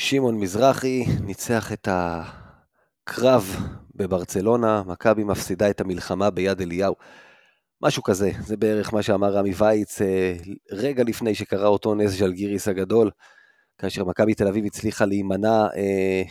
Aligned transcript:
שמעון 0.00 0.40
מזרחי 0.40 1.04
ניצח 1.20 1.72
את 1.72 1.88
הקרב 1.90 3.56
בברצלונה, 3.94 4.82
מכבי 4.86 5.24
מפסידה 5.24 5.70
את 5.70 5.80
המלחמה 5.80 6.30
ביד 6.30 6.60
אליהו. 6.60 6.94
משהו 7.82 8.02
כזה, 8.02 8.30
זה 8.40 8.56
בערך 8.56 8.94
מה 8.94 9.02
שאמר 9.02 9.32
רמי 9.32 9.52
וייץ 9.56 10.02
אה, 10.02 10.34
רגע 10.72 11.04
לפני 11.04 11.34
שקרה 11.34 11.66
אותו 11.66 11.94
נס 11.94 12.10
ז'לגיריס 12.10 12.68
הגדול, 12.68 13.10
כאשר 13.78 14.04
מכבי 14.04 14.34
תל 14.34 14.48
אביב 14.48 14.64
הצליחה 14.64 15.04
להימנע, 15.04 15.66
אה, 15.76 16.22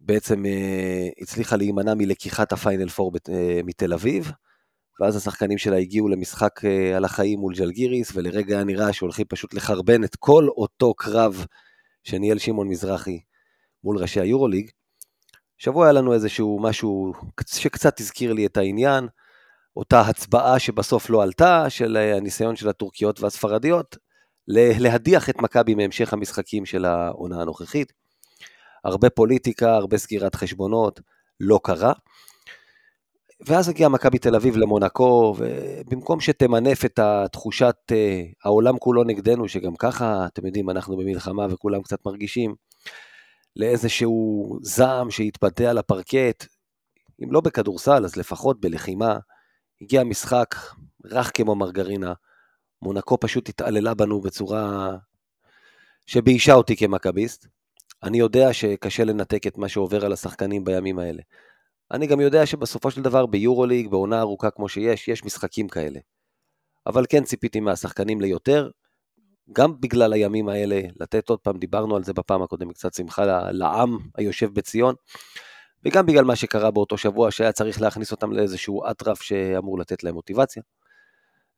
בעצם 0.00 0.46
אה, 0.46 1.08
הצליחה 1.20 1.56
להימנע 1.56 1.94
מלקיחת 1.94 2.52
הפיינל 2.52 2.88
פור 2.88 3.12
מתל 3.64 3.92
אביב, 3.92 4.32
ואז 5.00 5.16
השחקנים 5.16 5.58
שלה 5.58 5.76
הגיעו 5.76 6.08
למשחק 6.08 6.60
על 6.96 7.04
החיים 7.04 7.38
מול 7.38 7.54
ז'לגיריס, 7.54 8.12
ולרגע 8.14 8.54
היה 8.54 8.64
נראה 8.64 8.92
שהולכים 8.92 9.26
פשוט 9.28 9.54
לחרבן 9.54 10.04
את 10.04 10.16
כל 10.16 10.48
אותו 10.48 10.94
קרב 10.94 11.46
שניהל 12.06 12.38
שמעון 12.38 12.68
מזרחי 12.68 13.20
מול 13.84 13.98
ראשי 13.98 14.20
היורוליג. 14.20 14.70
שבוע 15.58 15.86
היה 15.86 15.92
לנו 15.92 16.12
איזשהו 16.12 16.58
משהו 16.62 17.12
שקצת 17.46 18.00
הזכיר 18.00 18.32
לי 18.32 18.46
את 18.46 18.56
העניין, 18.56 19.08
אותה 19.76 20.00
הצבעה 20.00 20.58
שבסוף 20.58 21.10
לא 21.10 21.22
עלתה, 21.22 21.70
של 21.70 21.96
אה, 21.96 22.16
הניסיון 22.16 22.56
של 22.56 22.68
הטורקיות 22.68 23.20
והספרדיות, 23.20 23.96
להדיח 24.48 25.30
את 25.30 25.36
מכבי 25.36 25.74
מהמשך 25.74 26.12
המשחקים 26.12 26.66
של 26.66 26.84
העונה 26.84 27.42
הנוכחית. 27.42 27.92
הרבה 28.84 29.10
פוליטיקה, 29.10 29.74
הרבה 29.74 29.98
סגירת 29.98 30.34
חשבונות, 30.34 31.00
לא 31.40 31.60
קרה. 31.62 31.92
ואז 33.40 33.68
הגיעה 33.68 33.88
מכבי 33.88 34.18
תל 34.18 34.34
אביב 34.34 34.56
למונקו, 34.56 35.34
ובמקום 35.38 36.20
שתמנף 36.20 36.84
את 36.84 36.98
התחושת 36.98 37.76
אה, 37.92 38.22
העולם 38.44 38.78
כולו 38.78 39.04
נגדנו, 39.04 39.48
שגם 39.48 39.76
ככה, 39.76 40.26
אתם 40.26 40.46
יודעים, 40.46 40.70
אנחנו 40.70 40.96
במלחמה 40.96 41.46
וכולם 41.50 41.82
קצת 41.82 42.06
מרגישים, 42.06 42.54
לאיזשהו 43.56 44.58
זעם 44.62 45.10
שהתבטא 45.10 45.62
על 45.62 45.78
הפרקט, 45.78 46.46
אם 47.24 47.32
לא 47.32 47.40
בכדורסל, 47.40 48.04
אז 48.04 48.16
לפחות 48.16 48.60
בלחימה, 48.60 49.18
הגיע 49.82 50.04
משחק 50.04 50.54
רך 51.04 51.30
כמו 51.34 51.54
מרגרינה, 51.54 52.12
מונקו 52.82 53.20
פשוט 53.20 53.48
התעללה 53.48 53.94
בנו 53.94 54.20
בצורה 54.20 54.90
שביישה 56.06 56.54
אותי 56.54 56.76
כמכביסט. 56.76 57.46
אני 58.02 58.18
יודע 58.18 58.52
שקשה 58.52 59.04
לנתק 59.04 59.46
את 59.46 59.58
מה 59.58 59.68
שעובר 59.68 60.04
על 60.04 60.12
השחקנים 60.12 60.64
בימים 60.64 60.98
האלה. 60.98 61.22
אני 61.90 62.06
גם 62.06 62.20
יודע 62.20 62.46
שבסופו 62.46 62.90
של 62.90 63.02
דבר 63.02 63.26
ביורוליג, 63.26 63.88
בעונה 63.88 64.20
ארוכה 64.20 64.50
כמו 64.50 64.68
שיש, 64.68 65.08
יש 65.08 65.24
משחקים 65.24 65.68
כאלה. 65.68 66.00
אבל 66.86 67.04
כן 67.08 67.24
ציפיתי 67.24 67.60
מהשחקנים 67.60 68.20
ליותר, 68.20 68.70
גם 69.52 69.80
בגלל 69.80 70.12
הימים 70.12 70.48
האלה, 70.48 70.80
לתת 71.00 71.28
עוד 71.28 71.38
פעם, 71.38 71.58
דיברנו 71.58 71.96
על 71.96 72.04
זה 72.04 72.12
בפעם 72.12 72.42
הקודמת, 72.42 72.74
קצת 72.74 72.94
שמחה 72.94 73.24
לעם 73.50 73.98
היושב 74.14 74.54
בציון, 74.54 74.94
וגם 75.84 76.06
בגלל 76.06 76.24
מה 76.24 76.36
שקרה 76.36 76.70
באותו 76.70 76.98
שבוע, 76.98 77.30
שהיה 77.30 77.52
צריך 77.52 77.80
להכניס 77.80 78.12
אותם 78.12 78.32
לאיזשהו 78.32 78.90
אטרף 78.90 79.22
שאמור 79.22 79.78
לתת 79.78 80.04
להם 80.04 80.14
מוטיבציה. 80.14 80.62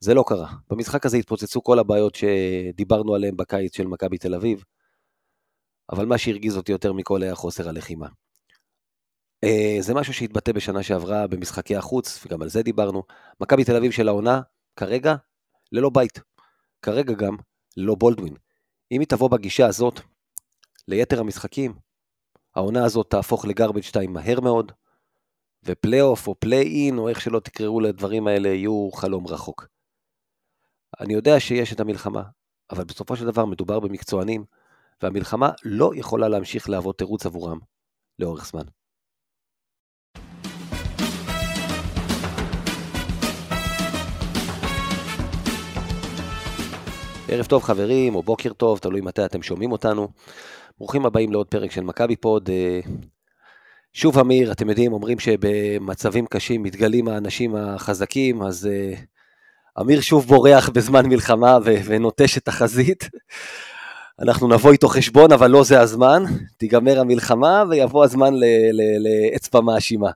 זה 0.01 0.15
לא 0.15 0.25
קרה. 0.27 0.53
במשחק 0.71 1.07
הזה 1.07 1.17
התפוצצו 1.17 1.63
כל 1.63 1.79
הבעיות 1.79 2.15
שדיברנו 2.15 3.15
עליהן 3.15 3.37
בקיץ 3.37 3.77
של 3.77 3.87
מכבי 3.87 4.19
תל 4.19 4.35
אביב, 4.35 4.65
אבל 5.93 6.07
מה 6.07 6.19
שהרגיז 6.19 6.57
אותי 6.57 6.73
יותר 6.73 6.93
מכל 6.93 7.23
היה 7.23 7.35
חוסר 7.35 7.69
הלחימה. 7.69 8.09
אה, 9.45 9.77
זה 9.81 9.95
משהו 9.95 10.15
שהתבטא 10.15 10.53
בשנה 10.53 10.83
שעברה 10.83 11.27
במשחקי 11.27 11.77
החוץ, 11.77 12.27
וגם 12.27 12.43
על 12.43 12.49
זה 12.49 12.63
דיברנו. 12.63 13.03
מכבי 13.41 13.65
תל 13.65 13.77
אביב 13.77 13.93
של 13.93 14.09
העונה, 14.09 14.41
כרגע, 14.77 15.15
ללא 15.73 15.91
בית. 15.91 16.21
כרגע 16.83 17.13
גם, 17.13 17.37
ללא 17.77 17.95
בולדווין. 17.95 18.35
אם 18.93 19.01
היא 19.01 19.09
תבוא 19.09 19.31
בגישה 19.31 19.67
הזאת 19.67 20.01
ליתר 20.89 21.21
המשחקים, 21.21 21.75
העונה 22.55 22.85
הזאת 22.85 23.11
תהפוך 23.11 23.45
לגרבג' 23.45 23.83
2 23.83 24.13
מהר 24.13 24.41
מאוד, 24.41 24.73
ופלייאוף 25.65 26.29
או 26.29 26.35
פליי-אין, 26.41 26.99
או 26.99 27.09
איך 27.09 27.21
שלא 27.21 27.41
תקראו 27.41 27.81
לדברים 27.81 28.27
האלה, 28.27 28.49
יהיו 28.49 28.91
חלום 28.93 29.27
רחוק. 29.27 29.67
אני 31.01 31.15
יודע 31.15 31.41
שיש 31.41 31.73
את 31.73 31.81
המלחמה, 31.81 32.23
אבל 32.71 32.85
בסופו 32.85 33.17
של 33.17 33.27
דבר 33.27 33.45
מדובר 33.45 33.81
במקצוענים, 33.81 34.45
והמלחמה 35.03 35.51
לא 35.65 35.91
יכולה 35.95 36.29
להמשיך 36.29 36.71
להוות 36.71 36.99
תירוץ 36.99 37.27
עבורם 37.27 37.59
לאורך 38.19 38.47
זמן. 38.47 38.78
ערב 47.31 47.47
טוב 47.47 47.63
חברים, 47.63 48.15
או 48.15 48.23
בוקר 48.23 48.53
טוב, 48.53 48.79
תלוי 48.79 49.01
מתי 49.01 49.25
אתם 49.25 49.43
שומעים 49.43 49.73
אותנו. 49.73 50.09
ברוכים 50.79 51.07
הבאים 51.07 51.33
לעוד 51.33 51.47
פרק 51.47 51.71
של 51.71 51.81
מכבי 51.81 52.17
פוד. 52.17 52.51
אה, 52.51 52.81
שוב 53.93 54.19
אמיר, 54.19 54.53
אתם 54.53 54.69
יודעים, 54.69 54.93
אומרים 54.93 55.19
שבמצבים 55.19 56.27
קשים 56.27 56.63
מתגלים 56.63 57.09
האנשים 57.09 57.57
החזקים, 57.57 58.43
אז 58.43 58.67
אה, 58.73 58.95
אמיר 59.81 60.01
שוב 60.01 60.27
בורח 60.27 60.69
בזמן 60.69 61.07
מלחמה 61.07 61.59
ונוטש 61.65 62.39
את 62.39 62.49
החזית. 62.49 63.09
אנחנו 64.23 64.49
נבוא 64.49 64.73
איתו 64.73 64.89
חשבון, 64.89 65.33
אבל 65.33 65.51
לא 65.51 65.65
זה 65.65 65.81
הזמן. 65.81 66.25
תיגמר 66.57 67.01
המלחמה 67.01 67.65
ויבוא 67.71 68.05
הזמן 68.05 68.35
לאצבע 69.01 69.61
מאשימה. 69.61 70.11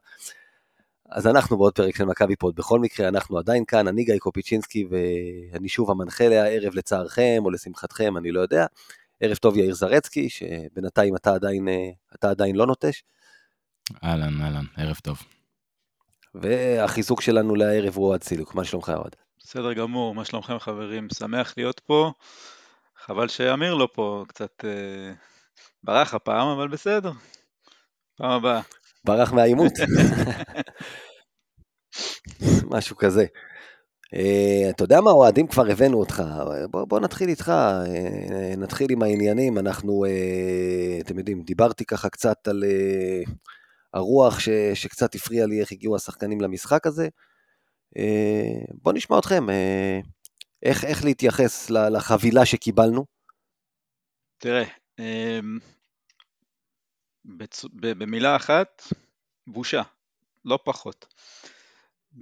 אז 1.13 1.27
אנחנו 1.27 1.57
בעוד 1.57 1.73
פרק 1.73 1.95
של 1.95 2.05
מכבי 2.05 2.35
פוד. 2.35 2.55
בכל 2.55 2.79
מקרה, 2.79 3.07
אנחנו 3.07 3.37
עדיין 3.37 3.65
כאן, 3.65 3.87
אני 3.87 4.03
גיא 4.03 4.17
קופיצ'ינסקי, 4.17 4.85
ואני 4.89 5.69
שוב 5.69 5.91
המנחה 5.91 6.27
להערב 6.27 6.75
לצערכם 6.75 7.41
או 7.45 7.51
לשמחתכם, 7.51 8.17
אני 8.17 8.31
לא 8.31 8.39
יודע. 8.39 8.65
ערב 9.19 9.37
טוב 9.37 9.57
יאיר 9.57 9.73
זרצקי, 9.73 10.29
שבינתיים 10.29 11.15
אתה 11.15 11.33
עדיין, 11.33 11.67
אתה 12.15 12.29
עדיין 12.29 12.55
לא 12.55 12.65
נוטש. 12.65 13.03
אהלן, 14.03 14.41
אהלן, 14.41 14.65
ערב 14.77 14.95
טוב. 15.03 15.17
והחיזוק 16.35 17.21
שלנו 17.21 17.55
לערב 17.55 17.95
הוא 17.95 18.07
אוהד 18.07 18.23
סילוק, 18.23 18.55
מה 18.55 18.63
שלומך 18.63 18.89
אוהד? 18.95 19.15
בסדר 19.39 19.73
גמור, 19.73 20.15
מה 20.15 20.25
שלומכם 20.25 20.59
חברים? 20.59 21.07
שמח 21.13 21.53
להיות 21.57 21.79
פה. 21.79 22.11
חבל 23.05 23.27
שאמיר 23.27 23.73
לא 23.73 23.87
פה, 23.93 24.23
קצת 24.27 24.65
אה, 24.65 25.13
ברח 25.83 26.13
הפעם, 26.13 26.47
אבל 26.47 26.67
בסדר. 26.67 27.11
פעם 28.15 28.31
הבאה. 28.31 28.61
ברח 29.05 29.33
מהעימות. 29.33 29.73
משהו 32.71 32.95
כזה. 32.95 33.25
Uh, 34.15 34.69
אתה 34.69 34.83
יודע 34.83 35.01
מה, 35.01 35.11
אוהדים 35.11 35.47
כבר 35.47 35.71
הבאנו 35.71 35.99
אותך, 35.99 36.23
בוא, 36.71 36.85
בוא 36.85 36.99
נתחיל 36.99 37.29
איתך, 37.29 37.51
uh, 37.85 38.57
נתחיל 38.57 38.87
עם 38.91 39.03
העניינים, 39.03 39.57
אנחנו, 39.57 40.05
uh, 40.05 41.01
אתם 41.01 41.17
יודעים, 41.17 41.43
דיברתי 41.43 41.85
ככה 41.85 42.09
קצת 42.09 42.47
על 42.47 42.63
הרוח 43.93 44.39
ש, 44.39 44.49
שקצת 44.73 45.15
הפריע 45.15 45.45
לי 45.45 45.61
איך 45.61 45.71
הגיעו 45.71 45.95
השחקנים 45.95 46.41
למשחק 46.41 46.87
הזה. 46.87 47.07
בוא 48.81 48.93
נשמע 48.93 49.19
אתכם, 49.19 49.45
איך, 50.63 50.85
איך 50.85 51.05
להתייחס 51.05 51.69
לחבילה 51.69 52.45
שקיבלנו? 52.45 53.05
תראה, 54.37 54.63
um, 54.99 55.72
בצ... 57.25 57.65
במילה 57.73 58.35
אחת, 58.35 58.83
בושה, 59.47 59.81
לא 60.45 60.59
פחות. 60.63 61.13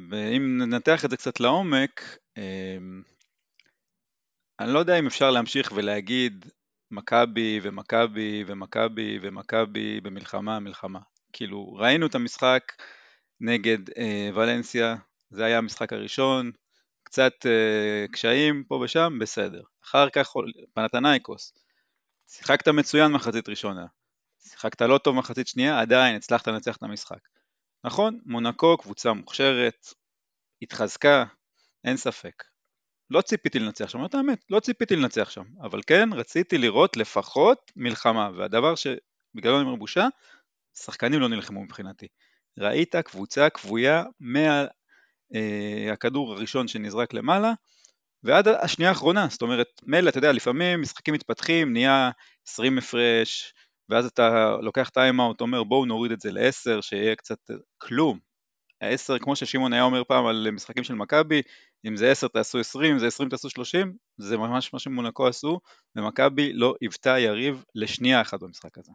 ואם 0.10 0.58
ננתח 0.58 1.06
את 1.06 1.10
זה 1.10 1.18
קצת 1.18 1.40
לעומק, 1.40 2.18
אמ, 2.38 3.02
אני 4.60 4.74
לא 4.74 4.80
יודע 4.80 5.00
אם 5.00 5.08
אפשר 5.08 5.32
להמשיך 5.32 5.72
ולהגיד 5.76 6.46
מכבי 6.92 7.60
ומכבי 7.64 8.44
ומכבי 8.48 9.20
ומכבי 9.22 10.02
במלחמה, 10.02 10.60
מלחמה. 10.60 11.00
כאילו, 11.34 11.74
ראינו 11.74 12.06
את 12.06 12.16
המשחק 12.16 12.64
נגד 13.40 13.90
אה, 13.98 14.30
ולנסיה, 14.34 14.96
זה 15.30 15.46
היה 15.46 15.58
המשחק 15.58 15.94
הראשון, 15.94 16.52
קצת 17.04 17.34
אה, 17.46 18.06
קשיים 18.12 18.64
פה 18.64 18.76
ושם, 18.76 19.18
בסדר. 19.22 19.62
אחר 19.84 20.10
כך 20.10 20.34
פנתנייקוס, 20.74 21.54
שיחקת 22.28 22.68
מצוין 22.68 23.12
מחצית 23.12 23.50
ראשונה, 23.50 23.86
שיחקת 24.50 24.82
לא 24.82 24.98
טוב 24.98 25.16
מחצית 25.16 25.48
שנייה, 25.48 25.80
עדיין 25.80 26.16
הצלחת 26.16 26.48
לנצח 26.48 26.78
את 26.78 26.84
המשחק. 26.84 27.20
נכון, 27.84 28.20
מונקו 28.26 28.78
קבוצה 28.78 29.14
מוכשרת, 29.14 29.88
התחזקה, 30.62 31.26
אין 31.84 31.98
ספק. 31.98 32.44
לא 33.10 33.22
ציפיתי 33.22 33.60
לנצח 33.60 33.90
שם, 33.90 34.06
את 34.06 34.16
האמת, 34.16 34.46
לא 34.50 34.60
ציפיתי 34.60 34.96
לנצח 34.96 35.30
שם, 35.30 35.44
אבל 35.62 35.82
כן 35.88 36.10
רציתי 36.14 36.58
לראות 36.58 36.98
לפחות 36.98 37.72
מלחמה, 37.76 38.30
והדבר 38.38 38.76
שבגללו 38.76 39.58
אני 39.58 39.66
אומר 39.66 39.76
בושה, 39.76 40.08
שחקנים 40.78 41.20
לא 41.20 41.28
נלחמו 41.28 41.64
מבחינתי. 41.64 42.08
ראית 42.60 42.96
קבוצה 42.96 43.50
כבויה 43.50 44.04
מהכדור 45.32 46.32
אה, 46.32 46.38
הראשון 46.38 46.68
שנזרק 46.68 47.14
למעלה, 47.14 47.54
ועד 48.24 48.48
השנייה 48.48 48.90
האחרונה, 48.90 49.28
זאת 49.30 49.42
אומרת, 49.42 49.68
מילא, 49.84 50.10
אתה 50.10 50.18
יודע, 50.18 50.32
לפעמים 50.32 50.82
משחקים 50.82 51.14
מתפתחים, 51.14 51.74
נהיה 51.74 52.12
20 52.48 52.78
הפרש, 52.78 53.54
ואז 53.92 54.06
אתה 54.06 54.56
לוקח 54.62 54.90
טיימאוט, 54.90 55.42
אומר 55.42 55.64
בואו 55.64 55.86
נוריד 55.86 56.12
את 56.12 56.22
זה 56.22 56.32
ל-10, 56.32 56.82
שיהיה 56.82 57.16
קצת 57.16 57.40
כלום. 57.78 58.20
ה-10, 58.82 59.20
כמו 59.20 59.36
ששמעון 59.36 59.74
היה 59.74 59.84
אומר 59.84 60.04
פעם 60.04 60.26
על 60.26 60.48
משחקים 60.52 60.84
של 60.84 60.94
מכבי, 60.94 61.42
אם 61.88 61.98
זה 61.98 62.12
10 62.12 62.28
תעשו 62.28 62.60
20, 62.60 62.94
אם 62.94 63.00
זה 63.00 63.08
20 63.08 63.30
תעשו 63.30 63.50
30, 63.50 63.94
זה 64.18 64.38
ממש 64.38 64.74
מה 64.74 64.80
שמונקו 64.80 65.28
עשו, 65.28 65.60
ומכבי 65.96 66.54
לא 66.54 66.76
היוותה 66.82 67.20
יריב 67.20 67.64
לשנייה 67.76 68.22
אחת 68.22 68.40
במשחק 68.40 68.78
הזה. 68.78 68.92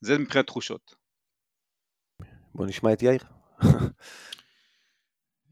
זה 0.00 0.18
מבחינת 0.18 0.46
תחושות. 0.46 0.94
בוא 2.54 2.66
נשמע 2.66 2.92
את 2.92 3.02
יאיר. 3.02 3.20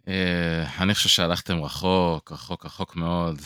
אה, 0.09 0.83
אני 0.83 0.95
חושב 0.95 1.09
שהלכתם 1.09 1.63
רחוק, 1.63 2.33
רחוק, 2.33 2.67
רחוק 2.67 2.97
מאוד. 2.97 3.41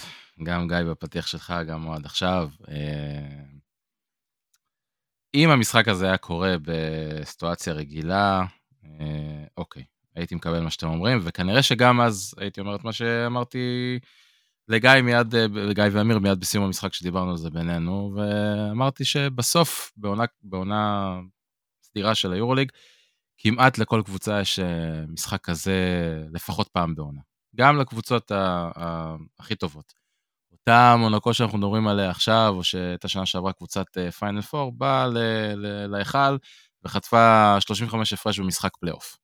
גם 0.44 0.68
גיא 0.68 0.76
בפתיח 0.90 1.26
שלך, 1.26 1.54
גם 1.68 1.90
עד 1.90 2.04
עכשיו. 2.04 2.50
אה, 5.34 5.40
אם 5.40 5.50
המשחק 5.50 5.88
הזה 5.88 6.06
היה 6.06 6.16
קורה 6.16 6.54
בסיטואציה 6.62 7.72
רגילה, 7.72 8.44
אה, 8.84 9.44
אוקיי, 9.56 9.84
הייתי 10.14 10.34
מקבל 10.34 10.60
מה 10.60 10.70
שאתם 10.70 10.88
אומרים, 10.88 11.18
וכנראה 11.22 11.62
שגם 11.62 12.00
אז 12.00 12.34
הייתי 12.38 12.60
אומר 12.60 12.74
את 12.74 12.84
מה 12.84 12.92
שאמרתי 12.92 13.58
לגיא 14.68 14.90
מיד, 15.02 15.34
לגיא 15.54 15.84
ואמיר 15.92 16.18
מיד 16.18 16.40
בסיום 16.40 16.64
המשחק 16.64 16.94
שדיברנו 16.94 17.30
על 17.30 17.36
זה 17.36 17.50
בינינו, 17.50 18.14
ואמרתי 18.16 19.04
שבסוף, 19.04 19.92
בעונה, 19.96 20.24
בעונה 20.42 21.14
סדירה 21.82 22.14
של 22.14 22.32
היורוליג, 22.32 22.72
כמעט 23.38 23.78
לכל 23.78 24.02
קבוצה 24.04 24.40
יש 24.40 24.58
אה, 24.58 25.04
משחק 25.08 25.40
כזה 25.44 25.74
לפחות 26.32 26.68
פעם 26.68 26.94
בעונה. 26.94 27.20
גם 27.56 27.76
לקבוצות 27.76 28.32
הכי 29.38 29.54
טובות. 29.54 30.05
אותה 30.68 30.96
מונאקו 30.96 31.34
שאנחנו 31.34 31.58
מדברים 31.58 31.88
עליה 31.88 32.10
עכשיו, 32.10 32.54
או 32.56 32.64
שהייתה 32.64 33.08
שנה 33.08 33.26
שעברה 33.26 33.52
קבוצת 33.52 33.86
Final 34.18 34.42
Four, 34.42 34.72
באה 34.72 35.06
להיכל 35.88 36.36
וחטפה 36.84 37.56
35 37.60 38.12
הפרש 38.12 38.40
במשחק 38.40 38.76
פלייאוף. 38.76 39.16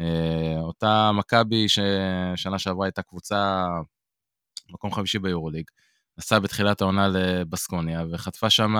אה, 0.00 0.56
אותה 0.60 1.12
מכבי 1.12 1.66
ששנה 1.68 2.58
שעברה 2.58 2.86
הייתה 2.86 3.02
קבוצה 3.02 3.66
מקום 4.70 4.92
חמישי 4.92 5.18
ביורוליג, 5.18 5.64
נסעה 6.18 6.40
בתחילת 6.40 6.80
העונה 6.80 7.08
לבסקוניה 7.08 8.04
וחטפה 8.12 8.50
שם, 8.50 8.74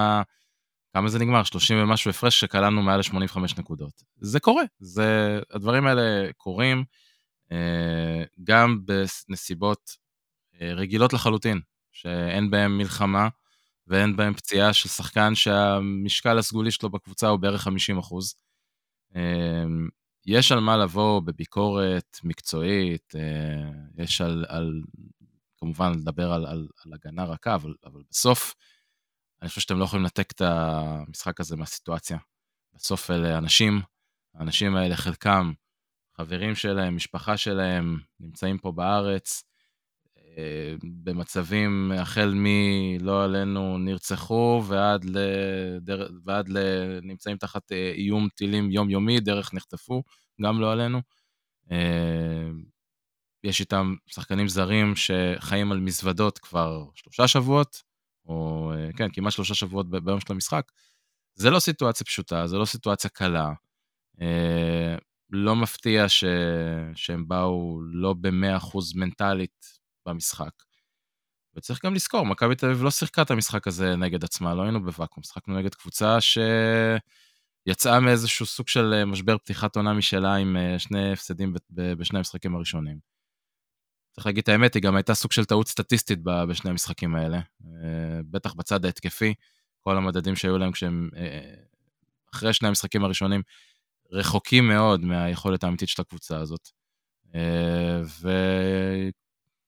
כמה 0.93 1.09
זה 1.09 1.19
נגמר? 1.19 1.43
30 1.45 1.83
ומשהו 1.83 2.11
הפרש 2.11 2.41
שקלענו 2.41 2.83
מעל 2.83 3.01
ל-85 3.01 3.39
נקודות. 3.59 4.03
זה 4.17 4.41
קורה, 4.41 4.63
זה, 4.79 5.41
הדברים 5.51 5.87
האלה 5.87 6.33
קורים 6.37 6.85
אה, 7.53 8.23
גם 8.45 8.79
בנסיבות 8.85 9.91
אה, 10.61 10.73
רגילות 10.75 11.13
לחלוטין, 11.13 11.61
שאין 12.01 12.51
בהם 12.51 12.79
מלחמה 12.79 13.29
ואין 13.87 14.17
בהם 14.17 14.35
פציעה 14.35 14.73
של 14.73 14.89
שחקן 14.89 15.35
שהמשקל 15.35 16.39
הסגולי 16.39 16.71
שלו 16.71 16.91
בקבוצה 16.91 17.29
הוא 17.29 17.39
בערך 17.39 17.63
50 17.63 17.99
אחוז. 17.99 18.35
יש 20.27 20.53
על 20.53 20.61
מה 20.61 20.77
לבוא 20.77 21.21
בביקורת 21.21 22.19
מקצועית, 22.25 23.15
אה, 23.17 23.71
יש 24.05 24.21
על, 24.21 24.45
על 24.49 24.83
כמובן 25.57 25.93
לדבר 25.93 26.33
על, 26.33 26.47
על, 26.47 26.69
על 26.85 26.93
הגנה 26.93 27.25
רכה, 27.25 27.55
אבל, 27.55 27.75
אבל 27.85 28.03
בסוף, 28.11 28.55
אני 29.43 29.49
חושב 29.49 29.61
שאתם 29.61 29.79
לא 29.79 29.85
יכולים 29.85 30.03
לנתק 30.03 30.33
את 30.33 30.41
המשחק 30.41 31.41
הזה 31.41 31.57
מהסיטואציה. 31.57 32.19
בסוף 32.75 33.11
אלה 33.11 33.39
אנשים, 33.39 33.81
האנשים 34.35 34.77
האלה, 34.77 34.97
חלקם, 34.97 35.53
חברים 36.17 36.55
שלהם, 36.55 36.97
משפחה 36.97 37.37
שלהם, 37.37 38.01
נמצאים 38.21 38.59
פה 38.59 38.73
בארץ, 38.73 39.45
במצבים 40.83 41.93
החל 41.97 42.33
מלא 42.35 43.25
עלינו 43.25 43.79
נרצחו 43.79 44.63
ועד 44.67 45.05
ל... 45.05 45.19
ועד 46.25 46.49
ל... 46.49 46.59
נמצאים 47.03 47.37
תחת 47.37 47.73
אה, 47.73 47.93
איום 47.95 48.29
טילים 48.35 48.71
יומיומי, 48.71 49.21
דרך 49.21 49.55
נחטפו, 49.55 50.03
גם 50.43 50.61
לא 50.61 50.73
עלינו. 50.73 51.01
אה, 51.73 52.49
יש 53.45 53.61
איתם 53.61 53.95
שחקנים 54.07 54.49
זרים 54.49 54.93
שחיים 54.97 55.73
על 55.73 55.81
מזוודות 55.81 56.39
כבר 56.39 56.85
שלושה 56.95 57.29
שבועות, 57.29 57.83
או 58.27 58.73
כן, 58.97 59.09
כמעט 59.13 59.33
שלושה 59.33 59.55
שבועות 59.55 59.91
ביום 59.91 60.21
של 60.21 60.33
המשחק. 60.33 60.73
זה 61.35 61.51
לא 61.51 61.59
סיטואציה 61.59 62.05
פשוטה, 62.07 62.47
זה 62.47 62.57
לא 62.57 62.65
סיטואציה 62.65 63.11
קלה. 63.11 63.53
לא 65.31 65.57
מפתיע 65.57 66.09
ש... 66.09 66.25
שהם 66.95 67.29
באו 67.29 67.81
לא 67.93 68.15
ב-100% 68.21 68.79
מנטלית 68.95 69.78
במשחק. 70.09 70.51
וצריך 71.59 71.85
גם 71.85 71.95
לזכור, 71.95 72.27
מכבי 72.27 72.55
תל 72.55 72.67
אביב 72.67 72.83
לא 72.83 72.91
שיחקה 72.91 73.23
את 73.23 73.31
המשחק 73.31 73.67
הזה 73.67 73.97
נגד 73.97 74.25
עצמה, 74.25 74.55
לא 74.55 74.63
היינו 74.63 74.85
בוואקום, 74.85 75.23
שיחקנו 75.23 75.59
נגד 75.59 75.75
קבוצה 75.75 76.19
שיצאה 77.67 78.01
מאיזשהו 78.01 78.47
סוג 78.47 78.69
של 78.69 78.95
אה, 78.95 79.05
משבר 79.05 79.39
פתיחת 79.39 79.77
עונה 79.77 79.93
משלה 79.93 80.35
עם 80.35 80.57
אה, 80.57 80.79
שני 80.79 81.13
הפסדים 81.13 81.55
בשני 81.71 82.19
המשחקים 82.19 82.55
הראשונים. 82.55 82.99
צריך 84.13 84.27
להגיד 84.27 84.43
את 84.43 84.49
האמת, 84.49 84.75
היא 84.75 84.83
גם 84.83 84.97
הייתה 84.97 85.15
סוג 85.15 85.33
של 85.33 85.45
טעות 85.45 85.69
סטטיסטית 85.69 86.19
בשני 86.23 86.71
המשחקים 86.71 87.15
האלה, 87.15 87.37
אה, 87.37 88.21
בטח 88.31 88.55
בצד 88.55 88.85
ההתקפי, 88.85 89.35
כל 89.81 89.97
המדדים 89.97 90.37
שהיו 90.37 90.59
להם 90.59 90.73
כשהם, 90.73 91.11
אחרי 92.35 92.53
שני 92.53 92.69
המשחקים 92.69 93.05
הראשונים, 93.05 93.43
רחוקים 94.13 94.69
מאוד 94.69 95.01
מהיכולת 95.01 95.65
האמיתית 95.65 95.89
של 95.89 96.03
הקבוצה 96.03 96.39
הזאת. 96.39 96.69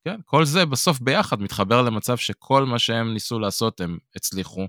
כן, 0.05 0.21
כל 0.25 0.45
זה 0.45 0.67
בסוף 0.67 1.01
ביחד 1.01 1.43
מתחבר 1.43 1.83
למצב 1.83 2.17
שכל 2.17 2.65
מה 2.65 2.79
שהם 2.79 3.13
ניסו 3.15 3.39
לעשות 3.39 3.81
הם 3.81 3.99
הצליחו. 4.17 4.67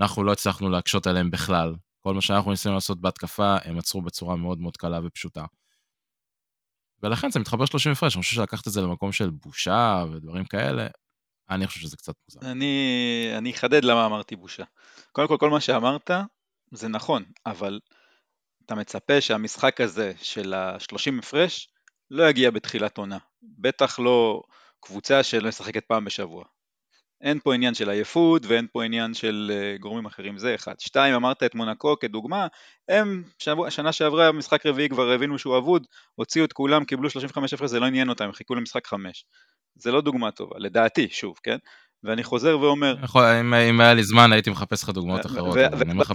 אנחנו 0.00 0.24
לא 0.24 0.32
הצלחנו 0.32 0.70
להקשות 0.70 1.06
עליהם 1.06 1.30
בכלל. 1.30 1.74
כל 2.00 2.14
מה 2.14 2.20
שאנחנו 2.20 2.50
ניסינו 2.50 2.74
לעשות 2.74 3.00
בהתקפה, 3.00 3.56
הם 3.64 3.78
עצרו 3.78 4.02
בצורה 4.02 4.36
מאוד 4.36 4.60
מאוד 4.60 4.76
קלה 4.76 5.00
ופשוטה. 5.04 5.44
ולכן 7.02 7.30
זה 7.30 7.40
מתחבר 7.40 7.64
30 7.64 7.92
הפרש, 7.92 8.16
אני 8.16 8.22
חושב 8.22 8.36
שלקחת 8.36 8.66
את 8.68 8.72
זה 8.72 8.80
למקום 8.80 9.12
של 9.12 9.30
בושה 9.30 10.04
ודברים 10.12 10.44
כאלה, 10.44 10.86
אני 11.50 11.66
חושב 11.66 11.80
שזה 11.80 11.96
קצת 11.96 12.14
מוזר. 12.28 12.50
אני, 12.50 13.32
אני 13.38 13.50
אחדד 13.50 13.84
למה 13.84 14.06
אמרתי 14.06 14.36
בושה. 14.36 14.64
קודם 15.12 15.28
כל, 15.28 15.36
כל 15.40 15.50
מה 15.50 15.60
שאמרת 15.60 16.10
זה 16.72 16.88
נכון, 16.88 17.24
אבל 17.46 17.80
אתה 18.66 18.74
מצפה 18.74 19.20
שהמשחק 19.20 19.80
הזה 19.80 20.12
של 20.22 20.54
ה-30 20.54 21.18
הפרש 21.18 21.68
לא 22.10 22.28
יגיע 22.28 22.50
בתחילת 22.50 22.98
עונה. 22.98 23.18
בטח 23.42 23.98
לא 23.98 24.42
קבוצה 24.80 25.22
שלא 25.22 25.48
משחקת 25.48 25.84
פעם 25.84 26.04
בשבוע. 26.04 26.44
אין 27.20 27.38
פה 27.44 27.54
עניין 27.54 27.74
של 27.74 27.90
עייפות 27.90 28.46
ואין 28.46 28.66
פה 28.72 28.84
עניין 28.84 29.14
של 29.14 29.52
uh, 29.54 29.80
גורמים 29.80 30.06
אחרים, 30.06 30.38
זה 30.38 30.54
אחד. 30.54 30.74
שתיים, 30.78 31.14
אמרת 31.14 31.42
את 31.42 31.54
מונקו 31.54 31.98
כדוגמה, 31.98 32.46
הם 32.88 33.22
שבוע, 33.38 33.70
שנה 33.70 33.92
שעברה 33.92 34.32
משחק 34.32 34.66
רביעי 34.66 34.88
כבר 34.88 35.10
הבינו 35.10 35.38
שהוא 35.38 35.58
אבוד, 35.58 35.86
הוציאו 36.14 36.44
את 36.44 36.52
כולם, 36.52 36.84
קיבלו 36.84 37.10
35 37.10 37.54
הפרש, 37.54 37.70
זה 37.70 37.80
לא 37.80 37.86
עניין 37.86 38.08
אותם, 38.08 38.24
הם 38.24 38.32
חיכו 38.32 38.54
למשחק 38.54 38.86
חמש. 38.86 39.24
זה 39.74 39.92
לא 39.92 40.00
דוגמה 40.00 40.30
טובה, 40.30 40.56
לדעתי, 40.58 41.08
שוב, 41.10 41.36
כן? 41.42 41.56
ואני 42.04 42.24
חוזר 42.24 42.58
ואומר... 42.58 42.96
יכול, 43.04 43.24
אם, 43.24 43.54
אם 43.54 43.80
היה 43.80 43.94
לי 43.94 44.02
זמן 44.02 44.32
הייתי 44.32 44.50
מחפש 44.50 44.82
לך 44.82 44.88
דוגמאות 44.88 45.26
אחרות, 45.26 45.56
אני 45.56 45.92
אומר 45.92 46.02
לך, 46.02 46.12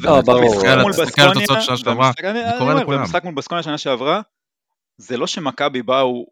תסתכל 0.92 1.22
על 1.22 1.32
התוצאות 1.32 1.62
שנה 1.62 1.78
שעברה, 1.78 2.12
זה 2.22 2.52
קורה 2.60 2.74
לכולם. 2.74 3.00
במשחק 3.00 3.24
מול 3.24 3.34
בסקוניה 3.34 3.64
שנה 3.64 3.78
שעברה, 3.78 4.22
זה 4.98 5.18
לא 5.18 5.28
שמכבי 5.28 5.84
באו 5.84 6.26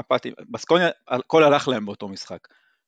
אפאתיים, 0.00 0.34
בסקוניה, 0.50 0.88
הכל 1.08 1.44
הלך 1.44 1.68
להם 1.68 1.86
באותו 1.86 2.08
משחק. 2.08 2.38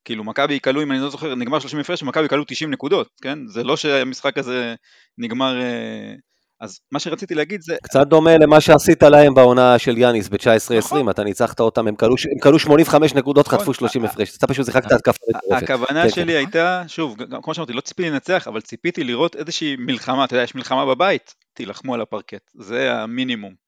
כאילו 0.05 0.25
מכבי 0.25 0.55
יקלו, 0.55 0.83
אם 0.83 0.93
אני 0.93 1.01
לא 1.01 1.11
זוכר, 1.11 1.35
נגמר 1.35 1.59
30 1.59 1.79
הפרש, 1.79 2.03
מכבי 2.03 2.25
יקלו 2.25 2.45
90 2.45 2.71
נקודות, 2.71 3.09
כן? 3.23 3.39
זה 3.47 3.65
לא 3.65 3.77
שהמשחק 3.77 4.39
הזה 4.39 4.75
נגמר... 5.19 5.61
אה, 5.61 6.15
אז 6.61 6.81
מה 6.93 6.99
שרציתי 6.99 7.35
להגיד 7.35 7.61
זה... 7.63 7.77
קצת 7.83 8.07
דומה 8.07 8.37
למה 8.37 8.61
שעשית 8.61 9.03
להם 9.03 9.35
בעונה 9.35 9.79
של 9.79 9.99
יאניס 9.99 10.29
ב-19-20, 10.29 10.79
נכון. 10.79 11.11
אתה 11.11 11.25
ניצחת 11.25 11.61
אותם, 11.61 11.89
הם 11.89 11.95
כלו 12.41 12.59
85 12.59 13.15
נקודות, 13.15 13.47
נכון. 13.47 13.59
חטפו 13.59 13.75
30 13.75 14.05
הפרש, 14.05 14.37
אתה 14.37 14.47
פשוט 14.47 14.67
שיחקת 14.67 14.93
התקפה 14.93 15.25
מטורפת. 15.29 15.63
הכוונה 15.63 16.03
כן, 16.03 16.11
שלי 16.11 16.33
כן. 16.33 16.39
הייתה, 16.39 16.83
שוב, 16.87 17.17
כמו 17.43 17.55
שאמרתי, 17.55 17.73
לא 17.73 17.81
ציפיתי 17.81 18.11
לנצח, 18.11 18.49
אבל 18.49 18.61
ציפיתי 18.61 19.05
לראות 19.05 19.37
איזושהי 19.37 19.77
מלחמה, 19.79 20.25
אתה 20.25 20.35
יודע, 20.35 20.45
יש 20.45 20.55
מלחמה 20.55 20.87
בבית, 20.87 21.35
תילחמו 21.55 21.95
על 21.95 22.01
הפרקט, 22.01 22.51
זה 22.55 22.93
המינימום. 22.93 23.68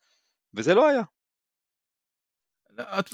וזה 0.55 0.75
לא 0.75 0.89
היה. 0.89 1.03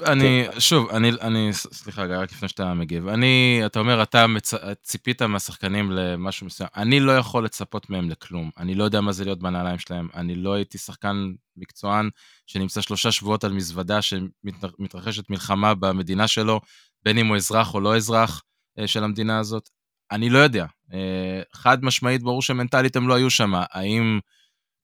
אני, 0.05 0.45
שוב, 0.59 0.89
אני, 0.89 1.11
אני, 1.21 1.49
סליחה, 1.53 2.05
רק 2.05 2.31
לפני 2.31 2.47
שאתה 2.47 2.73
מגיב. 2.73 3.07
אני, 3.07 3.61
אתה 3.65 3.79
אומר, 3.79 4.03
אתה 4.03 4.27
מצ... 4.27 4.53
ציפית 4.81 5.21
מהשחקנים 5.21 5.91
למשהו 5.91 6.45
מסוים. 6.45 6.69
אני 6.75 6.99
לא 6.99 7.17
יכול 7.17 7.45
לצפות 7.45 7.89
מהם 7.89 8.09
לכלום. 8.09 8.49
אני 8.57 8.75
לא 8.75 8.83
יודע 8.83 9.01
מה 9.01 9.11
זה 9.11 9.25
להיות 9.25 9.39
בנעליים 9.39 9.79
שלהם. 9.79 10.07
אני 10.15 10.35
לא 10.35 10.53
הייתי 10.53 10.77
שחקן 10.77 11.31
מקצוען 11.57 12.09
שנמצא 12.47 12.81
שלושה 12.81 13.11
שבועות 13.11 13.43
על 13.43 13.51
מזוודה 13.51 13.99
שמתרחשת 14.01 15.29
מלחמה 15.29 15.73
במדינה 15.73 16.27
שלו, 16.27 16.61
בין 17.03 17.17
אם 17.17 17.27
הוא 17.27 17.35
אזרח 17.35 17.73
או 17.73 17.79
לא 17.79 17.95
אזרח 17.95 18.43
אה, 18.79 18.87
של 18.87 19.03
המדינה 19.03 19.39
הזאת. 19.39 19.69
אני 20.11 20.29
לא 20.29 20.37
יודע. 20.37 20.65
אה, 20.93 21.41
חד 21.53 21.85
משמעית, 21.85 22.23
ברור 22.23 22.41
שמנטלית 22.41 22.95
הם 22.95 23.07
לא 23.07 23.13
היו 23.13 23.29
שם. 23.29 23.51
האם 23.55 24.19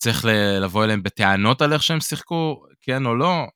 צריך 0.04 0.26
לבוא 0.62 0.84
אליהם 0.84 1.04
בטענות 1.04 1.62
על 1.62 1.74
איך 1.74 1.84
שהם 1.84 2.00
שיחקו, 2.00 2.66
כן 2.82 3.06
או 3.06 3.16
לא? 3.16 3.48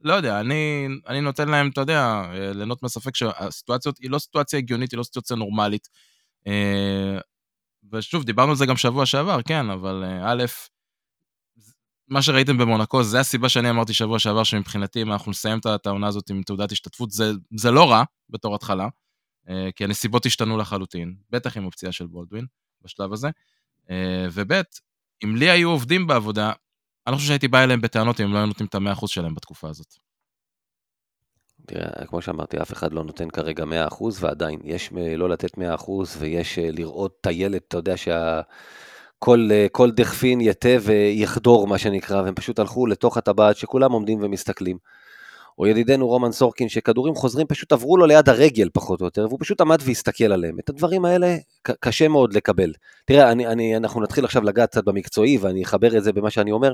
לא 0.00 0.12
יודע, 0.12 0.40
אני, 0.40 0.88
אני 1.06 1.20
נותן 1.20 1.48
להם, 1.48 1.68
אתה 1.68 1.80
יודע, 1.80 2.22
ליהנות 2.54 2.82
מהספק 2.82 3.16
שהסיטואציה 3.16 3.92
היא 4.00 4.10
לא 4.10 4.18
סיטואציה 4.18 4.58
הגיונית, 4.58 4.92
היא 4.92 4.98
לא 4.98 5.02
סיטואציה 5.02 5.36
נורמלית. 5.36 5.88
אה, 6.46 7.18
ושוב, 7.92 8.24
דיברנו 8.24 8.50
על 8.50 8.56
זה 8.56 8.66
גם 8.66 8.76
שבוע 8.76 9.06
שעבר, 9.06 9.42
כן, 9.42 9.70
אבל 9.70 10.04
אה, 10.04 10.32
א', 10.32 10.44
מה 12.08 12.22
שראיתם 12.22 12.58
במונקו, 12.58 13.02
זה 13.02 13.20
הסיבה 13.20 13.48
שאני 13.48 13.70
אמרתי 13.70 13.94
שבוע 13.94 14.18
שעבר, 14.18 14.44
שמבחינתי, 14.44 15.02
אם 15.02 15.12
אנחנו 15.12 15.30
נסיים 15.30 15.58
את 15.74 15.86
העונה 15.86 16.06
הזאת 16.06 16.30
עם 16.30 16.42
תעודת 16.42 16.72
השתתפות, 16.72 17.10
זה, 17.10 17.32
זה 17.56 17.70
לא 17.70 17.90
רע 17.90 18.02
בתור 18.30 18.54
התחלה, 18.54 18.88
אה, 19.48 19.68
כי 19.76 19.84
הנסיבות 19.84 20.26
השתנו 20.26 20.58
לחלוטין, 20.58 21.14
בטח 21.30 21.56
עם 21.56 21.66
הפציעה 21.66 21.92
של 21.92 22.06
בולדווין 22.06 22.46
בשלב 22.84 23.12
הזה. 23.12 23.30
אה, 23.90 24.26
וב', 24.32 24.62
אם 25.24 25.36
לי 25.36 25.50
היו 25.50 25.70
עובדים 25.70 26.06
בעבודה, 26.06 26.52
אני 27.06 27.12
לא 27.12 27.16
חושב 27.16 27.28
שהייתי 27.28 27.48
בא 27.48 27.64
אליהם 27.64 27.80
בטענות 27.80 28.20
אם 28.20 28.26
הם 28.26 28.32
לא 28.32 28.38
היו 28.38 28.46
נותנים 28.46 28.66
את 28.66 28.74
המאה 28.74 28.92
אחוז 28.92 29.10
שלהם 29.10 29.34
בתקופה 29.34 29.68
הזאת. 29.68 29.94
תראה, 31.66 32.06
כמו 32.06 32.22
שאמרתי, 32.22 32.62
אף 32.62 32.72
אחד 32.72 32.92
לא 32.92 33.04
נותן 33.04 33.30
כרגע 33.30 33.64
100%, 33.64 34.04
ועדיין, 34.20 34.60
יש 34.64 34.90
לא 35.16 35.28
לתת 35.28 35.58
100% 35.58 35.60
ויש 36.18 36.58
לראות 36.58 37.16
את 37.20 37.26
הילד, 37.26 37.60
אתה 37.68 37.76
יודע 37.76 37.96
שה... 37.96 38.40
כל, 39.24 39.48
כל 39.72 39.90
דכפין 39.90 40.40
יתה 40.40 40.68
ויחדור, 40.82 41.66
מה 41.66 41.78
שנקרא, 41.78 42.22
והם 42.22 42.34
פשוט 42.34 42.58
הלכו 42.58 42.86
לתוך 42.86 43.16
הטבעת 43.16 43.56
שכולם 43.56 43.92
עומדים 43.92 44.18
ומסתכלים. 44.22 44.78
או 45.58 45.66
ידידנו 45.66 46.08
רומן 46.08 46.32
סורקין, 46.32 46.68
שכדורים 46.68 47.14
חוזרים 47.14 47.46
פשוט 47.46 47.72
עברו 47.72 47.96
לו 47.96 48.06
ליד 48.06 48.28
הרגל 48.28 48.68
פחות 48.72 49.00
או 49.00 49.06
יותר, 49.06 49.26
והוא 49.28 49.38
פשוט 49.40 49.60
עמד 49.60 49.78
והסתכל 49.84 50.32
עליהם. 50.32 50.58
את 50.58 50.68
הדברים 50.68 51.04
האלה 51.04 51.36
קשה 51.62 52.08
מאוד 52.08 52.32
לקבל. 52.32 52.72
תראה, 53.04 53.32
אני, 53.32 53.46
אני, 53.46 53.76
אנחנו 53.76 54.02
נתחיל 54.02 54.24
עכשיו 54.24 54.42
לגעת 54.42 54.70
קצת 54.70 54.84
במקצועי, 54.84 55.38
ואני 55.38 55.64
אחבר 55.64 55.96
את 55.98 56.04
זה 56.04 56.12
במה 56.12 56.30
שאני 56.30 56.52
אומר. 56.52 56.72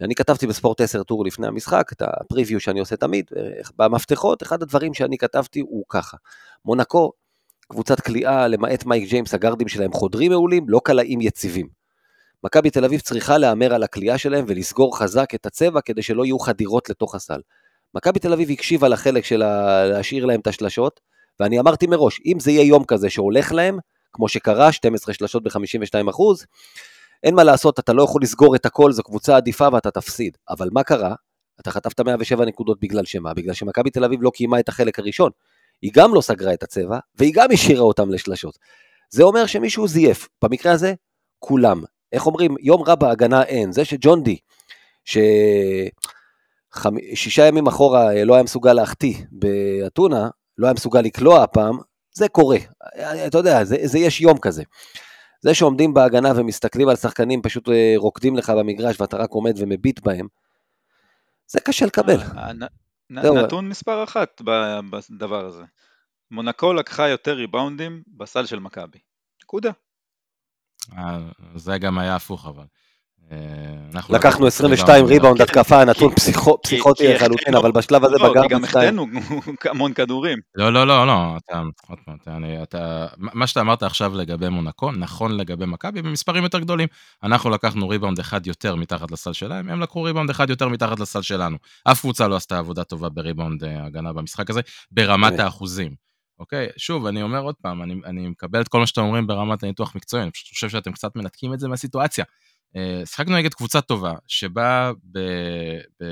אני 0.00 0.14
כתבתי 0.14 0.46
בספורט 0.46 0.80
10 0.80 1.02
טור 1.02 1.24
לפני 1.24 1.46
המשחק, 1.46 1.90
את 1.92 2.02
הפריוויו 2.02 2.60
שאני 2.60 2.80
עושה 2.80 2.96
תמיד, 2.96 3.30
במפתחות, 3.76 4.42
אחד 4.42 4.62
הדברים 4.62 4.94
שאני 4.94 5.18
כתבתי 5.18 5.60
הוא 5.60 5.84
ככה. 5.88 6.16
מונקו, 6.64 7.12
קבוצת 7.68 8.00
כליאה, 8.00 8.48
למעט 8.48 8.84
מייק 8.84 9.08
ג'יימס, 9.08 9.34
הגרדים 9.34 9.68
שלהם 9.68 9.92
חודרים 9.92 10.30
מעולים, 10.30 10.68
לא 10.68 10.80
קלעים 10.84 11.20
יציבים. 11.20 11.68
מכבי 12.44 12.70
תל 12.70 12.84
אביב 12.84 13.00
צריכה 13.00 13.38
להמר 13.38 13.74
על 13.74 13.82
הכלייה 13.82 14.18
שלהם 14.18 14.44
ולסגור 14.48 14.98
חזק 14.98 15.34
את 15.34 15.46
הצבע 15.46 15.80
כדי 15.80 16.02
שלא 16.02 16.24
יהיו 16.24 16.38
חדירות 16.38 16.90
לתוך 16.90 17.14
הסל. 17.14 17.40
מכבי 17.96 18.18
תל 18.18 18.32
אביב 18.32 18.50
הקשיבה 18.50 18.88
לחלק 18.88 19.24
של 19.24 19.42
להשאיר 19.84 20.24
להם 20.24 20.40
את 20.40 20.46
השלשות, 20.46 21.00
ואני 21.40 21.60
אמרתי 21.60 21.86
מראש, 21.86 22.20
אם 22.26 22.40
זה 22.40 22.50
יהיה 22.50 22.62
יום 22.62 22.84
כזה 22.84 23.10
שהולך 23.10 23.52
להם, 23.52 23.78
כמו 24.12 24.28
שקרה, 24.28 24.72
12 24.72 25.14
שלשות 25.14 25.42
ב-52 25.42 26.10
אחוז, 26.10 26.46
אין 27.24 27.34
מה 27.34 27.44
לעשות, 27.44 27.78
אתה 27.78 27.92
לא 27.92 28.02
יכול 28.02 28.22
לסגור 28.22 28.56
את 28.56 28.66
הכל, 28.66 28.92
זו 28.92 29.02
קבוצה 29.02 29.36
עדיפה 29.36 29.68
ואתה 29.72 29.90
תפסיד. 29.90 30.36
אבל 30.50 30.68
מה 30.72 30.82
קרה? 30.82 31.14
אתה 31.60 31.70
חטפת 31.70 32.00
107 32.00 32.44
נקודות 32.44 32.80
בגלל 32.80 33.04
שמה? 33.04 33.34
בגלל 33.34 33.54
שמכבי 33.54 33.90
תל 33.90 34.04
אביב 34.04 34.22
לא 34.22 34.30
קיימה 34.34 34.60
את 34.60 34.68
החלק 34.68 34.98
הראשון. 34.98 35.30
היא 35.82 35.90
גם 35.94 36.14
לא 36.14 36.20
סגרה 36.20 36.54
את 36.54 36.62
הצבע, 36.62 36.98
והיא 37.14 37.32
גם 37.34 37.48
השאירה 37.52 37.82
אותם 37.82 38.10
לשלשות. 38.10 38.58
זה 39.10 39.22
אומר 39.22 39.46
שמישהו 39.46 39.88
זייף. 39.88 40.28
במקרה 40.44 40.72
הזה, 40.72 40.94
כולם. 41.38 41.82
איך 42.12 42.26
אומרים, 42.26 42.54
יום 42.60 42.82
רע 42.82 42.94
בהגנה 42.94 43.42
אין. 43.42 43.72
זה 43.72 43.84
שג'ון 43.84 44.22
די, 44.22 44.36
ששישה 47.14 47.46
ימים 47.46 47.66
אחורה 47.66 48.12
אה, 48.12 48.24
לא 48.24 48.34
היה 48.34 48.42
מסוגל 48.42 48.72
להחטיא 48.72 49.16
באתונה, 49.30 50.28
לא 50.58 50.66
היה 50.66 50.74
מסוגל 50.74 51.00
לקלוע 51.00 51.42
הפעם, 51.42 51.78
זה 52.12 52.28
קורה. 52.28 52.58
אתה 53.26 53.38
יודע, 53.38 53.64
זה, 53.64 53.76
זה 53.82 53.98
יש 53.98 54.20
יום 54.20 54.38
כזה. 54.38 54.62
זה 55.40 55.54
שעומדים 55.54 55.94
בהגנה 55.94 56.32
ומסתכלים 56.36 56.88
על 56.88 56.96
שחקנים, 56.96 57.42
פשוט 57.42 57.68
אה, 57.68 57.94
רוקדים 57.96 58.36
לך 58.36 58.50
במגרש 58.50 59.00
ואתה 59.00 59.16
רק 59.16 59.30
עומד 59.30 59.54
ומביט 59.58 60.00
בהם, 60.00 60.26
זה 61.46 61.60
קשה 61.60 61.86
לקבל. 61.86 62.20
אה, 62.20 62.52
נתון 63.10 63.68
מספר 63.68 64.04
אחת 64.04 64.42
בדבר 64.90 65.46
הזה. 65.46 65.62
מונקו 66.30 66.72
לקחה 66.72 67.08
יותר 67.08 67.32
ריבאונדים 67.32 68.02
בסל 68.16 68.46
של 68.46 68.58
מכבי. 68.58 68.98
נקודה. 69.42 69.70
זה 71.56 71.78
גם 71.78 71.98
היה 71.98 72.16
הפוך 72.16 72.46
אבל. 72.46 72.64
לקחנו 74.10 74.46
22 74.46 75.06
ריבאונד 75.06 75.42
התקפה, 75.42 75.84
נתון 75.84 76.14
פסיכוטי 76.14 77.14
לחלוטין, 77.14 77.54
אבל 77.54 77.72
בשלב 77.72 78.04
הזה 78.04 78.14
בגרף... 78.16 78.36
לא, 78.36 78.48
גם 78.48 78.64
החטאנו 78.64 79.06
המון 79.70 79.92
כדורים. 79.92 80.38
לא, 80.54 80.72
לא, 80.72 80.86
לא, 80.86 81.06
לא, 81.06 81.36
מה 83.18 83.46
שאתה 83.46 83.60
אמרת 83.60 83.82
עכשיו 83.82 84.14
לגבי 84.14 84.48
מונקו, 84.48 84.92
נכון 84.92 85.36
לגבי 85.36 85.66
מכבי 85.66 86.02
במספרים 86.02 86.44
יותר 86.44 86.58
גדולים. 86.58 86.88
אנחנו 87.22 87.50
לקחנו 87.50 87.88
ריבאונד 87.88 88.18
אחד 88.18 88.46
יותר 88.46 88.76
מתחת 88.76 89.10
לסל 89.10 89.32
שלהם, 89.32 89.68
הם 89.68 89.80
לקחו 89.80 90.02
ריבאונד 90.02 90.30
אחד 90.30 90.50
יותר 90.50 90.68
מתחת 90.68 91.00
לסל 91.00 91.22
שלנו. 91.22 91.56
אף 91.84 92.00
קבוצה 92.00 92.28
לא 92.28 92.36
עשתה 92.36 92.58
עבודה 92.58 92.84
טובה 92.84 93.08
בריבאונד 93.08 93.64
אה, 93.64 93.86
הגנה 93.86 94.12
במשחק 94.12 94.50
הזה, 94.50 94.60
ברמת 94.90 95.32
כן. 95.32 95.40
האחוזים. 95.40 96.06
אוקיי? 96.38 96.68
שוב, 96.76 97.06
אני 97.06 97.22
אומר 97.22 97.40
עוד 97.40 97.54
פעם, 97.62 97.82
אני 97.82 98.28
מקבל 98.28 98.60
את 98.60 98.68
כל 98.68 98.78
מה 98.78 98.86
שאתם 98.86 99.00
אומרים 99.00 99.26
ברמת 99.26 99.62
הניתוח 99.62 99.94
מקצועי, 99.94 100.22
אני 100.22 100.30
פשוט 100.30 100.48
חושב 100.48 100.68
שאתם 100.68 100.92
קצת 100.92 101.16
מנתקים 101.16 101.54
את 101.54 101.60
זה 101.60 101.68
מהסיטואציה. 101.68 102.24
אה, 102.76 103.06
שיחקנו 103.06 103.36
נגד 103.36 103.54
קבוצה 103.54 103.80
טובה, 103.80 104.14
שבאה 104.26 104.92
ב, 104.92 105.18
ב, 106.00 106.04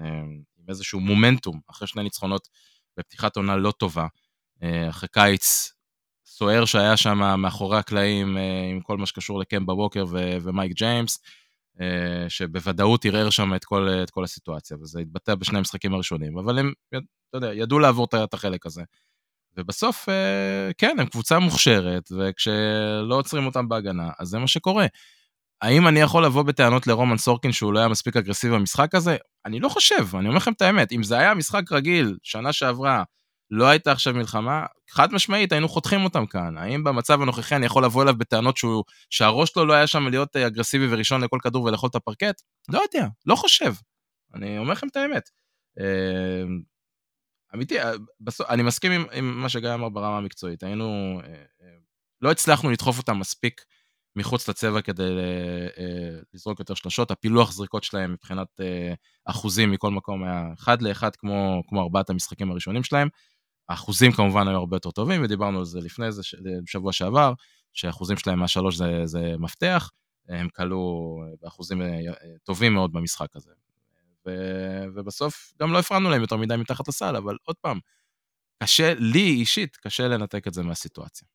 אה, 0.00 0.04
עם 0.58 0.64
איזשהו 0.68 1.00
מומנטום, 1.00 1.60
אחרי 1.70 1.88
שני 1.88 2.02
ניצחונות 2.02 2.48
בפתיחת 2.98 3.36
עונה 3.36 3.56
לא 3.56 3.70
טובה, 3.70 4.06
אה, 4.62 4.88
אחרי 4.88 5.08
קיץ 5.12 5.72
סוער 6.26 6.64
שהיה 6.64 6.96
שם 6.96 7.18
מאחורי 7.38 7.78
הקלעים 7.78 8.36
עם 8.70 8.80
כל 8.80 8.96
מה 8.96 9.06
שקשור 9.06 9.38
לקמבה 9.38 9.72
ווקר 9.72 10.04
ו- 10.10 10.36
ומייק 10.42 10.72
ג'יימס, 10.72 11.18
שבוודאות 12.28 13.04
ערער 13.04 13.30
שם 13.30 13.54
את 13.54 13.64
כל, 13.64 13.88
את 14.02 14.10
כל 14.10 14.24
הסיטואציה, 14.24 14.76
וזה 14.76 15.00
התבטא 15.00 15.34
בשני 15.34 15.58
המשחקים 15.58 15.94
הראשונים, 15.94 16.38
אבל 16.38 16.58
הם, 16.58 16.72
אתה 16.88 16.98
יודע, 17.34 17.54
ידעו 17.54 17.78
לעבור 17.78 18.06
את 18.24 18.34
החלק 18.34 18.66
הזה. 18.66 18.82
ובסוף, 19.56 20.08
כן, 20.78 20.96
הם 21.00 21.06
קבוצה 21.06 21.38
מוכשרת, 21.38 22.08
וכשלא 22.12 23.14
עוצרים 23.14 23.46
אותם 23.46 23.68
בהגנה, 23.68 24.10
אז 24.18 24.28
זה 24.28 24.38
מה 24.38 24.48
שקורה. 24.48 24.86
האם 25.62 25.88
אני 25.88 26.00
יכול 26.00 26.24
לבוא 26.24 26.42
בטענות 26.42 26.86
לרומן 26.86 27.18
סורקין 27.18 27.52
שהוא 27.52 27.72
לא 27.72 27.78
היה 27.78 27.88
מספיק 27.88 28.16
אגרסיבי 28.16 28.54
במשחק 28.54 28.94
הזה? 28.94 29.16
אני 29.46 29.60
לא 29.60 29.68
חושב, 29.68 30.16
אני 30.16 30.28
אומר 30.28 30.36
לכם 30.36 30.52
את 30.52 30.62
האמת. 30.62 30.92
אם 30.92 31.02
זה 31.02 31.18
היה 31.18 31.34
משחק 31.34 31.72
רגיל, 31.72 32.16
שנה 32.22 32.52
שעברה, 32.52 33.02
לא 33.50 33.66
הייתה 33.66 33.92
עכשיו 33.92 34.14
מלחמה, 34.14 34.66
חד 34.90 35.12
משמעית 35.12 35.52
היינו 35.52 35.68
חותכים 35.68 36.04
אותם 36.04 36.26
כאן. 36.26 36.58
האם 36.58 36.84
במצב 36.84 37.22
הנוכחי 37.22 37.56
אני 37.56 37.66
יכול 37.66 37.84
לבוא 37.84 38.02
אליו 38.02 38.14
בטענות 38.18 38.56
שהוא, 38.56 38.84
שהראש 39.10 39.50
שלו 39.50 39.66
לא 39.66 39.72
היה 39.72 39.86
שם 39.86 40.08
להיות 40.08 40.36
אה, 40.36 40.46
אגרסיבי 40.46 40.86
וראשון 40.90 41.24
לכל 41.24 41.38
כדור 41.42 41.64
ולאכול 41.64 41.90
את 41.90 41.94
הפרקט? 41.94 42.42
לא 42.68 42.80
יודע, 42.82 43.08
לא 43.26 43.34
חושב. 43.34 43.74
אני 44.34 44.58
אומר 44.58 44.72
לכם 44.72 44.88
את 44.88 44.96
האמת. 44.96 45.28
אה, 45.80 46.44
אמיתי, 47.54 47.80
אה, 47.80 47.92
אני 48.48 48.62
מסכים 48.62 48.92
עם, 48.92 49.04
עם 49.12 49.40
מה 49.40 49.48
שגיא 49.48 49.74
אמר 49.74 49.88
ברמה 49.88 50.16
המקצועית. 50.16 50.62
היינו, 50.62 51.20
לא 52.22 52.30
הצלחנו 52.30 52.70
לדחוף 52.70 52.98
אותם 52.98 53.18
מספיק 53.18 53.60
מחוץ 54.18 54.48
לצבע 54.48 54.82
כדי 54.82 55.02
אה, 55.02 55.66
אה, 55.78 56.20
לזרוק 56.34 56.58
יותר 56.58 56.74
שלשות. 56.74 57.10
הפילוח 57.10 57.52
זריקות 57.52 57.84
שלהם 57.84 58.12
מבחינת 58.12 58.60
אה, 58.60 58.94
אחוזים 59.24 59.70
מכל 59.70 59.90
מקום 59.90 60.24
היה 60.24 60.52
אחד 60.58 60.82
לאחד 60.82 61.16
כמו, 61.16 61.62
כמו 61.68 61.82
ארבעת 61.82 62.10
המשחקים 62.10 62.50
הראשונים 62.50 62.82
שלהם. 62.82 63.08
האחוזים 63.68 64.12
כמובן 64.12 64.48
היו 64.48 64.56
הרבה 64.56 64.76
יותר 64.76 64.90
טובים, 64.90 65.24
ודיברנו 65.24 65.58
על 65.58 65.64
זה 65.64 65.80
לפני 65.80 66.12
זה, 66.12 66.22
בשבוע 66.64 66.92
שעבר, 66.92 67.32
שהאחוזים 67.72 68.16
שלהם 68.16 68.38
מהשלוש 68.38 68.76
זה, 68.76 69.02
זה 69.04 69.34
מפתח, 69.38 69.90
הם 70.28 70.48
כלו 70.48 71.14
באחוזים 71.42 71.82
טובים 72.44 72.74
מאוד 72.74 72.92
במשחק 72.92 73.36
הזה. 73.36 73.50
ו, 74.26 74.30
ובסוף 74.94 75.52
גם 75.60 75.72
לא 75.72 75.78
הפרענו 75.78 76.10
להם 76.10 76.20
יותר 76.20 76.36
מדי 76.36 76.56
מתחת 76.56 76.88
לסל, 76.88 77.16
אבל 77.16 77.36
עוד 77.42 77.56
פעם, 77.60 77.78
קשה, 78.62 78.94
לי 78.94 79.30
אישית, 79.30 79.76
קשה 79.76 80.08
לנתק 80.08 80.46
את 80.46 80.54
זה 80.54 80.62
מהסיטואציה. 80.62 81.28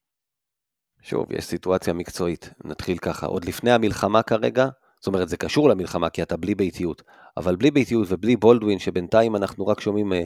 שוב, 1.04 1.26
יש 1.32 1.46
סיטואציה 1.46 1.94
מקצועית, 1.94 2.50
נתחיל 2.64 2.98
ככה, 2.98 3.26
עוד 3.26 3.46
לפני 3.46 3.72
המלחמה 3.72 4.24
כרגע, 4.24 4.68
זאת 5.00 5.08
אומרת 5.08 5.30
זה 5.30 5.38
קשור 5.38 5.70
למלחמה 5.70 6.10
כי 6.10 6.24
אתה 6.24 6.38
בלי 6.38 6.56
ביתיות, 6.56 7.02
אבל 7.38 7.56
בלי 7.56 7.72
ביתיות 7.72 8.08
ובלי 8.10 8.36
בולדווין 8.36 8.80
שבינתיים 8.80 9.36
אנחנו 9.36 9.68
רק 9.68 9.80
שומעים 9.80 10.14
אה, 10.14 10.24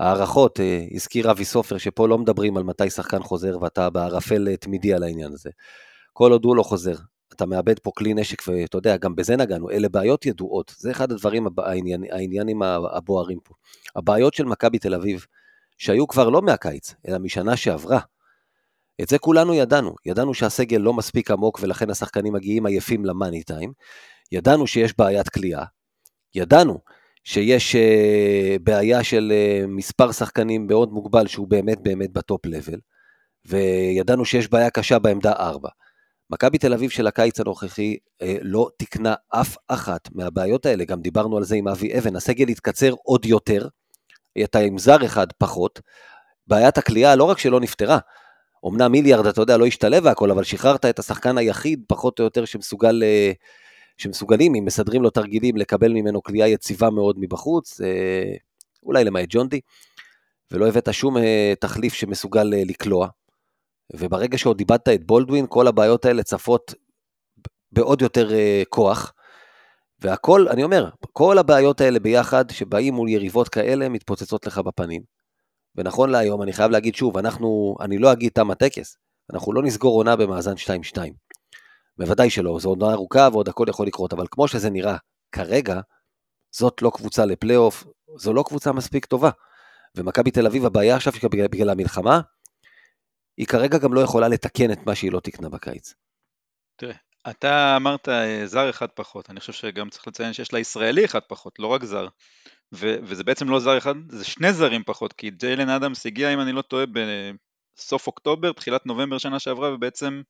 הערכות, 0.00 0.60
אה, 0.60 0.84
הזכיר 0.94 1.30
אבי 1.30 1.44
סופר 1.44 1.78
שפה 1.78 2.08
לא 2.08 2.18
מדברים 2.18 2.56
על 2.56 2.62
מתי 2.62 2.90
שחקן 2.90 3.22
חוזר 3.22 3.58
ואתה 3.60 3.90
בערפל 3.90 4.48
אה, 4.48 4.56
תמידי 4.56 4.94
על 4.94 5.02
העניין 5.02 5.32
הזה. 5.32 5.50
כל 6.12 6.32
עוד 6.32 6.44
הוא 6.44 6.56
לא 6.56 6.62
חוזר, 6.62 6.94
אתה 7.34 7.46
מאבד 7.46 7.78
פה 7.78 7.90
כלי 7.96 8.14
נשק 8.14 8.42
ואתה 8.48 8.78
יודע, 8.78 8.96
גם 8.96 9.16
בזה 9.16 9.36
נגענו, 9.36 9.70
אלה 9.70 9.88
בעיות 9.88 10.26
ידועות, 10.26 10.74
זה 10.78 10.90
אחד 10.90 11.12
הדברים, 11.12 11.46
העניין, 11.58 12.04
העניינים 12.10 12.62
הבוערים 12.62 13.38
פה. 13.44 13.54
הבעיות 13.96 14.34
של 14.34 14.44
מכבי 14.44 14.78
תל 14.78 14.94
אביב, 14.94 15.26
שהיו 15.78 16.06
כבר 16.06 16.28
לא 16.28 16.42
מהקיץ, 16.42 16.94
אלא 17.08 17.18
משנה 17.18 17.56
שעברה, 17.56 18.00
את 19.02 19.08
זה 19.08 19.18
כולנו 19.18 19.54
ידענו, 19.54 19.94
ידענו 20.06 20.34
שהסגל 20.34 20.76
לא 20.76 20.92
מספיק 20.92 21.30
עמוק 21.30 21.58
ולכן 21.62 21.90
השחקנים 21.90 22.32
מגיעים 22.32 22.66
עייפים 22.66 23.04
למאני 23.04 23.42
טיים, 23.42 23.72
ידענו 24.32 24.66
שיש 24.66 24.94
בעיית 24.98 25.28
כליאה, 25.28 25.64
ידענו 26.34 26.78
שיש 27.24 27.74
uh, 27.76 28.58
בעיה 28.62 29.04
של 29.04 29.32
uh, 29.32 29.66
מספר 29.66 30.12
שחקנים 30.12 30.66
מאוד 30.66 30.92
מוגבל 30.92 31.26
שהוא 31.26 31.48
באמת 31.48 31.78
באמת 31.80 32.12
בטופ 32.12 32.46
לבל, 32.46 32.78
וידענו 33.44 34.24
שיש 34.24 34.50
בעיה 34.50 34.70
קשה 34.70 34.98
בעמדה 34.98 35.32
4. 35.32 35.68
מכבי 36.30 36.58
תל 36.58 36.72
אביב 36.72 36.90
של 36.90 37.06
הקיץ 37.06 37.40
הנוכחי 37.40 37.96
uh, 38.22 38.26
לא 38.42 38.68
תיקנה 38.76 39.14
אף 39.28 39.56
אחת 39.68 40.08
מהבעיות 40.12 40.66
האלה, 40.66 40.84
גם 40.84 41.00
דיברנו 41.00 41.36
על 41.36 41.44
זה 41.44 41.56
עם 41.56 41.68
אבי 41.68 41.98
אבן, 41.98 42.16
הסגל 42.16 42.48
התקצר 42.48 42.94
עוד 43.04 43.24
יותר, 43.24 43.68
אתה 44.44 44.58
עם 44.58 44.78
זר 44.78 45.04
אחד 45.04 45.26
פחות, 45.38 45.80
בעיית 46.46 46.78
הכלייה 46.78 47.16
לא 47.16 47.24
רק 47.24 47.38
שלא 47.38 47.60
נפתרה, 47.60 47.98
אמנם 48.66 48.92
מיליארד, 48.92 49.26
אתה 49.26 49.40
יודע, 49.40 49.56
לא 49.56 49.66
השתלב 49.66 50.04
והכל, 50.04 50.30
אבל 50.30 50.44
שחררת 50.44 50.84
את 50.84 50.98
השחקן 50.98 51.38
היחיד, 51.38 51.82
פחות 51.86 52.18
או 52.18 52.24
יותר, 52.24 52.44
שמסוגל, 52.44 53.02
אה, 53.02 53.32
שמסוגלים, 53.98 54.54
אם 54.54 54.64
מסדרים 54.64 55.02
לו 55.02 55.10
תרגילים, 55.10 55.56
לקבל 55.56 55.92
ממנו 55.92 56.22
כליאה 56.22 56.48
יציבה 56.48 56.90
מאוד 56.90 57.16
מבחוץ, 57.18 57.80
אה, 57.80 58.34
אולי 58.82 59.04
למעט 59.04 59.24
ג'ונדי, 59.28 59.60
ולא 60.50 60.68
הבאת 60.68 60.88
שום 60.92 61.16
אה, 61.16 61.52
תחליף 61.60 61.94
שמסוגל 61.94 62.44
לקלוע. 62.44 63.08
וברגע 63.94 64.38
שעוד 64.38 64.60
איבדת 64.60 64.88
את 64.88 65.04
בולדווין, 65.06 65.46
כל 65.48 65.66
הבעיות 65.66 66.04
האלה 66.04 66.22
צפות 66.22 66.74
בעוד 67.72 68.02
יותר 68.02 68.30
כוח. 68.68 69.12
והכל, 70.00 70.48
אני 70.48 70.64
אומר, 70.64 70.88
כל 71.12 71.38
הבעיות 71.38 71.80
האלה 71.80 72.00
ביחד, 72.00 72.50
שבאים 72.50 72.94
מול 72.94 73.08
יריבות 73.08 73.48
כאלה, 73.48 73.88
מתפוצצות 73.88 74.46
לך 74.46 74.58
בפנים. 74.58 75.21
ונכון 75.76 76.10
להיום, 76.10 76.42
אני 76.42 76.52
חייב 76.52 76.70
להגיד 76.70 76.94
שוב, 76.94 77.18
אנחנו, 77.18 77.76
אני 77.80 77.98
לא 77.98 78.12
אגיד 78.12 78.32
תם 78.32 78.50
הטקס, 78.50 78.96
אנחנו 79.32 79.52
לא 79.52 79.62
נסגור 79.62 79.96
עונה 79.96 80.16
במאזן 80.16 80.54
2-2. 80.94 80.98
בוודאי 81.98 82.30
שלא, 82.30 82.58
זו 82.60 82.68
עונה 82.68 82.92
ארוכה 82.92 83.28
ועוד 83.32 83.48
הכל 83.48 83.66
יכול 83.68 83.86
לקרות, 83.86 84.12
אבל 84.12 84.26
כמו 84.30 84.48
שזה 84.48 84.70
נראה 84.70 84.96
כרגע, 85.32 85.80
זאת 86.50 86.82
לא 86.82 86.90
קבוצה 86.94 87.24
לפלייאוף, 87.24 87.84
זו 88.16 88.32
לא 88.32 88.44
קבוצה 88.46 88.72
מספיק 88.72 89.04
טובה. 89.04 89.30
ומכבי 89.96 90.30
תל 90.30 90.46
אביב, 90.46 90.66
הבעיה 90.66 90.96
עכשיו 90.96 91.12
בגלל, 91.32 91.48
בגלל 91.48 91.70
המלחמה, 91.70 92.20
היא 93.36 93.46
כרגע 93.46 93.78
גם 93.78 93.94
לא 93.94 94.00
יכולה 94.00 94.28
לתקן 94.28 94.72
את 94.72 94.78
מה 94.86 94.94
שהיא 94.94 95.12
לא 95.12 95.20
תקנה 95.20 95.48
בקיץ. 95.48 95.94
תראה, 96.76 96.94
אתה 97.30 97.76
אמרת 97.76 98.08
אה, 98.08 98.46
זר 98.46 98.70
אחד 98.70 98.88
פחות, 98.94 99.30
אני 99.30 99.40
חושב 99.40 99.52
שגם 99.52 99.90
צריך 99.90 100.08
לציין 100.08 100.32
שיש 100.32 100.52
לה 100.52 100.58
ישראלי 100.58 101.04
אחד 101.04 101.20
פחות, 101.28 101.58
לא 101.58 101.66
רק 101.66 101.84
זר. 101.84 102.08
ו- 102.74 102.96
וזה 103.02 103.24
בעצם 103.24 103.48
לא 103.48 103.60
זר 103.60 103.78
אחד, 103.78 103.94
זה 104.08 104.24
שני 104.24 104.52
זרים 104.52 104.82
פחות, 104.84 105.12
כי 105.12 105.30
ג'יילן 105.30 105.68
אדמס 105.68 106.06
הגיע, 106.06 106.34
אם 106.34 106.40
אני 106.40 106.52
לא 106.52 106.62
טועה, 106.62 106.84
בסוף 107.76 108.06
אוקטובר, 108.06 108.52
תחילת 108.52 108.86
נובמבר 108.86 109.18
שנה 109.18 109.38
שעברה, 109.38 109.74
ובעצם 109.74 110.22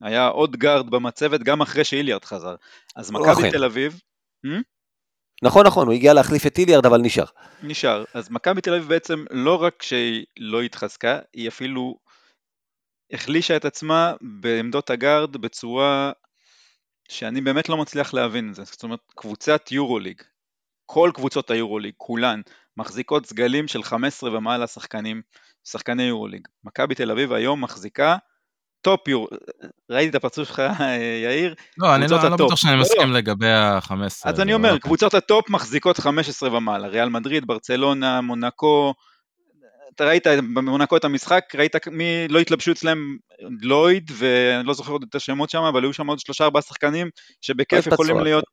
היה 0.00 0.28
עוד 0.28 0.56
גארד 0.56 0.90
במצבת 0.90 1.40
גם 1.40 1.62
אחרי 1.62 1.84
שאיליארד 1.84 2.24
חזר. 2.24 2.54
אז 2.96 3.10
מכבי 3.10 3.30
אוקיי. 3.30 3.50
תל 3.50 3.64
אביב... 3.64 4.00
Hmm? 4.46 4.62
נכון, 5.44 5.66
נכון, 5.66 5.86
הוא 5.86 5.94
הגיע 5.94 6.14
להחליף 6.14 6.46
את 6.46 6.58
איליארד, 6.58 6.86
אבל 6.86 7.00
נשאר. 7.00 7.24
נשאר. 7.62 8.04
אז 8.14 8.30
מכבי 8.30 8.60
תל 8.60 8.74
אביב 8.74 8.88
בעצם 8.88 9.24
לא 9.30 9.62
רק 9.62 9.82
שהיא 9.82 10.24
לא 10.38 10.62
התחזקה, 10.62 11.18
היא 11.32 11.48
אפילו 11.48 11.98
החלישה 13.12 13.56
את 13.56 13.64
עצמה 13.64 14.14
בעמדות 14.20 14.90
הגארד 14.90 15.36
בצורה 15.36 16.12
שאני 17.08 17.40
באמת 17.40 17.68
לא 17.68 17.76
מצליח 17.76 18.14
להבין 18.14 18.50
את 18.50 18.54
זה. 18.54 18.64
זאת 18.64 18.82
אומרת, 18.82 19.00
קבוצת 19.14 19.72
יורוליג, 19.72 20.22
כל 20.86 21.10
קבוצות 21.14 21.50
היורוליג, 21.50 21.94
כולן, 21.96 22.40
מחזיקות 22.76 23.26
סגלים 23.26 23.68
של 23.68 23.82
15 23.82 24.38
ומעלה 24.38 24.66
שחקנים, 24.66 25.22
שחקני 25.64 26.02
יורוליג. 26.02 26.48
מכבי 26.64 26.94
תל 26.94 27.10
אביב 27.10 27.32
היום 27.32 27.64
מחזיקה 27.64 28.16
טופ 28.80 29.08
יור, 29.08 29.28
ראיתי 29.90 30.10
את 30.10 30.14
הפרצוף 30.14 30.48
שלך 30.48 30.62
יאיר, 31.24 31.54
לא, 31.78 31.94
אני 31.94 32.06
לא, 32.08 32.22
לא 32.22 32.30
בטוח 32.30 32.56
שאני 32.56 32.72
לא, 32.72 32.78
לא. 32.78 32.84
מסכים 32.84 33.10
לא. 33.10 33.18
לגבי 33.18 33.50
ה-15. 33.50 33.94
אז 34.24 34.40
אני 34.40 34.54
אומר, 34.54 34.78
קבוצות 34.78 35.14
הטופ 35.14 35.50
מחזיקות 35.50 35.98
15 35.98 36.56
ומעלה, 36.56 36.88
ריאל 36.88 37.08
מדריד, 37.08 37.46
ברצלונה, 37.46 38.20
מונקו, 38.20 38.94
אתה 39.94 40.04
ראית 40.04 40.26
במונקו 40.26 40.96
את 40.96 41.04
המשחק, 41.04 41.44
ראית 41.54 41.88
מי 41.88 42.28
לא 42.28 42.38
התלבשו 42.38 42.72
אצלם 42.72 43.16
לויד, 43.62 44.10
ואני 44.14 44.66
לא 44.66 44.74
זוכר 44.74 44.92
עוד 44.92 45.04
את 45.08 45.14
השמות 45.14 45.50
שם, 45.50 45.62
אבל 45.62 45.82
היו 45.82 45.92
שם 45.92 46.06
עוד 46.06 46.18
שלושה 46.18 46.44
ארבעה 46.44 46.62
שחקנים 46.62 47.10
שבכיף 47.40 47.86
יכולים 47.86 48.18
להיות, 48.18 48.44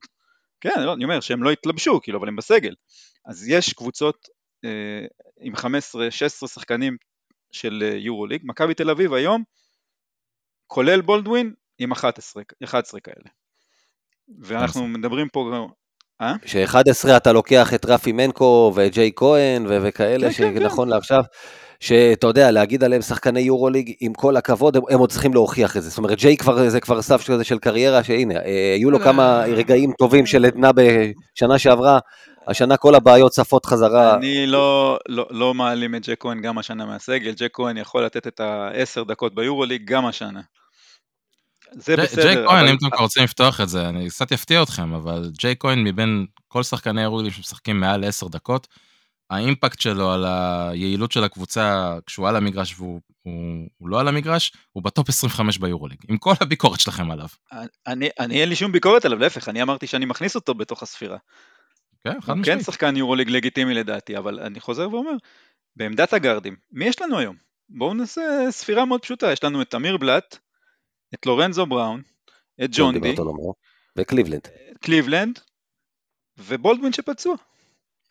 כן, 0.62 0.84
לא, 0.84 0.94
אני 0.94 1.04
אומר 1.04 1.20
שהם 1.20 1.44
לא 1.44 1.52
התלבשו, 1.52 2.00
כאילו, 2.04 2.20
אבל 2.20 2.28
הם 2.28 2.36
בסגל. 2.36 2.74
אז 3.26 3.50
יש 3.50 3.74
קבוצות 3.74 4.28
אה, 4.66 5.06
עם 5.42 5.56
15-16 5.56 5.60
שחקנים 6.48 6.98
של 7.52 7.84
אה, 7.84 7.98
יורוליג, 7.98 8.42
מכבי 8.44 8.74
תל 8.74 8.90
אביב 8.90 9.14
היום, 9.14 9.44
כולל 10.68 11.02
בולדווין, 11.02 11.54
עם 11.80 11.92
11, 11.92 12.44
11 12.64 13.00
כאלה. 13.00 13.30
ואנחנו 14.42 14.88
מדברים 14.88 15.30
פה... 15.30 15.68
אה? 16.22 16.34
ש-11 16.46 17.18
אתה 17.18 17.34
לוקח 17.34 17.74
את 17.74 17.86
רפי 17.86 18.12
מנקו 18.12 18.72
וג'יי 18.76 19.12
כהן 19.16 19.66
ו- 19.70 19.78
וכאלה, 19.82 20.28
כן, 20.34 20.54
כן, 20.54 20.60
שנכון 20.60 20.88
כן. 20.88 20.94
לעכשיו, 20.94 21.24
שאתה 21.80 22.28
יודע, 22.28 22.52
להגיד 22.52 22.84
עליהם 22.84 23.02
שחקני 23.02 23.40
יורוליג, 23.40 23.94
עם 24.00 24.14
כל 24.14 24.38
הכבוד, 24.38 24.78
הם, 24.78 24.84
הם 24.90 25.00
עוד 25.00 25.12
צריכים 25.12 25.34
להוכיח 25.34 25.78
את 25.78 25.84
זה. 25.84 25.90
זאת 25.90 25.98
אומרת, 25.98 26.18
ג'יי 26.18 26.38
כבר, 26.38 26.70
זה 26.70 26.80
כבר 26.80 27.02
סף 27.02 27.22
של, 27.22 27.44
של 27.44 27.60
קריירה, 27.60 28.04
שהנה, 28.04 28.36
אה, 28.36 28.74
היו 28.76 28.92
לו 28.92 29.00
כמה 29.00 29.44
רגעים 29.48 29.92
טובים 29.98 30.26
של 30.26 30.46
עדנה 30.46 30.72
בשנה 30.72 31.60
שעברה, 31.60 32.00
השנה 32.48 32.78
כל 32.78 32.96
הבעיות 32.96 33.32
צפות 33.32 33.66
חזרה. 33.66 34.16
אני 34.16 34.48
לא, 34.48 34.98
לא, 35.10 35.28
לא 35.30 35.54
מעלים 35.54 35.96
את 35.96 36.08
ג'ק 36.10 36.18
כהן 36.20 36.42
גם 36.42 36.58
השנה 36.58 36.86
מהסגל, 36.86 37.32
ג'ק 37.32 37.50
כהן 37.54 37.78
יכול 37.78 38.06
לתת 38.06 38.28
את 38.28 38.40
העשר 38.40 39.04
דקות 39.04 39.36
ביורוליג 39.36 39.82
גם 39.86 40.06
השנה. 40.06 40.42
זה 41.74 41.98
בסדר. 41.98 42.34
ג'יי 42.34 42.46
כהן, 42.48 42.68
אם 42.68 42.76
אתם 42.88 43.02
רוצים 43.02 43.24
לפתוח 43.24 43.62
את 43.62 43.70
זה, 43.70 43.90
אני 43.90 44.10
קצת 44.10 44.32
אפתיע 44.32 44.64
אתכם, 44.64 44.94
אבל 44.94 45.32
ג'יי 45.38 45.56
כהן 45.60 45.84
מבין 45.84 46.26
כל 46.48 46.64
שחקני 46.64 47.02
היורוליג 47.02 47.32
שמשחקים 47.34 47.80
מעל 47.80 48.04
10 48.04 48.28
דקות, 48.28 48.68
האימפקט 49.30 49.80
שלו 49.80 50.12
על 50.12 50.26
היעילות 50.26 51.12
של 51.12 51.24
הקבוצה 51.24 51.98
כשהוא 52.06 52.28
על 52.28 52.36
המגרש 52.36 52.76
והוא 52.78 53.02
הוא, 53.30 53.68
הוא 53.78 53.90
לא 53.90 54.00
על 54.00 54.08
המגרש, 54.08 54.52
הוא 54.72 54.84
בטופ 54.84 55.10
25 55.10 55.58
ביורוליג, 55.58 55.98
עם 56.10 56.18
כל 56.18 56.34
הביקורת 56.42 56.80
שלכם 56.80 57.12
עליו. 57.12 57.28
אני, 57.88 58.10
אני 58.20 58.42
אין 58.42 58.50
לי 58.50 58.56
שום 58.56 58.72
ביקורת 58.72 59.06
עליו, 59.06 59.20
להפך, 59.20 59.50
אני 59.50 59.62
אמרתי 59.62 59.88
שאני 59.88 60.06
מכניס 60.06 60.36
אותו 60.36 60.54
בתוך 60.54 60.84
הספירה. 60.84 61.18
כן, 62.04 62.22
חד 62.22 62.34
משמעית. 62.34 62.60
כן 62.60 62.64
שחקן 62.64 62.98
יורוליג 62.98 63.30
לגיטימי 63.30 63.74
לדעתי, 63.74 64.18
אבל 64.18 64.40
אני 64.40 64.60
חוזר 64.60 64.90
ואומר, 64.90 65.12
בעמדת 65.76 66.14
הגארדים, 66.14 66.56
מי 66.72 66.86
יש 66.86 67.02
לנו 67.02 67.20
היום? 67.20 67.36
בואו 67.70 67.94
נעשה 67.94 68.22
ספירה 68.50 68.86
מאוד 68.86 69.02
פשוטה, 69.02 69.32
יש 69.32 69.44
לנו 69.44 69.62
את 69.62 69.76
אמיר 69.76 69.98
בלאט, 69.98 70.38
את 71.14 71.26
לורנזו 71.26 71.66
בראון, 71.66 72.02
את 72.64 72.70
ג'ון 72.72 73.00
די, 73.00 73.16
וקליבלנד. 73.98 74.48
קליבלנד, 74.82 75.40
ובולדווין 76.38 76.94
שפצוע. 76.94 77.36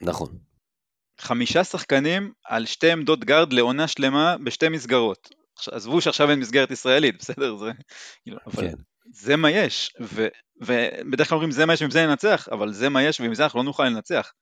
נכון. 0.01 0.39
חמישה 1.21 1.65
שחקנים 1.65 2.33
על 2.45 2.67
שתי 2.67 2.93
עמדות 2.93 3.25
גארד 3.25 3.53
לעונה 3.53 3.89
שלמה 3.89 4.37
בשתי 4.45 4.69
מסגרות. 4.69 5.29
עזבו 5.73 6.01
שעכשיו 6.01 6.31
אין 6.31 6.41
מסגרת 6.41 6.71
ישראלית, 6.71 7.19
בסדר? 7.19 7.57
זה, 7.57 7.71
כאילו, 8.23 8.39
אבל 8.47 8.71
כן. 8.71 8.77
זה 9.13 9.37
מה 9.37 9.51
יש, 9.51 9.93
ו, 10.01 10.27
ובדרך 10.61 11.29
כלל 11.29 11.37
אומרים 11.37 11.51
זה 11.51 11.67
מה 11.67 11.73
יש 11.73 11.83
ועם 11.83 11.91
זה 11.91 12.07
ננצח, 12.07 12.49
אבל 12.53 12.73
זה 12.73 12.89
מה 12.89 13.03
יש 13.03 13.21
ועם 13.21 13.35
זה 13.35 13.45
אנחנו 13.45 13.59
לא 13.59 13.65
נוכל 13.65 13.85
לנצח. 13.85 14.33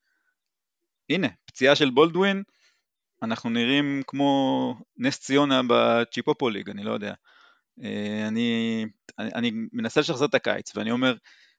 הנה, 1.10 1.28
פציעה 1.44 1.76
של 1.76 1.90
בולדווין, 1.90 2.42
אנחנו 3.22 3.50
נראים 3.50 4.02
כמו 4.06 4.74
נס 4.96 5.18
ציונה 5.18 5.60
בצ'יפופו 5.68 6.48
ליג, 6.48 6.70
אני 6.70 6.84
לא 6.84 6.92
יודע. 6.92 7.14
אה, 7.84 8.28
אני, 8.28 8.84
אני, 9.18 9.30
אני 9.34 9.50
מנסה 9.72 10.00
לשחזר 10.00 10.24
את 10.24 10.34
הקיץ, 10.34 10.76
ואני 10.76 10.90
אומר, 10.90 11.14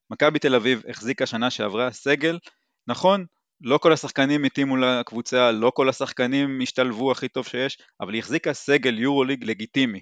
מכבי 0.10 0.40
תל 0.40 0.56
אביב 0.56 0.84
החזיקה 0.90 1.26
שנה 1.26 1.50
שעברה 1.50 1.92
סגל, 1.92 2.40
נכון, 2.88 3.26
לא 3.62 3.78
כל 3.78 3.94
השחקנים 3.94 4.44
התאימו 4.44 4.78
לקבוצה, 4.78 5.52
לא 5.52 5.72
כל 5.76 5.90
השחקנים 5.90 6.60
השתלבו 6.64 7.12
הכי 7.12 7.28
טוב 7.28 7.48
שיש, 7.48 7.78
אבל 8.02 8.14
היא 8.14 8.20
החזיקה 8.20 8.54
סגל 8.54 9.00
יורוליג 9.00 9.44
לגיטימי. 9.44 10.02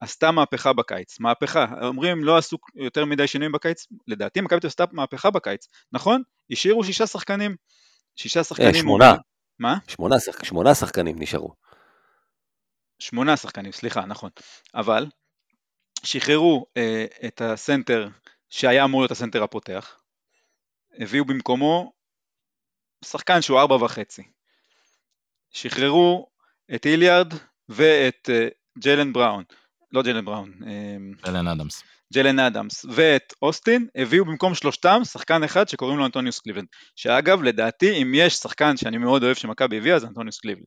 עשתה 0.00 0.30
מהפכה 0.30 0.72
בקיץ, 0.72 1.20
מהפכה, 1.20 1.66
אומרים 1.82 2.24
לא 2.24 2.36
עשו 2.36 2.56
יותר 2.74 3.04
מדי 3.04 3.26
שינויים 3.26 3.52
בקיץ, 3.52 3.86
לדעתי 4.08 4.40
מכבי 4.40 4.60
תל 4.60 4.66
אביב 4.66 4.70
עשתה 4.70 4.84
מהפכה 4.92 5.30
בקיץ, 5.30 5.66
נכון? 5.92 6.22
השאירו 6.50 6.84
שישה 6.84 7.06
שחקנים, 7.06 7.56
שישה 8.16 8.44
שחקנים, 8.44 8.68
אה, 8.68 8.80
שמונה, 8.80 9.14
מה? 9.58 9.76
שמונה, 9.88 10.16
שמונה 10.42 10.74
שחקנים 10.74 11.16
נשארו, 11.18 11.54
שמונה 12.98 13.36
שחקנים, 13.36 13.72
סליחה, 13.72 14.06
נכון, 14.06 14.30
אבל 14.74 15.06
שחררו 16.02 16.66
אה, 16.76 17.06
את 17.26 17.40
הסנטר 17.40 18.08
שהיה 18.50 18.84
אמור 18.84 19.00
להיות 19.00 19.10
הסנטר 19.10 19.42
הפותח, 19.42 20.00
הביאו 20.98 21.24
במקומו 21.24 21.92
שחקן 23.04 23.42
שהוא 23.42 23.60
ארבע 23.60 23.74
וחצי. 23.74 24.22
שחררו 25.50 26.26
את 26.74 26.86
איליארד 26.86 27.32
ואת 27.68 28.30
אה, 28.32 28.48
ג'לן 28.78 29.12
בראון, 29.12 29.44
לא 29.92 30.02
ג'לן 30.02 30.24
בראון, 30.24 30.52
אה, 30.66 30.96
ג'לן 31.26 31.48
אדמס. 31.48 31.82
ג'לן 32.14 32.38
אדמס 32.38 32.84
ואת 32.94 33.32
אוסטין, 33.42 33.88
הביאו 33.94 34.24
במקום 34.24 34.54
שלושתם 34.54 35.00
שחקן 35.04 35.42
אחד 35.42 35.68
שקוראים 35.68 35.98
לו 35.98 36.06
אנטוניוס 36.06 36.38
קליבלנד. 36.38 36.66
שאגב, 36.96 37.42
לדעתי, 37.42 38.02
אם 38.02 38.12
יש 38.14 38.34
שחקן 38.34 38.76
שאני 38.76 38.98
מאוד 38.98 39.22
אוהב 39.22 39.36
שמכבי 39.36 39.76
הביאה, 39.76 39.98
זה 39.98 40.06
אנטוניוס 40.06 40.40
קליבלנד. 40.40 40.66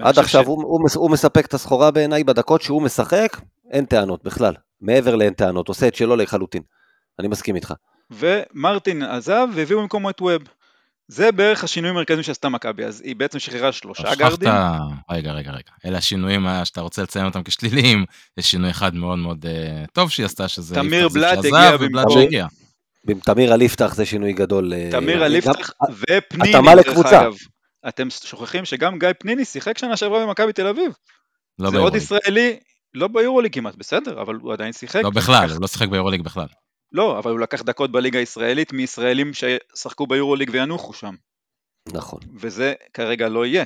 עד 0.00 0.18
עכשיו 0.18 0.42
ש... 0.42 0.46
הוא, 0.46 0.62
הוא, 0.62 0.88
הוא 0.94 1.10
מספק 1.10 1.46
את 1.46 1.54
הסחורה 1.54 1.90
בעיניי 1.90 2.24
בדקות 2.24 2.62
שהוא 2.62 2.82
משחק, 2.82 3.40
אין 3.70 3.84
טענות 3.84 4.24
בכלל. 4.24 4.54
מעבר 4.80 5.14
לאין 5.16 5.34
טענות, 5.34 5.68
עושה 5.68 5.88
את 5.88 5.94
שלו 5.94 6.16
לחלוטין. 6.16 6.62
אני 7.18 7.28
מסכים 7.28 7.56
איתך. 7.56 7.74
ומרטין 8.10 9.02
עזב 9.02 9.48
והביאו 9.54 9.80
במקומו 9.80 10.10
את 10.10 10.20
ווב. 10.20 10.42
זה 11.08 11.32
בערך 11.32 11.64
השינוי 11.64 11.90
המרכזי 11.90 12.22
שעשתה 12.22 12.48
מכבי, 12.48 12.84
אז 12.84 13.00
היא 13.00 13.16
בעצם 13.16 13.38
שחררה 13.38 13.72
שלושה 13.72 14.14
גארדים. 14.14 14.48
רגע, 15.10 15.32
רגע, 15.32 15.50
רגע. 15.50 15.70
אלה 15.84 15.98
השינויים 15.98 16.46
שאתה 16.64 16.80
רוצה 16.80 17.02
לציין 17.02 17.24
אותם 17.24 17.42
כשליליים, 17.42 18.04
יש 18.38 18.46
שינוי 18.50 18.70
אחד 18.70 18.94
מאוד 18.94 19.18
מאוד 19.18 19.44
uh, 19.44 19.90
טוב 19.92 20.10
שהיא 20.10 20.26
עשתה, 20.26 20.48
שזה 20.48 20.74
תמיר 20.74 21.08
בלאט 21.08 21.38
הגיע 21.38 21.76
במקום. 23.04 23.34
תמיר 23.34 23.54
אליפתח 23.54 23.94
זה 23.94 24.06
שינוי 24.06 24.32
גדול. 24.32 24.72
אה, 24.72 24.88
תמיר 24.90 25.26
אליפתח 25.26 25.70
ופניני, 25.90 26.52
דרך 26.52 27.06
אגב. 27.06 27.34
אתם 27.88 28.10
שוכחים 28.10 28.64
שגם 28.64 28.98
גיא 28.98 29.08
פניני 29.18 29.44
שיחק 29.44 29.78
שנה 29.78 29.96
שעברה 29.96 30.26
במכבי 30.26 30.52
תל 30.52 30.66
אביב. 30.66 30.92
לא 31.58 31.70
זה 31.70 31.78
עוד 31.78 31.94
ישראלי, 31.94 32.60
לא 32.94 33.08
ביורוליג 33.08 33.54
כמעט, 33.54 33.74
בסדר, 33.74 34.22
אבל 34.22 34.34
הוא 34.34 34.52
עדיין 34.52 34.72
שיחק. 34.72 35.00
לא 35.02 35.10
בכלל, 35.10 35.50
הוא 35.50 35.60
לא 35.60 35.66
שיחק 35.66 35.88
ביורוליג 35.88 36.22
בכלל. 36.22 36.46
לא, 36.92 37.18
אבל 37.18 37.30
הוא 37.30 37.40
לקח 37.40 37.62
דקות 37.62 37.92
בליגה 37.92 38.18
הישראלית 38.18 38.72
מישראלים 38.72 39.30
ששחקו 39.34 40.06
ביורוליג 40.06 40.50
וינוחו 40.52 40.92
שם. 40.92 41.14
נכון. 41.92 42.20
וזה 42.40 42.74
כרגע 42.92 43.28
לא 43.28 43.46
יהיה. 43.46 43.64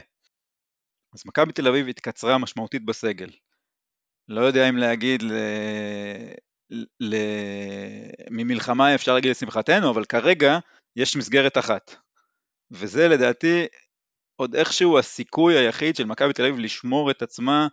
אז 1.15 1.23
מכבי 1.27 1.53
תל 1.53 1.69
אביב 1.69 1.89
התקצרה 1.89 2.39
משמעותית 2.39 2.85
בסגל. 2.85 3.31
לא 4.29 4.41
יודע 4.41 4.69
אם 4.69 4.77
להגיד 4.77 5.23
ל... 5.23 5.33
ל... 7.01 7.17
ממלחמה 8.31 8.95
אפשר 8.95 9.15
להגיד 9.15 9.31
לשמחתנו, 9.31 9.91
אבל 9.91 10.05
כרגע 10.05 10.59
יש 10.97 11.17
מסגרת 11.17 11.59
אחת. 11.59 11.95
וזה 12.71 13.09
לדעתי 13.09 13.67
עוד 14.37 14.55
איכשהו 14.55 14.99
הסיכוי 14.99 15.59
היחיד 15.59 15.97
של 15.97 16.05
מכבי 16.05 16.33
תל 16.33 16.43
אביב 16.43 16.59
לשמור 16.59 17.11
את 17.11 17.23
עצמה 17.23 17.67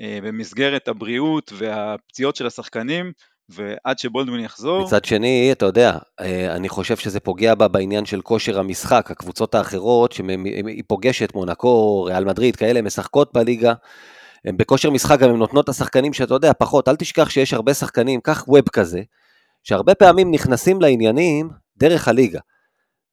אה, 0.00 0.18
במסגרת 0.22 0.88
הבריאות 0.88 1.52
והפציעות 1.56 2.36
של 2.36 2.46
השחקנים, 2.46 3.12
ועד 3.50 3.98
שבולדווין 3.98 4.44
יחזור. 4.44 4.84
מצד 4.84 5.04
שני, 5.04 5.48
אתה 5.52 5.66
יודע, 5.66 5.98
אה, 6.20 6.56
אני 6.56 6.68
חושב 6.68 6.96
שזה 6.96 7.20
פוגע 7.20 7.54
בה 7.54 7.68
בעניין 7.68 8.04
של 8.04 8.20
כושר 8.20 8.58
המשחק. 8.58 9.10
הקבוצות 9.10 9.54
האחרות, 9.54 10.12
שהיא 10.12 10.82
פוגשת, 10.86 11.34
מונקו, 11.34 12.02
ריאל 12.02 12.24
מדריד, 12.24 12.56
כאלה, 12.56 12.82
משחקות 12.82 13.32
בליגה. 13.34 13.72
הן 14.44 14.56
בכושר 14.56 14.90
משחק 14.90 15.18
גם 15.18 15.30
הן 15.30 15.36
נותנות 15.36 15.64
את 15.64 15.68
השחקנים 15.68 16.12
שאתה 16.12 16.34
יודע, 16.34 16.52
פחות, 16.58 16.88
אל 16.88 16.96
תשכח 16.96 17.30
שיש 17.30 17.54
הרבה 17.54 17.74
שחקנים, 17.74 18.20
קח 18.20 18.44
ווב 18.48 18.68
כזה, 18.72 19.02
שהרבה 19.62 19.94
פעמים 19.94 20.30
נכנסים 20.30 20.80
לעניינים 20.80 21.50
דרך 21.76 22.08
הליגה. 22.08 22.40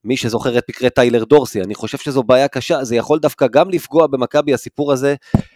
מי 0.04 0.18
שזוכר 0.18 0.58
את 0.58 0.64
מקרה 0.70 0.90
טיילר 0.90 1.24
דורסי, 1.24 1.62
אני 1.62 1.76
חושב 1.76 1.98
שזו 1.98 2.24
בעיה 2.24 2.48
קשה, 2.48 2.84
זה 2.84 2.96
יכול 2.96 3.20
דווקא 3.20 3.48
גם 3.48 3.70
לפגוע 3.70 4.08
במכבי 4.08 4.54
הסיפור 4.54 4.94
הזה, 4.94 5.16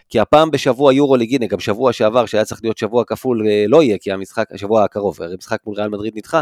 כי 0.10 0.20
הפעם 0.20 0.52
בשבוע 0.52 0.94
יורו 0.94 1.16
ליג, 1.16 1.36
הנה 1.36 1.48
גם 1.48 1.60
שבוע 1.60 1.94
שעבר, 1.94 2.26
שהיה 2.26 2.46
צריך 2.46 2.62
להיות 2.64 2.78
שבוע 2.78 3.04
כפול, 3.08 3.48
אה, 3.48 3.66
לא 3.68 3.84
יהיה, 3.84 3.98
כי 3.98 4.12
המשחק, 4.12 4.52
השבוע 4.52 4.84
הקרוב, 4.84 5.22
המשחק 5.22 5.60
מול 5.66 5.76
ריאל 5.76 5.90
מדריד 5.90 6.14
נדחה. 6.18 6.42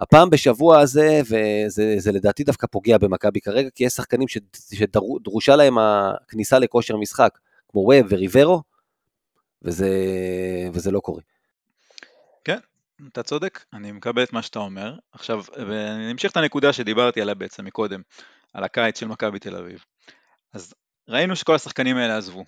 הפעם 0.00 0.30
בשבוע 0.30 0.78
הזה, 0.78 1.20
וזה 1.24 1.94
זה 1.98 2.12
לדעתי 2.12 2.44
דווקא 2.44 2.66
פוגע 2.66 2.98
במכבי 2.98 3.40
כרגע, 3.40 3.68
כי 3.74 3.84
יש 3.84 3.92
שחקנים 3.92 4.28
שדרושה 4.28 5.56
להם 5.56 5.78
הכניסה 5.78 6.58
לכושר 6.58 6.96
משחק, 6.96 7.38
כמו 7.68 7.80
ווב 7.80 8.06
וריברו, 8.08 8.62
וזה, 9.62 9.88
וזה 10.72 10.90
לא 10.90 11.00
קורה. 11.00 11.20
כן, 12.44 12.58
אתה 13.08 13.22
צודק, 13.22 13.64
אני 13.72 13.92
מקבל 13.92 14.22
את 14.22 14.32
מה 14.32 14.42
שאתה 14.42 14.58
אומר. 14.58 14.94
עכשיו, 15.12 15.44
אני 15.56 16.12
אמשיך 16.12 16.32
את 16.32 16.36
הנקודה 16.36 16.72
שדיברתי 16.72 17.20
עליה 17.20 17.34
בעצם 17.34 17.64
מקודם, 17.64 18.02
על 18.54 18.64
הקיץ 18.64 19.00
של 19.00 19.06
מכבי 19.06 19.38
תל 19.38 19.56
אביב. 19.56 19.84
אז 20.54 20.74
ראינו 21.08 21.36
שכל 21.36 21.54
השחקנים 21.54 21.96
האלה 21.96 22.16
עזבו. 22.16 22.44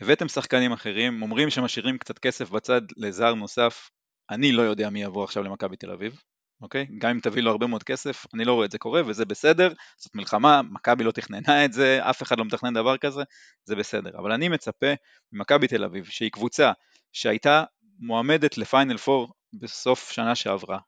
הבאתם 0.00 0.28
שחקנים 0.28 0.72
אחרים, 0.72 1.22
אומרים 1.22 1.50
שמשאירים 1.50 1.98
קצת 1.98 2.18
כסף 2.18 2.50
בצד 2.50 2.82
לזר 2.96 3.34
נוסף, 3.34 3.90
אני 4.30 4.52
לא 4.52 4.62
יודע 4.62 4.90
מי 4.90 5.02
יבוא 5.02 5.24
עכשיו 5.24 5.42
למכבי 5.42 5.76
תל 5.76 5.90
אביב, 5.90 6.20
אוקיי? 6.60 6.86
גם 6.98 7.10
אם 7.10 7.20
תביא 7.20 7.42
לו 7.42 7.50
הרבה 7.50 7.66
מאוד 7.66 7.82
כסף, 7.82 8.26
אני 8.34 8.44
לא 8.44 8.52
רואה 8.52 8.66
את 8.66 8.70
זה 8.70 8.78
קורה 8.78 9.02
וזה 9.06 9.24
בסדר, 9.24 9.72
זאת 9.96 10.14
מלחמה, 10.14 10.62
מכבי 10.62 11.04
לא 11.04 11.10
תכננה 11.10 11.64
את 11.64 11.72
זה, 11.72 12.10
אף 12.10 12.22
אחד 12.22 12.38
לא 12.38 12.44
מתכנן 12.44 12.74
דבר 12.74 12.96
כזה, 12.96 13.22
זה 13.64 13.76
בסדר. 13.76 14.10
אבל 14.18 14.32
אני 14.32 14.48
מצפה 14.48 14.92
ממכבי 15.32 15.68
תל 15.68 15.84
אביב, 15.84 16.04
שהיא 16.04 16.30
קבוצה 16.30 16.72
שהייתה 17.12 17.64
מועמדת 17.98 18.58
לפיינל 18.58 18.96
פור 18.96 19.32
בסוף 19.60 20.10
שנה 20.10 20.34
שעברה. 20.34 20.78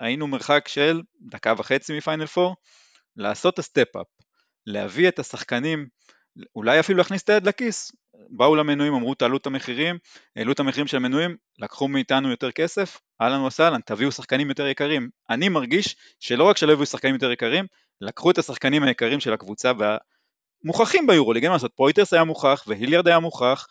היינו 0.00 0.26
מרחק 0.26 0.68
של 0.68 1.02
דקה 1.20 1.54
וחצי 1.58 1.96
מפיינל 1.96 2.26
פור, 2.26 2.56
לעשות 3.16 3.54
את 3.54 3.58
ה 3.58 3.63
step-up, 3.63 4.06
להביא 4.66 5.08
את 5.08 5.18
השחקנים, 5.18 5.88
אולי 6.56 6.80
אפילו 6.80 6.98
להכניס 6.98 7.22
את 7.22 7.28
היד 7.28 7.46
לכיס. 7.46 7.92
באו 8.30 8.56
למנויים, 8.56 8.94
אמרו 8.94 9.14
תעלו 9.14 9.36
את 9.36 9.46
המחירים, 9.46 9.98
העלו 10.36 10.52
את 10.52 10.60
המחירים 10.60 10.86
של 10.86 10.96
המנויים, 10.96 11.36
לקחו 11.58 11.88
מאיתנו 11.88 12.30
יותר 12.30 12.50
כסף, 12.50 13.00
אהלן 13.20 13.40
וסהלן, 13.40 13.80
תביאו 13.80 14.12
שחקנים 14.12 14.48
יותר 14.48 14.66
יקרים. 14.66 15.08
אני 15.30 15.48
מרגיש 15.48 15.96
שלא 16.20 16.44
רק 16.44 16.56
שלא 16.56 16.72
הביאו 16.72 16.86
שחקנים 16.86 17.14
יותר 17.14 17.30
יקרים, 17.30 17.66
לקחו 18.00 18.30
את 18.30 18.38
השחקנים 18.38 18.82
היקרים 18.82 19.20
של 19.20 19.32
הקבוצה 19.32 19.72
והמוכחים 20.64 21.06
ביורוליג, 21.06 21.42
אין 21.42 21.50
מה 21.50 21.56
לעשות, 21.56 21.72
פויטרס 21.76 22.12
היה 22.12 22.24
מוכח, 22.24 22.64
והיליארד 22.66 23.08
היה 23.08 23.18
מוכח, 23.18 23.66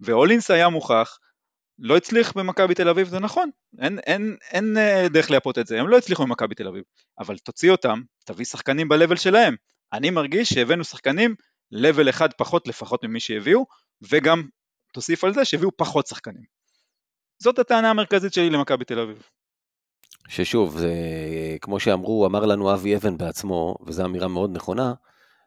והולינס 0.00 0.50
היה 0.50 0.68
מוכח, 0.68 1.18
לא 1.82 1.96
הצליח 1.96 2.32
במכבי 2.36 2.74
תל 2.74 2.88
אביב, 2.88 3.08
זה 3.08 3.18
נכון, 3.18 3.50
אין, 3.78 3.98
אין, 3.98 4.36
אין 4.50 4.76
אה, 4.78 5.08
דרך 5.08 5.30
לייפות 5.30 5.58
את 5.58 5.66
זה, 5.66 5.80
הם 5.80 5.88
לא 5.88 5.98
הצליחו 5.98 6.22
במכבי 6.22 6.54
תל 6.54 6.68
אביב, 6.68 6.82
אבל 7.18 7.38
תוציא 7.38 7.70
אותם, 7.70 8.00
תביא 8.24 8.44
שחקנים 8.44 8.88
ב-level 8.88 9.16
שלהם. 9.16 9.56
אני 9.92 10.10
מרגיש 10.10 10.48
שהבאנו 10.48 10.84
שחקנים 10.84 11.34
level 11.74 12.10
אחד 12.10 12.32
פחות 12.32 12.68
לפחות 12.68 13.04
ממי 13.04 13.20
שהביאו, 13.20 13.66
וגם 14.10 14.42
תוסיף 14.92 15.24
על 15.24 15.34
זה 15.34 15.44
שהביאו 15.44 15.70
פחות 15.76 16.06
שחקנים. 16.06 16.42
זאת 17.42 17.58
הטענה 17.58 17.90
המרכזית 17.90 18.32
שלי 18.32 18.50
למכבי 18.50 18.84
תל 18.84 18.98
אביב. 18.98 19.22
ששוב, 20.28 20.78
זה, 20.78 20.92
כמו 21.60 21.80
שאמרו, 21.80 22.26
אמר 22.26 22.46
לנו 22.46 22.74
אבי 22.74 22.96
אבן 22.96 23.18
בעצמו, 23.18 23.76
וזו 23.86 24.04
אמירה 24.04 24.28
מאוד 24.28 24.56
נכונה, 24.56 24.94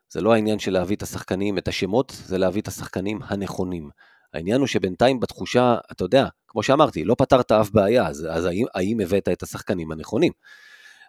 זה 0.10 0.22
לא 0.22 0.34
העניין 0.34 0.60
של 0.60 0.72
להביא 0.72 0.96
את 0.96 1.02
השחקנים, 1.02 1.58
את 1.58 1.68
השמות, 1.68 2.14
זה 2.26 2.38
להביא 2.38 2.62
את 2.62 2.68
השחקנים 2.68 3.20
הנכונים. 3.24 3.90
העניין 4.36 4.60
הוא 4.60 4.68
שבינתיים 4.68 5.20
בתחושה, 5.20 5.76
אתה 5.92 6.04
יודע, 6.04 6.28
כמו 6.48 6.64
שאמרתי, 6.64 7.04
לא 7.04 7.16
פתרת 7.18 7.52
אף 7.52 7.70
בעיה, 7.70 8.08
אז, 8.08 8.28
אז 8.32 8.46
האם, 8.46 8.66
האם 8.76 9.00
הבאת 9.00 9.30
את 9.30 9.44
השחקנים 9.44 9.92
הנכונים? 9.92 10.32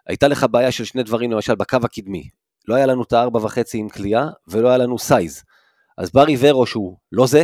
הייתה 0.07 0.27
לך 0.27 0.45
בעיה 0.51 0.71
של 0.71 0.83
שני 0.83 1.03
דברים, 1.03 1.31
למשל 1.31 1.55
בקו 1.55 1.77
הקדמי. 1.83 2.29
לא 2.67 2.75
היה 2.75 2.85
לנו 2.85 3.03
את 3.03 3.13
הארבע 3.13 3.39
וחצי 3.39 3.77
עם 3.77 3.89
כליאה, 3.89 4.27
ולא 4.47 4.67
היה 4.67 4.77
לנו 4.77 4.99
סייז. 4.99 5.43
אז 5.97 6.11
בא 6.11 6.21
ריברו 6.21 6.65
שהוא 6.65 6.97
לא 7.11 7.27
זה, 7.27 7.43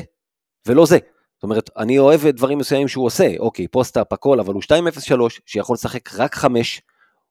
ולא 0.68 0.86
זה. 0.86 0.98
זאת 1.36 1.44
אומרת, 1.44 1.70
אני 1.78 2.00
אוהב 2.00 2.28
דברים 2.28 2.58
מסוימים 2.58 2.88
שהוא 2.88 3.06
עושה, 3.06 3.34
אוקיי, 3.40 3.68
post-up, 3.68 4.14
הכל, 4.14 4.40
אבל 4.40 4.54
הוא 4.54 4.62
2-0-3, 4.64 4.70
שיכול 5.46 5.74
לשחק 5.74 6.14
רק 6.14 6.36
5, 6.36 6.82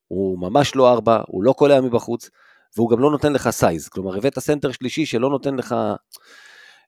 הוא 0.08 0.38
ממש 0.38 0.76
לא 0.76 0.92
4, 0.92 1.22
הוא 1.26 1.44
לא 1.44 1.52
קולע 1.52 1.80
מבחוץ, 1.80 2.30
והוא 2.76 2.90
גם 2.90 3.00
לא 3.00 3.10
נותן 3.10 3.32
לך 3.32 3.50
size. 3.50 3.88
כלומר, 3.88 4.16
הבאת 4.16 4.38
סנטר 4.38 4.72
שלישי 4.72 5.06
שלא 5.06 5.30
נותן 5.30 5.54
לך 5.54 5.74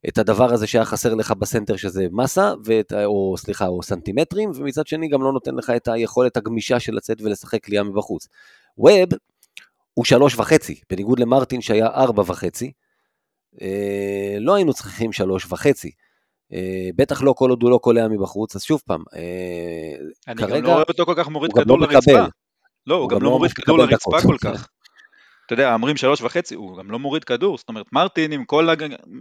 את 0.08 0.18
הדבר 0.18 0.52
הזה 0.52 0.66
שהיה 0.66 0.84
חסר 0.84 1.14
לך 1.14 1.30
בסנטר 1.30 1.76
שזה 1.76 2.06
מסה, 2.12 2.52
ואת, 2.64 2.92
או 3.04 3.34
סליחה, 3.38 3.66
או 3.66 3.82
סנטימטרים, 3.82 4.50
ומצד 4.54 4.86
שני 4.86 5.08
גם 5.08 5.22
לא 5.22 5.32
נותן 5.32 5.54
לך 5.54 5.70
את 5.70 5.88
היכולת 5.88 6.36
הגמישה 6.36 6.80
של 6.80 6.94
לצאת 6.94 7.20
ולשחק 7.20 7.64
קליעה 7.64 7.84
מבחוץ. 7.84 8.28
ווב 8.78 9.08
הוא 9.94 10.04
שלוש 10.04 10.38
וחצי, 10.38 10.80
בניגוד 10.90 11.18
למרטין 11.18 11.60
שהיה 11.60 11.86
ארבע 11.86 12.22
וחצי, 12.26 12.72
אה, 13.62 14.36
לא 14.40 14.54
היינו 14.54 14.72
צריכים 14.72 15.12
שלוש 15.12 15.52
וחצי. 15.52 15.90
אה, 16.52 16.88
בטח 16.96 17.22
לא 17.22 17.34
כל 17.36 17.50
עוד 17.50 17.62
הוא 17.62 17.70
לא 17.70 17.78
קולע 17.78 18.08
מבחוץ, 18.08 18.56
אז 18.56 18.62
שוב 18.62 18.82
פעם, 18.86 19.02
אה, 19.16 19.96
אני 20.28 20.36
כרגע... 20.36 20.54
אני 20.54 20.60
גם 20.60 20.66
לא 20.66 20.72
רואה 20.72 20.84
אותו 20.88 21.06
כל 21.06 21.14
כך 21.16 21.28
מוריד 21.28 21.52
כדור 21.52 21.80
לא 21.80 21.86
לרצפה. 21.88 22.24
לא, 22.86 22.94
הוא, 22.94 23.02
הוא 23.02 23.10
גם, 23.10 23.18
גם 23.18 23.22
לא 23.24 23.30
מוריד 23.30 23.52
כדור 23.52 23.78
לרצפה 23.78 24.16
כל 24.22 24.36
כך. 24.40 24.68
אתה 25.46 25.54
יודע, 25.54 25.74
אומרים 25.74 25.96
שלוש 25.96 26.20
וחצי, 26.20 26.54
הוא 26.54 26.78
גם 26.78 26.90
לא 26.90 26.98
מוריד 26.98 27.24
כדור, 27.24 27.58
זאת 27.58 27.68
אומרת, 27.68 27.86
מרטין 27.92 28.32
עם 28.32 28.44
כל 28.44 28.68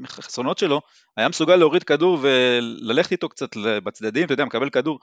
החסרונות 0.03 0.57
שלו, 0.57 0.81
היה 1.17 1.29
מסוגל 1.29 1.55
להוריד 1.55 1.83
כדור 1.83 2.17
וללכת 2.21 3.11
איתו 3.11 3.29
קצת 3.29 3.49
בצדדים, 3.57 4.25
אתה 4.25 4.33
יודע, 4.33 4.45
מקבל 4.45 4.69
כדור. 4.69 4.99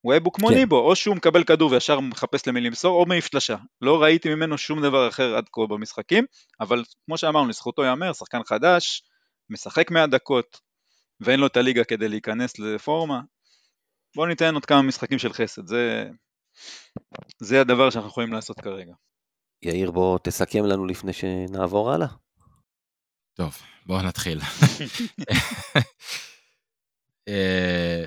הוא 0.00 0.12
היה 0.12 0.20
בוקמוני 0.20 0.56
כן. 0.56 0.68
בו, 0.68 0.78
או 0.78 0.96
שהוא 0.96 1.16
מקבל 1.16 1.44
כדור 1.44 1.70
וישר 1.70 2.00
מחפש 2.00 2.46
למי 2.46 2.60
למסור, 2.60 3.00
או 3.00 3.06
מעיף 3.06 3.26
שלשה. 3.26 3.56
לא 3.80 4.02
ראיתי 4.02 4.34
ממנו 4.34 4.58
שום 4.58 4.82
דבר 4.82 5.08
אחר 5.08 5.36
עד 5.36 5.44
כה 5.52 5.66
במשחקים, 5.68 6.24
אבל 6.60 6.84
כמו 7.06 7.18
שאמרנו, 7.18 7.48
לזכותו 7.48 7.84
ייאמר, 7.84 8.12
שחקן 8.12 8.40
חדש, 8.44 9.02
משחק 9.50 9.90
100 9.90 10.06
דקות, 10.06 10.60
ואין 11.20 11.40
לו 11.40 11.46
את 11.46 11.56
הליגה 11.56 11.84
כדי 11.84 12.08
להיכנס 12.08 12.58
לפורמה. 12.58 13.20
בואו 14.16 14.26
ניתן 14.26 14.54
עוד 14.54 14.66
כמה 14.66 14.82
משחקים 14.82 15.18
של 15.18 15.32
חסד, 15.32 15.66
זה, 15.66 16.04
זה 17.38 17.60
הדבר 17.60 17.90
שאנחנו 17.90 18.08
יכולים 18.08 18.32
לעשות 18.32 18.60
כרגע. 18.60 18.92
יאיר, 19.62 19.90
בוא 19.90 20.18
תסכם 20.22 20.64
לנו 20.64 20.86
לפני 20.86 21.12
שנעבור 21.12 21.92
הלאה. 21.92 22.06
טוב, 23.34 23.58
בואו 23.86 24.02
נתחיל. 24.02 24.40
אה, 27.28 28.04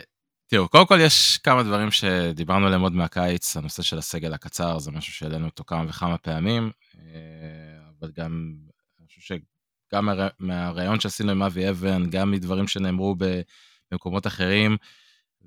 תראו, 0.47 0.69
קודם 0.69 0.87
כל 0.87 0.99
יש 1.01 1.37
כמה 1.37 1.63
דברים 1.63 1.91
שדיברנו 1.91 2.65
עליהם 2.65 2.81
עוד 2.81 2.93
מהקיץ, 2.93 3.57
הנושא 3.57 3.83
של 3.83 3.97
הסגל 3.97 4.33
הקצר 4.33 4.79
זה 4.79 4.91
משהו 4.91 5.13
שהעלינו 5.13 5.45
אותו 5.45 5.63
כמה 5.63 5.85
וכמה 5.89 6.17
פעמים, 6.17 6.71
אה, 6.99 7.79
אבל 7.99 8.11
גם, 8.17 8.55
אני 8.99 9.07
חושב 9.07 9.21
שגם 9.21 10.09
מהראיון 10.39 10.99
שעשינו 10.99 11.31
עם 11.31 11.43
אבי 11.43 11.69
אבן, 11.69 12.09
גם 12.09 12.31
מדברים 12.31 12.67
שנאמרו 12.67 13.15
במקומות 13.91 14.27
אחרים, 14.27 14.77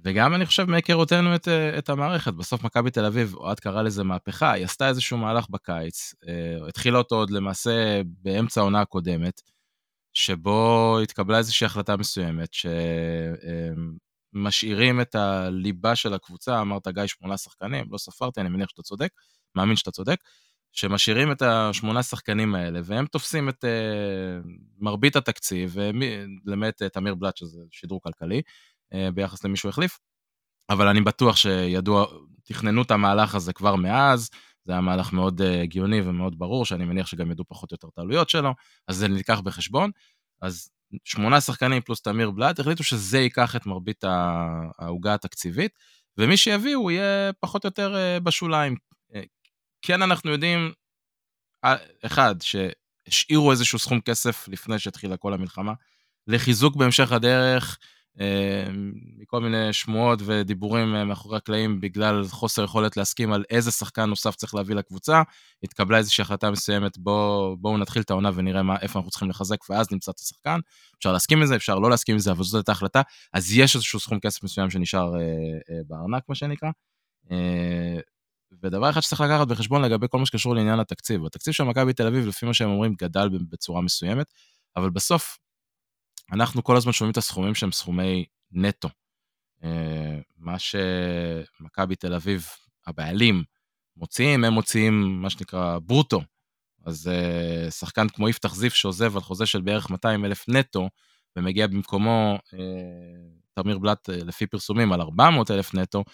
וגם 0.05 0.35
אני 0.35 0.47
חושב 0.47 0.65
מהיכרותנו 0.65 1.35
את, 1.35 1.49
אה, 1.49 1.79
את 1.79 1.89
המערכת, 1.89 2.35
בסוף 2.35 2.65
מכבי 2.65 2.91
תל 2.91 3.05
אביב, 3.05 3.35
אוהד 3.35 3.61
קרא 3.61 3.83
לזה 3.83 4.05
מהפכה, 4.05 4.53
היא 4.53 4.65
עשתה 4.65 4.89
איזשהו 4.89 5.19
מהלך 5.19 5.49
בקיץ, 5.51 6.15
אה, 6.29 6.69
התחילה 6.69 6.99
אותו 6.99 7.17
עוד 7.17 7.31
למעשה 7.31 8.01
באמצע 8.07 8.61
העונה 8.61 8.81
הקודמת, 8.81 9.41
שבו 10.15 10.99
התקבלה 11.03 11.39
איזושהי 11.39 11.65
החלטה 11.65 11.97
מסוימת, 11.97 12.49
שמשאירים 14.35 15.01
את 15.01 15.15
הליבה 15.15 15.97
של 15.97 16.15
הקבוצה, 16.15 16.61
אמרת 16.61 16.89
גיא 16.89 17.07
שמונה 17.07 17.37
שחקנים, 17.37 17.87
לא 17.91 17.99
ספרתי, 17.99 18.41
אני 18.41 18.49
מניח 18.49 18.69
שאתה 18.69 18.83
צודק, 18.83 19.09
מאמין 19.55 19.77
שאתה 19.77 19.91
צודק, 19.91 20.17
שמשאירים 20.73 21.33
את 21.33 21.43
השמונה 21.43 22.03
שחקנים 22.03 22.55
האלה, 22.55 22.81
והם 22.85 23.07
תופסים 23.07 23.49
את 23.49 23.65
uh, 23.65 23.69
מרבית 24.79 25.17
התקציב, 25.17 25.77
למעט 26.45 26.83
תמיר 26.83 27.15
בלאט, 27.15 27.37
שזה 27.37 27.61
שידור 27.71 28.01
כלכלי, 28.03 28.43
uh, 28.95 29.11
ביחס 29.15 29.45
למישהו 29.45 29.69
החליף, 29.69 29.99
אבל 30.71 30.89
אני 30.89 31.01
בטוח 31.01 31.37
שידוע, 31.37 32.07
תכננו 32.45 32.83
את 32.83 32.91
המהלך 32.91 33.35
הזה 33.35 33.53
כבר 33.53 33.77
מאז, 33.77 34.31
זה 34.65 34.73
היה 34.73 34.81
מהלך 34.81 35.13
מאוד 35.13 35.41
uh, 35.41 35.45
הגיוני 35.63 36.01
ומאוד 36.01 36.39
ברור, 36.39 36.65
שאני 36.65 36.85
מניח 36.85 37.07
שגם 37.07 37.31
ידעו 37.31 37.45
פחות 37.49 37.73
או 37.73 37.75
יותר 37.75 37.89
את 37.89 37.99
העלויות 37.99 38.29
שלו, 38.29 38.55
אז 38.89 38.97
זה 38.97 39.09
נלקח 39.09 39.41
בחשבון. 39.41 39.91
אז 40.43 40.71
שמונה 41.05 41.41
שחקנים 41.41 41.83
פלוס 41.83 42.03
תמיר 42.03 42.31
בלאט, 42.31 42.61
החליטו 42.61 42.85
שזה 42.85 43.19
ייקח 43.19 43.57
את 43.57 43.67
מרבית 43.67 44.05
העוגה 44.79 45.15
התקציבית, 45.15 45.79
ומי 46.19 46.37
שיביאו 46.37 46.91
יהיה 46.91 47.33
פחות 47.41 47.65
או 47.65 47.69
יותר 47.69 47.95
uh, 47.95 48.21
בשוליים. 48.21 48.77
כן, 49.83 50.03
אנחנו 50.03 50.31
יודעים, 50.31 50.73
אחד, 52.07 52.35
שהשאירו 52.41 53.51
איזשהו 53.51 53.79
סכום 53.79 54.01
כסף 54.01 54.49
לפני 54.49 54.79
שהתחילה 54.79 55.17
כל 55.17 55.35
המלחמה, 55.35 55.73
לחיזוק 56.27 56.77
בהמשך 56.77 57.13
הדרך, 57.13 57.79
מכל 59.19 59.41
מיני 59.41 59.73
שמועות 59.73 60.19
ודיבורים 60.25 60.95
אה, 60.95 61.05
מאחורי 61.05 61.37
הקלעים 61.37 61.81
בגלל 61.81 62.25
חוסר 62.29 62.65
יכולת 62.65 62.97
להסכים 62.97 63.33
על 63.33 63.45
איזה 63.51 63.71
שחקן 63.71 64.05
נוסף 64.05 64.35
צריך 64.35 64.55
להביא 64.55 64.75
לקבוצה. 64.75 65.23
התקבלה 65.63 65.99
איזושהי 65.99 66.23
החלטה 66.23 66.51
מסוימת, 66.51 66.99
בואו 66.99 67.57
בוא 67.57 67.79
נתחיל 67.79 68.03
את 68.03 68.11
העונה 68.11 68.31
ונראה 68.35 68.63
מה, 68.63 68.77
איפה 68.83 68.99
אנחנו 68.99 69.11
צריכים 69.11 69.31
לחזק 69.31 69.71
ואז 69.71 69.93
נמצא 69.93 70.11
את 70.11 70.19
השחקן. 70.19 70.61
אפשר 70.99 71.13
להסכים 71.13 71.41
עם 71.41 71.47
זה, 71.47 71.57
אפשר 71.57 71.79
לא 71.79 71.91
להסכים 71.91 72.15
עם 72.15 72.19
זה, 72.19 72.31
אבל 72.31 72.45
זאת 72.45 72.55
הייתה 72.55 72.73
החלטה. 72.73 73.03
אז 73.33 73.53
יש 73.53 73.75
איזשהו 73.75 74.01
סכום 74.01 74.21
כסף 74.21 74.43
מסוים 74.43 74.71
שנשאר 74.71 75.17
אה, 75.17 75.21
אה, 75.21 75.81
בארנק, 75.87 76.23
מה 76.29 76.35
שנקרא. 76.35 76.71
אה, 77.31 78.01
ודבר 78.63 78.91
אחד 78.91 79.01
שצריך 79.01 79.21
לקחת 79.21 79.49
בחשבון 79.49 79.83
לגבי 79.83 80.07
כל 80.11 80.19
מה 80.19 80.27
שקשור 80.27 80.55
לעניין 80.55 80.81
התקציב. 80.81 81.27
התקציב 81.27 81.55
של 81.55 81.65
מכבי 81.65 81.93
תל 81.93 82.07
אביב, 82.07 82.27
לפי 82.27 82.47
מה 82.47 82.55
שהם 82.55 82.71
אומרים, 82.71 82.95
גדל 82.99 83.29
בצורה 83.51 83.81
מסוימת, 83.81 84.27
אבל 84.77 84.91
בסוף 84.91 85.39
אנחנו 86.33 86.65
כל 86.65 86.77
הזמן 86.77 86.93
שומעים 86.93 87.13
את 87.13 87.17
הסכומים 87.17 87.55
שהם 87.55 87.73
סכומי 87.73 88.25
נטו. 88.53 88.89
אה, 89.65 90.19
מה 90.39 90.59
שמכבי 90.59 91.97
תל 91.97 92.15
אביב, 92.15 92.49
הבעלים, 92.87 93.45
מוציאים, 93.97 94.45
הם 94.45 94.53
מוציאים 94.53 95.23
מה 95.23 95.31
שנקרא 95.31 95.79
ברוטו. 95.79 96.21
אז 96.87 97.09
אה, 97.09 97.71
שחקן 97.71 98.09
כמו 98.09 98.29
יפתח 98.29 98.55
זיף 98.55 98.75
שעוזב 98.75 99.17
על 99.17 99.23
חוזה 99.23 99.47
של 99.47 99.61
בערך 99.61 99.91
200 99.91 100.25
אלף 100.25 100.49
נטו, 100.49 100.89
ומגיע 101.37 101.67
במקומו 101.67 102.39
אה, 102.55 102.59
תמיר 103.55 103.79
בלאט 103.79 104.09
לפי 104.09 104.47
פרסומים 104.47 104.93
על 104.93 105.01
400 105.01 105.51
אלף 105.51 105.75
נטו, 105.75 106.05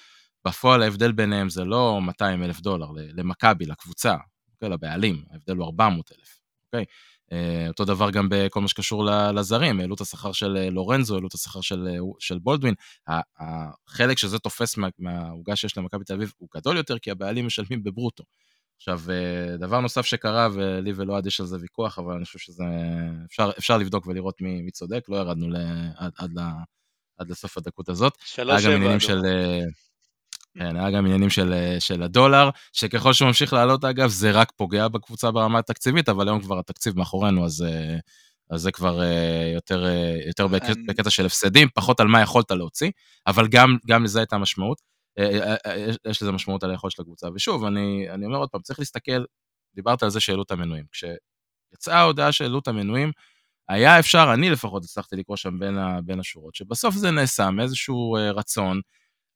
בפועל 0.46 0.82
ההבדל 0.82 1.12
ביניהם 1.12 1.48
זה 1.48 1.64
לא 1.64 2.00
200 2.02 2.42
אלף 2.42 2.60
דולר 2.60 2.86
למכבי, 2.94 3.66
לקבוצה, 3.66 4.16
אוקיי, 4.54 4.68
לבעלים, 4.68 5.24
ההבדל 5.30 5.56
הוא 5.56 5.66
400 5.66 6.12
אלף, 6.12 6.40
אוקיי? 6.66 6.84
אה, 7.32 7.68
אותו 7.68 7.84
דבר 7.84 8.10
גם 8.10 8.28
בכל 8.30 8.60
מה 8.60 8.68
שקשור 8.68 9.04
לזרים, 9.34 9.80
העלו 9.80 9.94
את 9.94 10.00
השכר 10.00 10.32
של 10.32 10.56
אה, 10.56 10.70
לורנזו, 10.70 11.14
העלו 11.14 11.28
את 11.28 11.34
השכר 11.34 11.60
של, 11.60 11.88
אה, 11.88 11.98
של 12.18 12.38
בולדווין. 12.38 12.74
החלק 13.38 14.18
שזה 14.18 14.38
תופס 14.38 14.76
מהעוגה 14.98 15.56
שיש 15.56 15.78
למכבי 15.78 16.04
תל 16.04 16.14
אביב 16.14 16.32
הוא 16.38 16.48
גדול 16.56 16.76
יותר, 16.76 16.98
כי 16.98 17.10
הבעלים 17.10 17.46
משלמים 17.46 17.82
בברוטו. 17.82 18.24
עכשיו, 18.76 19.00
דבר 19.58 19.80
נוסף 19.80 20.06
שקרה, 20.06 20.48
ולי 20.52 20.92
ולאוהד 20.96 21.26
יש 21.26 21.40
על 21.40 21.46
זה 21.46 21.56
ויכוח, 21.60 21.98
אבל 21.98 22.14
אני 22.14 22.24
חושב 22.24 22.38
שזה... 22.38 22.64
אפשר, 23.26 23.50
אפשר 23.58 23.78
לבדוק 23.78 24.06
ולראות 24.06 24.40
מי, 24.40 24.62
מי 24.62 24.70
צודק, 24.70 25.04
לא 25.08 25.16
ירדנו 25.16 25.50
ל, 25.50 25.56
עד, 25.96 26.12
עד, 26.18 26.30
עד 27.18 27.30
לסוף 27.30 27.58
הדקות 27.58 27.88
הזאת. 27.88 28.12
שלוש 28.24 28.62
שבע. 28.62 28.70
היה 28.70 28.76
גם 28.76 28.82
עניינים 28.82 29.00
של... 29.00 29.22
כן, 30.58 30.76
היה 30.76 30.90
גם 30.90 31.06
עניינים 31.06 31.30
של, 31.30 31.76
של 31.78 32.02
הדולר, 32.02 32.50
שככל 32.72 33.12
שהוא 33.12 33.26
ממשיך 33.26 33.52
לעלות 33.52 33.84
אגב, 33.84 34.08
זה 34.08 34.30
רק 34.30 34.52
פוגע 34.56 34.88
בקבוצה 34.88 35.30
ברמה 35.30 35.58
התקציבית, 35.58 36.08
אבל 36.08 36.28
היום 36.28 36.40
כבר 36.40 36.58
התקציב 36.58 36.98
מאחורינו, 36.98 37.44
אז, 37.44 37.64
אז 38.50 38.60
זה 38.60 38.72
כבר 38.72 39.00
יותר, 39.54 39.86
יותר 40.26 40.46
בקטע, 40.46 40.72
בקטע 40.88 41.10
של 41.10 41.26
הפסדים, 41.26 41.68
פחות 41.74 42.00
על 42.00 42.06
מה 42.06 42.20
יכולת 42.20 42.50
להוציא, 42.50 42.90
אבל 43.26 43.48
גם, 43.48 43.76
גם 43.86 44.04
לזה 44.04 44.18
הייתה 44.18 44.38
משמעות. 44.38 44.82
יש 46.10 46.22
לזה 46.22 46.32
משמעות 46.32 46.64
על 46.64 46.70
היכולת 46.70 46.92
של 46.92 47.02
הקבוצה. 47.02 47.28
ושוב, 47.34 47.64
אני, 47.64 48.06
אני 48.10 48.26
אומר 48.26 48.38
עוד 48.38 48.48
פעם, 48.48 48.60
צריך 48.62 48.78
להסתכל, 48.78 49.24
דיברת 49.74 50.02
על 50.02 50.10
זה 50.10 50.20
שהעלו 50.20 50.42
את 50.42 50.50
המנויים. 50.50 50.84
כשיצאה 50.92 51.98
ההודעה 51.98 52.32
שהעלו 52.32 52.58
את 52.58 52.68
המנויים, 52.68 53.12
היה 53.68 53.98
אפשר, 53.98 54.30
אני 54.34 54.50
לפחות 54.50 54.84
הצלחתי 54.84 55.16
לקרוא 55.16 55.36
שם 55.36 55.58
בין, 55.58 55.78
ה, 55.78 56.00
בין 56.04 56.20
השורות, 56.20 56.54
שבסוף 56.54 56.94
זה 56.94 57.10
נעשה 57.10 57.50
מאיזשהו 57.50 58.16
רצון 58.34 58.80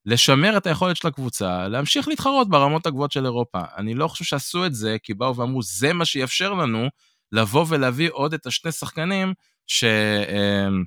לשמר 0.07 0.57
את 0.57 0.67
היכולת 0.67 0.97
של 0.97 1.09
הקבוצה, 1.09 1.69
להמשיך 1.69 2.09
להתחרות 2.09 2.49
ברמות 2.49 2.87
הגבוהות 2.87 3.13
של 3.13 3.25
אירופה. 3.25 3.61
אני 3.77 3.95
לא 3.95 4.09
חושב 4.09 4.25
שעשו 4.25 4.67
את 4.67 4.75
זה, 4.75 4.97
כי 5.03 5.15
באו 5.15 5.37
ואמרו, 5.37 5.63
זה 5.63 5.93
מה 5.93 6.05
שיאפשר 6.05 6.53
לנו 6.53 6.89
לבוא 7.33 7.65
ולהביא 7.69 8.11
עוד 8.13 8.35
את 8.35 8.47
השני 8.47 8.73
שחקנים 8.73 9.35
ש... 9.67 9.85
אמ, 9.85 10.85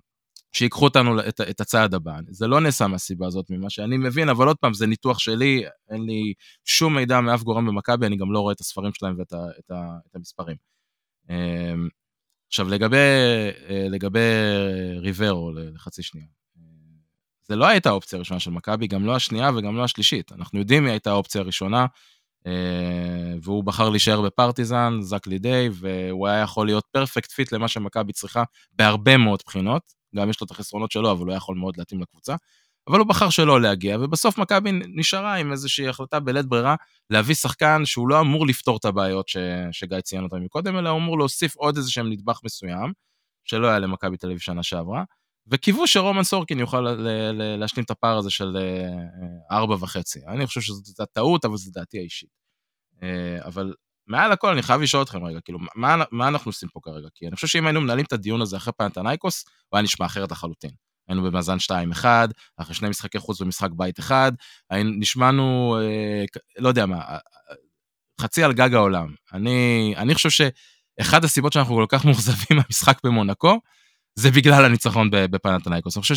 שיקחו 0.54 0.86
אותנו 0.86 1.20
את, 1.20 1.42
את 1.42 1.62
הצעד 1.62 1.94
הבא. 1.94 2.12
זה 2.30 2.48
לא 2.48 2.62
נעשה 2.62 2.88
מהסיבה 2.88 3.28
הזאת, 3.28 3.46
ממה 3.50 3.70
שאני 3.70 3.98
מבין, 3.98 4.30
אבל 4.30 4.48
עוד 4.48 4.58
פעם, 4.58 4.74
זה 4.74 4.88
ניתוח 4.88 5.20
שלי, 5.20 5.64
אין 5.90 6.02
לי 6.02 6.34
שום 6.66 6.96
מידע 6.96 7.22
מאף 7.22 7.44
גורם 7.44 7.66
במכבי, 7.68 8.06
אני 8.06 8.18
גם 8.18 8.32
לא 8.32 8.40
רואה 8.40 8.54
את 8.54 8.60
הספרים 8.60 8.94
שלהם 8.94 9.16
ואת 9.20 9.34
ה, 9.34 9.38
את 9.60 9.72
ה, 9.72 9.98
את 10.10 10.16
המספרים. 10.16 10.56
אמ, 11.30 11.88
עכשיו, 12.48 12.70
לגבי, 12.70 12.98
אה, 13.70 13.88
לגבי 13.90 14.20
ריברו, 15.02 15.52
לחצי 15.56 16.04
שנייה. 16.04 16.39
זה 17.50 17.56
לא 17.56 17.68
הייתה 17.68 17.90
האופציה 17.90 18.18
הראשונה 18.18 18.40
של 18.40 18.52
מכבי, 18.52 18.88
גם 18.88 19.06
לא 19.06 19.16
השנייה 19.16 19.52
וגם 19.56 19.78
לא 19.78 19.84
השלישית. 19.84 20.32
אנחנו 20.32 20.60
יודעים 20.60 20.84
מי 20.84 20.90
הייתה 20.90 21.10
האופציה 21.10 21.42
הראשונה, 21.42 21.86
אה, 22.48 23.34
והוא 23.42 23.64
בחר 23.64 23.90
להישאר 23.90 24.22
בפרטיזן, 24.22 24.98
זאק 25.02 25.28
לדיי, 25.28 25.70
והוא 25.74 26.28
היה 26.28 26.42
יכול 26.42 26.66
להיות 26.66 26.86
perfect 26.92 27.32
fit 27.32 27.52
למה 27.52 27.68
שמכבי 27.68 28.14
צריכה 28.14 28.44
בהרבה 28.72 29.18
מאוד 29.18 29.40
בחינות. 29.46 29.82
גם 30.16 30.30
יש 30.30 30.42
לו 30.42 30.46
את 30.46 30.52
החסרונות 30.52 30.92
שלו, 30.92 31.12
אבל 31.12 31.22
הוא 31.22 31.30
היה 31.30 31.38
יכול 31.38 31.56
מאוד 31.56 31.78
להתאים 31.78 32.02
לקבוצה. 32.02 32.36
אבל 32.88 33.00
הוא 33.00 33.08
בחר 33.08 33.30
שלא 33.30 33.62
להגיע, 33.62 33.98
ובסוף 34.00 34.38
מכבי 34.38 34.72
נשארה 34.72 35.36
עם 35.36 35.52
איזושהי 35.52 35.88
החלטה 35.88 36.20
בלית 36.20 36.46
ברירה 36.46 36.76
להביא 37.10 37.36
שחקן 37.36 37.82
שהוא 37.86 38.10
לא 38.10 38.22
אמור 38.22 38.48
לפתור 38.48 38.78
את 38.78 38.86
הבעיות 38.86 39.28
ש... 39.28 39.38
שגיא 39.72 40.00
ציין 40.00 40.24
אותם 40.24 40.44
מקודם, 40.44 40.78
אלא 40.78 40.90
הוא 40.90 41.00
אמור 41.00 41.18
להוסיף 41.18 41.56
עוד 41.56 41.78
איזה 41.78 41.92
שהם 41.92 42.10
נדבך 42.10 42.40
מסוים, 42.44 42.94
שלא 43.46 43.68
היה 43.68 43.80
למכבי 43.80 44.18
תל 44.18 44.28
אביב 44.28 44.40
שנה 44.40 44.64
שעברה. 44.64 45.04
וקיוו 45.52 45.88
שרומן 45.88 46.24
סורקין 46.24 46.60
יוכל 46.60 46.82
להשלים 47.58 47.84
את 47.86 47.92
הפער 47.92 48.18
הזה 48.18 48.30
של 48.30 48.58
אה, 48.58 49.58
ארבע 49.58 49.76
וחצי. 49.80 50.20
אני 50.28 50.48
חושב 50.48 50.62
שזו 50.62 51.06
טעות, 51.14 51.46
אבל 51.46 51.58
זו 51.58 51.72
דעתי 51.74 52.00
האישית. 52.00 52.30
אה, 53.04 53.46
אבל 53.46 53.74
מעל 54.08 54.32
הכל 54.32 54.52
אני 54.52 54.62
חייב 54.62 54.82
לשאול 54.82 55.04
אתכם 55.04 55.26
רגע, 55.26 55.40
כאילו, 55.42 55.60
מה, 55.76 56.04
מה 56.12 56.28
אנחנו 56.28 56.50
עושים 56.50 56.70
פה 56.74 56.80
כרגע? 56.84 57.08
כי 57.16 57.28
אני 57.28 57.36
חושב 57.36 57.48
שאם 57.48 57.66
היינו 57.66 57.82
מנהלים 57.82 58.06
את 58.06 58.14
הדיון 58.14 58.42
הזה 58.42 58.58
אחרי 58.58 58.74
פנתנייקוס, 58.78 59.46
הוא 59.70 59.78
היה 59.78 59.84
נשמע 59.84 60.06
אחרת 60.06 60.32
לחלוטין. 60.32 60.72
היינו 61.08 61.24
במאזן 61.24 61.58
2-1, 62.02 62.06
אחרי 62.58 62.76
שני 62.76 62.90
משחקי 62.90 63.20
חוץ 63.20 63.42
במשחק 63.42 63.70
בית 63.74 64.00
אחד, 64.00 64.32
נשמענו, 64.74 65.78
אה, 65.82 66.24
לא 66.58 66.68
יודע 66.68 66.86
מה, 66.86 67.18
חצי 68.22 68.44
על 68.44 68.54
גג 68.54 68.74
העולם. 68.74 69.14
אני, 69.34 69.94
אני 69.98 70.16
חושב 70.16 70.30
שאחד 70.30 71.24
הסיבות 71.24 71.54
שאנחנו 71.54 71.76
כל 71.76 71.86
כך 71.90 72.06
מאוכזבים 72.06 72.58
מהמשחק 72.58 72.98
במונקו, 73.04 73.60
זה 74.16 74.32
בגלל 74.32 74.66
הניצחון 74.66 75.10
בפנתנייקוס. 75.12 75.98
אני 75.98 76.02
חושב 76.02 76.16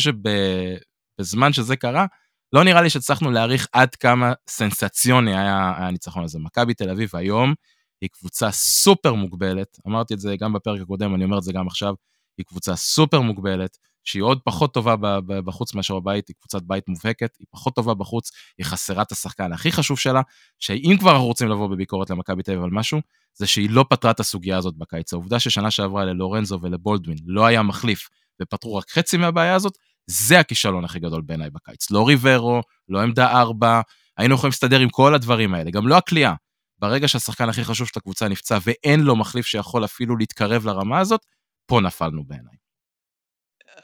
שבזמן 1.19 1.53
שזה 1.53 1.75
קרה, 1.75 2.05
לא 2.53 2.63
נראה 2.63 2.81
לי 2.81 2.89
שהצלחנו 2.89 3.31
להעריך 3.31 3.67
עד 3.71 3.95
כמה 3.95 4.33
סנסציוני 4.49 5.37
היה 5.37 5.73
הניצחון 5.77 6.23
הזה. 6.23 6.39
מכבי 6.39 6.73
תל 6.73 6.89
אביב 6.89 7.09
היום 7.13 7.53
היא 8.01 8.09
קבוצה 8.13 8.51
סופר 8.51 9.13
מוגבלת, 9.13 9.77
אמרתי 9.87 10.13
את 10.13 10.19
זה 10.19 10.35
גם 10.39 10.53
בפרק 10.53 10.81
הקודם, 10.81 11.15
אני 11.15 11.23
אומר 11.23 11.37
את 11.37 11.43
זה 11.43 11.53
גם 11.53 11.67
עכשיו, 11.67 11.93
היא 12.37 12.45
קבוצה 12.45 12.75
סופר 12.75 13.21
מוגבלת, 13.21 13.77
שהיא 14.03 14.23
עוד 14.23 14.39
פחות 14.45 14.73
טובה 14.73 14.95
בחוץ 15.27 15.73
מאשר 15.73 15.99
בבית, 15.99 16.27
היא 16.27 16.35
קבוצת 16.39 16.61
בית 16.63 16.83
מובהקת, 16.87 17.35
היא 17.39 17.47
פחות 17.51 17.75
טובה 17.75 17.93
בחוץ, 17.93 18.31
היא 18.57 18.65
חסרה 18.65 19.01
את 19.01 19.11
השחקן 19.11 19.53
הכי 19.53 19.71
חשוב 19.71 19.99
שלה, 19.99 20.21
שאם 20.59 20.95
כבר 20.99 21.11
אנחנו 21.11 21.25
רוצים 21.25 21.49
לבוא 21.49 21.67
בביקורת 21.67 22.09
למכבי 22.09 22.43
תל 22.43 22.51
אביב 22.51 22.63
על 22.63 22.69
משהו, 22.69 22.99
זה 23.33 23.47
שהיא 23.47 23.69
לא 23.69 23.85
פתרה 23.89 24.11
את 24.11 24.19
הסוגיה 24.19 24.57
הזאת 24.57 24.77
בקיץ. 24.77 25.13
העובדה 25.13 25.39
ששנה 25.39 25.71
שעברה 25.71 26.05
ללורנזו 26.05 26.59
ולבולדווין 26.61 27.17
לא 27.25 27.45
היה 27.45 27.61
מחליף 27.63 28.09
ופתרו 28.41 28.75
רק 28.75 28.91
חצי 28.91 29.17
מהבעיה 29.17 29.55
הזאת, 29.55 29.77
זה 30.07 30.39
הכישלון 30.39 30.85
הכי 30.85 30.99
גדול 30.99 31.21
בעיניי 31.21 31.49
בקיץ. 31.49 31.91
לא 31.91 32.07
ריברו, 32.07 32.61
לא 32.89 33.01
עמדה 33.01 33.41
ארבע, 33.41 33.81
היינו 34.17 34.35
יכולים 34.35 34.49
להסתדר 34.49 34.79
עם 34.79 34.89
כל 34.89 35.15
הדברים 35.15 35.53
האלה, 35.53 35.71
גם 35.71 35.87
לא 35.87 35.97
הכלייה. 35.97 36.33
ברגע 36.79 37.07
שהשחקן 37.07 37.49
הכי 37.49 37.63
חשוב 37.63 37.87
של 37.87 37.93
הקבוצה 37.97 38.27
נפצע 38.27 38.57
ואין 38.63 38.99
לו 38.99 39.15
מחליף 39.15 39.45
שיכול 39.45 39.85
אפילו 39.85 40.17
להתקרב 40.17 40.65
לרמה 40.65 40.99
הזאת, 40.99 41.21
פה 41.65 41.81
נפלנו 41.81 42.23
בעיניי. 42.23 42.62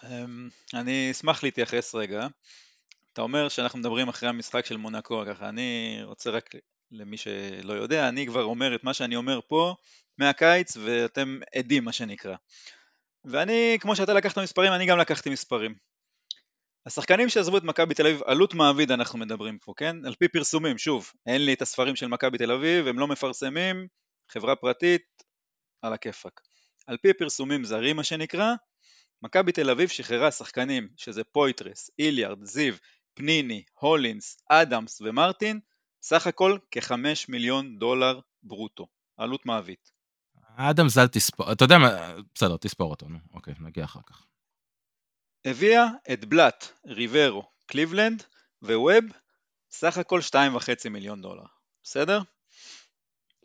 אמ, 0.09 0.49
אני 0.73 1.11
אשמח 1.11 1.43
להתייחס 1.43 1.95
רגע. 1.95 2.27
אתה 3.13 3.21
אומר 3.21 3.49
שאנחנו 3.49 3.79
מדברים 3.79 4.09
אחרי 4.09 4.29
המשחק 4.29 4.65
של 4.65 4.77
מונקו, 4.77 5.23
ככה 5.27 5.49
אני 5.49 5.99
רוצה 6.03 6.29
רק 6.29 6.49
למי 6.91 7.17
שלא 7.17 7.73
יודע, 7.73 8.09
אני 8.09 8.27
כבר 8.27 8.43
אומר 8.43 8.75
את 8.75 8.83
מה 8.83 8.93
שאני 8.93 9.15
אומר 9.15 9.39
פה 9.47 9.75
מהקיץ 10.17 10.77
ואתם 10.77 11.39
עדים 11.55 11.83
מה 11.83 11.91
שנקרא. 11.91 12.35
ואני, 13.25 13.77
כמו 13.81 13.95
שאתה 13.95 14.13
לקחת 14.13 14.37
מספרים, 14.37 14.73
אני 14.73 14.85
גם 14.85 14.97
לקחתי 14.97 15.29
מספרים. 15.29 15.75
השחקנים 16.85 17.29
שעזבו 17.29 17.57
את 17.57 17.63
מכבי 17.63 17.93
תל 17.93 18.07
אביב, 18.07 18.23
עלות 18.23 18.53
מעביד 18.53 18.91
אנחנו 18.91 19.19
מדברים 19.19 19.57
פה, 19.57 19.73
כן? 19.77 20.05
על 20.05 20.15
פי 20.15 20.27
פרסומים, 20.27 20.77
שוב, 20.77 21.11
אין 21.25 21.45
לי 21.45 21.53
את 21.53 21.61
הספרים 21.61 21.95
של 21.95 22.07
מכבי 22.07 22.37
תל 22.37 22.51
אביב, 22.51 22.87
הם 22.87 22.99
לא 22.99 23.07
מפרסמים, 23.07 23.87
חברה 24.31 24.55
פרטית, 24.55 25.05
על 25.81 25.93
הכיפאק. 25.93 26.41
על 26.87 26.97
פי 26.97 27.13
פרסומים 27.13 27.63
זרים 27.63 27.95
מה 27.95 28.03
שנקרא, 28.03 28.53
מכבי 29.21 29.51
תל 29.51 29.69
אביב 29.69 29.89
שחררה 29.89 30.31
שחקנים 30.31 30.89
שזה 30.97 31.23
פויתרס, 31.23 31.91
היליארד, 31.99 32.43
זיו, 32.43 32.73
פניני, 33.13 33.63
הולינס, 33.79 34.37
אדמס 34.49 35.01
ומרטין 35.01 35.59
סך 36.01 36.27
הכל 36.27 36.57
כחמש 36.71 37.29
מיליון 37.29 37.79
דולר 37.79 38.19
ברוטו, 38.43 38.87
עלות 39.17 39.45
מעביד. 39.45 39.77
אדמס 40.55 40.89
אל 40.89 41.07
תספור, 41.07 41.51
אתה 41.51 41.63
יודע 41.63 41.77
מה, 41.77 42.13
בסדר, 42.35 42.57
תספור 42.57 42.91
אותו, 42.91 43.07
נו, 43.07 43.17
אוקיי, 43.33 43.53
נגיע 43.59 43.83
אחר 43.83 43.99
כך. 44.05 44.25
הביאה 45.45 45.85
את 46.13 46.25
בלאט, 46.25 46.65
ריברו, 46.85 47.43
קליבלנד 47.65 48.23
וווב, 48.61 49.05
סך 49.71 49.97
הכל 49.97 50.19
2.5 50.31 50.89
מיליון 50.89 51.21
דולר, 51.21 51.43
בסדר? 51.83 52.21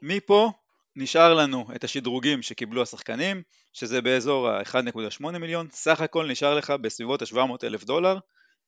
מפה 0.02 0.52
נשאר 0.96 1.34
לנו 1.34 1.66
את 1.74 1.84
השדרוגים 1.84 2.42
שקיבלו 2.42 2.82
השחקנים, 2.82 3.42
שזה 3.72 4.02
באזור 4.02 4.48
ה-1.8 4.48 5.38
מיליון, 5.38 5.68
סך 5.72 6.00
הכל 6.00 6.30
נשאר 6.30 6.54
לך 6.54 6.70
בסביבות 6.70 7.22
ה-700 7.22 7.36
אלף 7.64 7.84
דולר, 7.84 8.18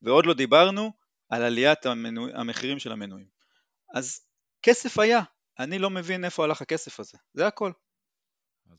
ועוד 0.02 0.26
לא 0.26 0.34
דיברנו 0.34 0.92
על 1.28 1.42
עליית 1.42 1.86
המנו... 1.86 2.28
המחירים 2.34 2.78
של 2.78 2.92
המנויים. 2.92 3.26
אז 3.94 4.20
כסף 4.62 4.98
היה, 4.98 5.20
אני 5.58 5.78
לא 5.78 5.90
מבין 5.90 6.24
איפה 6.24 6.44
הלך 6.44 6.62
הכסף 6.62 7.00
הזה, 7.00 7.18
זה 7.34 7.46
הכל. 7.46 7.72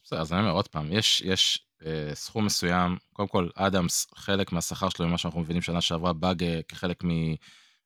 בסדר, 0.04 0.22
אז 0.22 0.34
אני 0.34 0.42
אומר 0.42 0.52
עוד 0.52 0.68
פעם, 0.68 0.92
יש, 0.92 1.22
יש 1.22 1.68
אה, 1.86 2.16
סכום 2.16 2.46
מסוים, 2.46 2.98
קודם 3.14 3.28
כל 3.28 3.50
אדמס, 3.56 4.08
חלק 4.16 4.52
מהשכר 4.52 4.90
שלו, 4.90 5.08
ממה 5.08 5.18
שאנחנו 5.18 5.40
מבינים 5.40 5.62
שנה 5.62 5.82
שעברה, 5.82 6.14
באג 6.14 6.44
אה, 6.44 6.60
כחלק 6.68 7.04
מ, 7.04 7.10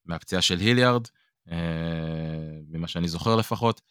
מהפציעה 0.06 0.42
של 0.42 0.58
היליארד, 0.58 1.08
אה, 1.52 1.58
ממה 2.68 2.88
שאני 2.88 3.08
זוכר 3.08 3.36
לפחות. 3.36 3.82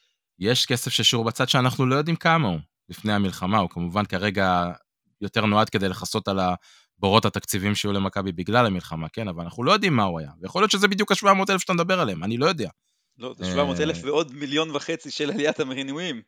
יש 0.41 0.67
כסף 0.67 0.91
ששיעור 0.91 1.25
בצד 1.25 1.49
שאנחנו 1.49 1.87
לא 1.87 1.95
יודעים 1.95 2.17
כמה 2.17 2.49
הוא 2.49 2.59
לפני 2.89 3.13
המלחמה, 3.13 3.59
הוא 3.59 3.71
כמובן 3.71 4.05
כרגע 4.05 4.73
יותר 5.21 5.47
נועד 5.47 5.69
כדי 5.69 5.89
לכסות 5.89 6.29
על 6.29 6.41
הבורות 6.99 7.25
התקציבים 7.25 7.75
שיהיו 7.75 7.93
למכבי 7.93 8.33
בגלל 8.33 8.67
המלחמה, 8.67 9.09
כן, 9.09 9.29
אבל 9.29 9.45
אנחנו 9.45 9.65
לא 9.65 9.73
יודעים 9.73 9.97
מה 9.97 10.03
הוא 10.03 10.21
היה. 10.21 10.31
ויכול 10.41 10.63
להיות 10.63 10.71
שזה 10.71 10.89
בדיוק 10.89 11.13
ה-700 11.13 11.51
אלף 11.51 11.61
שאתה 11.61 11.73
מדבר 11.73 12.01
עליהם, 12.01 12.25
אני 12.25 12.37
לא 12.37 12.47
יודע. 12.47 12.69
לא, 13.19 13.35
זה 13.39 13.45
700 13.45 13.81
אלף 13.81 13.99
ועוד 14.05 14.35
מיליון 14.35 14.71
וחצי 14.71 15.11
של 15.11 15.31
עליית 15.31 15.61
המנויים. 15.61 16.23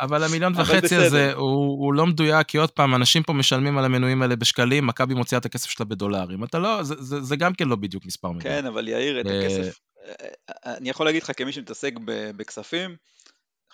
אבל 0.00 0.24
המיליון 0.24 0.52
וחצי 0.60 0.96
הזה 0.96 1.32
הוא, 1.32 1.84
הוא 1.84 1.94
לא 1.94 2.06
מדויק, 2.06 2.46
כי 2.46 2.58
עוד 2.58 2.70
פעם, 2.70 2.94
אנשים 2.94 3.22
פה 3.22 3.32
משלמים 3.32 3.78
על 3.78 3.84
המנויים 3.84 4.22
האלה 4.22 4.36
בשקלים, 4.36 4.86
מכבי 4.86 5.14
מוציאה 5.14 5.38
את 5.38 5.46
הכסף 5.46 5.70
שלה 5.70 5.86
בדולרים. 5.86 6.44
אתה 6.44 6.58
לא, 6.58 6.82
זה, 6.82 6.94
זה, 6.98 7.20
זה 7.20 7.36
גם 7.36 7.54
כן 7.54 7.68
לא 7.68 7.76
בדיוק 7.76 8.06
מספר 8.06 8.30
מדויק. 8.30 8.44
כן, 8.44 8.66
אבל 8.66 8.88
יאיר, 8.88 9.20
את 9.20 9.26
הכסף, 9.26 9.78
אני 10.64 10.90
יכול 10.90 11.06
להגיד 11.06 11.22
לך 11.22 11.32
כמי 11.36 11.52
שמתעסק 11.52 11.92
בכספים, 12.36 12.96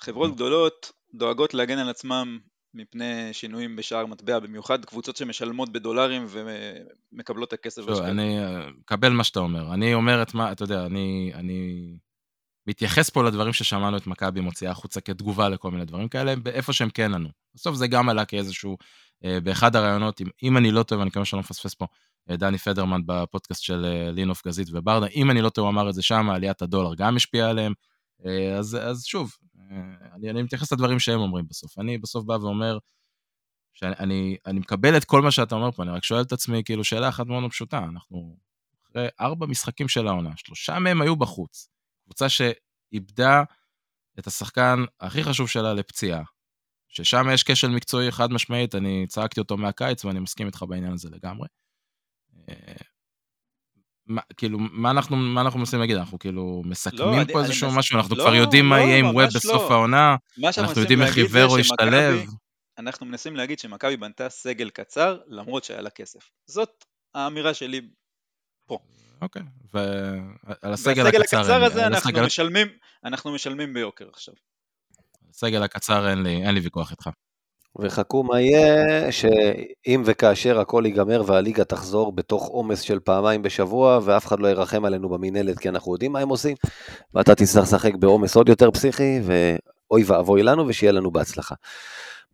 חברות 0.01 0.35
גדולות 0.35 0.93
דואגות 1.15 1.55
להגן 1.55 1.79
על 1.79 1.89
עצמם 1.89 2.39
מפני 2.75 3.29
שינויים 3.33 3.77
בשער 3.77 4.07
מטבע, 4.07 4.39
במיוחד 4.39 4.85
קבוצות 4.85 5.17
שמשלמות 5.17 5.73
בדולרים 5.73 6.27
ומקבלות 6.29 7.49
את 7.49 7.53
הכסף 7.53 7.83
בשקלים. 7.83 8.11
אני 8.11 8.39
מקבל 8.79 9.13
מה 9.13 9.25
שאתה 9.25 9.41
אומר. 9.41 9.75
אני 9.75 9.95
אומר 9.95 10.23
את 10.23 10.35
מה, 10.35 10.53
אתה 10.53 10.65
יודע, 10.65 10.87
אני, 10.87 11.33
אני 11.35 11.93
מתייחס 12.67 13.11
פה 13.11 13.23
לדברים 13.23 13.53
ששמענו 13.53 13.97
את 13.97 14.07
מכבי 14.07 14.41
מוציאה 14.41 14.71
החוצה 14.71 15.01
כתגובה 15.01 15.49
לכל 15.49 15.71
מיני 15.71 15.85
דברים 15.85 16.09
כאלה, 16.09 16.37
באיפה 16.37 16.73
שהם 16.73 16.91
כן 16.91 17.15
ענו. 17.15 17.29
בסוף 17.55 17.77
זה 17.77 17.87
גם 17.87 18.09
עלה 18.09 18.25
כאיזשהו, 18.25 18.77
אה, 19.25 19.41
באחד 19.41 19.77
הראיונות, 19.77 20.21
אם, 20.21 20.27
אם 20.43 20.57
אני 20.57 20.71
לא 20.71 20.83
טועה, 20.83 21.03
אני 21.03 21.09
מקווה 21.09 21.25
שאני 21.25 21.39
לא 21.39 21.41
מפספס 21.41 21.75
פה, 21.75 21.87
אה, 22.31 22.37
דני 22.37 22.59
פדרמן 22.59 23.01
בפודקאסט 23.07 23.63
של 23.63 23.85
אה, 23.85 24.11
לינוף 24.11 24.47
גזית 24.47 24.69
וברדה, 24.73 25.07
אם 25.07 25.31
אני 25.31 25.43
לא 25.43 25.49
טועה, 25.49 25.69
הוא 25.69 25.73
אמר 25.73 25.89
את 25.89 25.95
זה 25.95 26.03
שם, 26.03 26.31
עליית 26.31 26.63
הדולר 26.63 26.95
גם 26.95 27.17
השפיעה 27.17 27.51
עליהם. 27.51 27.73
אז, 28.59 28.79
אז 28.81 29.05
שוב, 29.05 29.33
אני, 30.13 30.31
אני 30.31 30.43
מתייחס 30.43 30.73
לדברים 30.73 30.99
שהם 30.99 31.21
אומרים 31.21 31.47
בסוף. 31.49 31.79
אני 31.79 31.99
בסוף 31.99 32.25
בא 32.25 32.33
ואומר, 32.33 32.79
שאני 33.75 33.95
אני, 33.99 34.37
אני 34.47 34.59
מקבל 34.59 34.97
את 34.97 35.05
כל 35.05 35.23
מה 35.23 35.31
שאתה 35.31 35.55
אומר 35.55 35.71
פה, 35.71 35.83
אני 35.83 35.91
רק 35.91 36.05
שואל 36.05 36.23
את 36.23 36.33
עצמי, 36.33 36.63
כאילו, 36.65 36.85
שאלה 36.85 37.09
אחת 37.09 37.27
מאוד 37.27 37.51
פשוטה, 37.51 37.79
אנחנו 37.79 38.37
אחרי 38.87 39.09
ארבע 39.21 39.47
משחקים 39.47 39.89
של 39.89 40.07
העונה, 40.09 40.31
שלושה 40.37 40.79
מהם 40.79 41.03
היו 41.03 41.17
בחוץ. 41.17 41.69
קבוצה 42.05 42.27
שאיבדה 42.29 43.43
את 44.19 44.27
השחקן 44.27 44.85
הכי 45.01 45.25
חשוב 45.25 45.49
שלה 45.49 45.75
לפציעה, 45.75 46.23
ששם 46.89 47.27
יש 47.33 47.43
כשל 47.43 47.69
מקצועי 47.69 48.13
חד 48.13 48.33
משמעית, 48.33 48.75
אני 48.75 49.07
צעקתי 49.07 49.41
אותו 49.41 49.57
מהקיץ 49.57 50.05
ואני 50.05 50.21
מסכים 50.21 50.47
איתך 50.47 50.65
בעניין 50.69 50.93
הזה 50.93 51.11
לגמרי. 51.11 51.49
מה, 54.11 54.21
כאילו, 54.37 54.59
מה 54.59 54.91
אנחנו, 54.91 55.17
מה 55.17 55.41
אנחנו 55.41 55.59
מנסים 55.59 55.81
להגיד? 55.81 55.97
אנחנו 55.97 56.19
כאילו 56.19 56.63
מסכמים 56.65 57.01
לא, 57.01 57.33
פה 57.33 57.39
אני, 57.39 57.49
איזשהו 57.49 57.69
אני 57.69 57.79
משהו, 57.79 57.99
אנחנו 57.99 58.17
לא, 58.17 58.25
כבר 58.25 58.35
יודעים 58.35 58.65
לא, 58.65 58.71
מה 58.71 58.81
יהיה 58.81 58.99
עם 58.99 59.07
ווב 59.07 59.25
בסוף 59.35 59.71
לא. 59.71 59.75
העונה, 59.75 60.17
אנחנו 60.59 60.81
יודעים 60.81 61.03
איך 61.03 61.17
ריברו 61.17 61.59
ישתלב. 61.59 62.21
אנחנו 62.79 63.07
מנסים 63.07 63.37
להגיד 63.37 63.59
שמכבי 63.59 63.97
בנתה 63.97 64.29
סגל 64.29 64.71
קצר, 64.71 65.19
למרות 65.27 65.65
שהיה 65.65 65.81
לה 65.81 65.91
כסף. 65.91 66.31
זאת 66.47 66.85
האמירה 67.15 67.55
שלי 67.55 67.81
פה. 68.67 68.79
אוקיי, 69.23 69.43
ועל 69.75 70.73
הסגל 70.73 71.07
הקצר... 71.07 71.17
והסגל 71.17 71.23
הקצר 71.23 71.65
הזה 71.65 71.87
אנחנו 71.87 72.11
הסגל... 72.11 72.27
משלמים, 72.27 72.69
אנחנו 73.05 73.33
משלמים 73.33 73.75
ביוקר 73.75 74.09
עכשיו. 74.13 74.35
הסגל 75.31 75.63
הקצר 75.63 76.11
אין 76.11 76.23
לי, 76.23 76.47
אין 76.47 76.55
לי 76.55 76.61
ויכוח 76.61 76.91
איתך. 76.91 77.11
וחכו 77.79 78.23
מה 78.23 78.41
יהיה, 78.41 79.13
שאם 79.13 80.03
וכאשר 80.05 80.61
הכל 80.61 80.83
ייגמר 80.87 81.23
והליגה 81.27 81.65
תחזור 81.65 82.13
בתוך 82.13 82.47
עומס 82.49 82.81
של 82.81 82.99
פעמיים 83.01 83.43
בשבוע, 83.43 84.01
ואף 84.05 84.27
אחד 84.27 84.41
לא 84.41 84.49
ירחם 84.49 84.85
עלינו 84.85 85.09
במינהלת, 85.09 85.59
כי 85.59 85.69
אנחנו 85.69 85.93
יודעים 85.93 86.13
מה 86.13 86.19
הם 86.21 86.29
עושים, 86.29 86.57
ואתה 87.15 87.35
תצטרך 87.35 87.63
לשחק 87.63 87.95
בעומס 87.95 88.37
עוד 88.37 88.49
יותר 88.49 88.71
פסיכי, 88.71 89.21
ואוי 89.23 90.03
ואבוי 90.07 90.43
לנו, 90.43 90.69
ושיהיה 90.69 90.93
לנו 90.93 91.11
בהצלחה. 91.11 91.55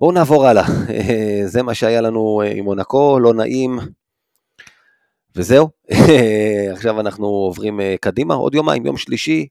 בואו 0.00 0.12
נעבור 0.12 0.46
הלאה. 0.46 0.64
זה 1.52 1.62
מה 1.62 1.74
שהיה 1.74 2.00
לנו 2.00 2.42
עם 2.56 2.64
מונקו, 2.64 3.20
לא 3.20 3.34
נעים, 3.34 3.78
וזהו. 5.36 5.68
עכשיו 6.72 7.00
אנחנו 7.00 7.26
עוברים 7.26 7.80
אה, 7.80 7.94
קדימה, 8.00 8.34
עוד 8.34 8.54
יומיים, 8.54 8.86
יום 8.86 8.96
שלישי, 8.96 9.46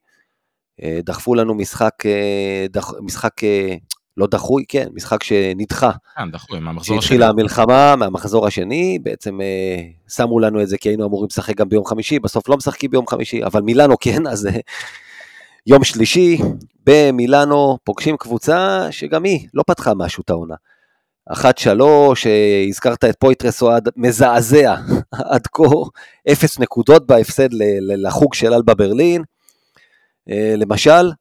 אה, 0.84 1.00
דחפו 1.04 1.36
לנו 1.36 1.56
משחק, 1.56 2.06
אה, 2.06 2.65
דח, 2.69 2.93
משחק 3.02 3.34
לא 4.17 4.28
דחוי, 4.28 4.65
כן, 4.67 4.88
משחק 4.93 5.23
שנדחה. 5.23 5.91
כן, 6.17 6.32
דחוי, 6.32 6.60
מהמחזור 6.60 6.97
השני. 6.97 7.01
שהתחילה 7.01 7.30
המלחמה, 7.30 7.95
מהמחזור 7.95 8.47
השני, 8.47 8.99
בעצם 9.04 9.41
אה, 9.41 9.82
שמו 10.10 10.39
לנו 10.39 10.62
את 10.62 10.67
זה 10.67 10.78
כי 10.78 10.89
היינו 10.89 11.06
אמורים 11.06 11.28
לשחק 11.32 11.58
גם 11.58 11.69
ביום 11.69 11.86
חמישי, 11.86 12.19
בסוף 12.19 12.49
לא 12.49 12.58
משחקים 12.58 12.91
ביום 12.91 13.08
חמישי, 13.08 13.43
אבל 13.43 13.62
מילאנו 13.62 13.95
כן, 13.99 14.28
אז 14.28 14.47
אה, 14.47 14.60
יום 15.67 15.84
שלישי, 15.84 16.38
במילאנו 16.86 17.78
פוגשים 17.84 18.17
קבוצה 18.17 18.88
שגם 18.91 19.23
היא 19.23 19.47
לא 19.54 19.63
פתחה 19.67 19.93
משהו 19.93 20.21
את 20.25 20.30
העונה. 20.30 20.56
אחת 21.30 21.58
שלוש, 21.58 22.28
אה, 22.28 22.65
הזכרת 22.67 23.04
את 23.04 23.15
פויטרס 23.19 23.62
אוהד, 23.62 23.89
מזעזע 23.97 24.75
עד 25.32 25.47
כה, 25.47 25.63
אפס 26.32 26.60
נקודות 26.60 27.08
בהפסד 27.08 27.49
לחוג 27.82 28.34
של 28.34 28.54
אלבה 28.54 28.73
ברלין. 28.73 29.23
אה, 30.30 30.54
למשל, 30.58 31.12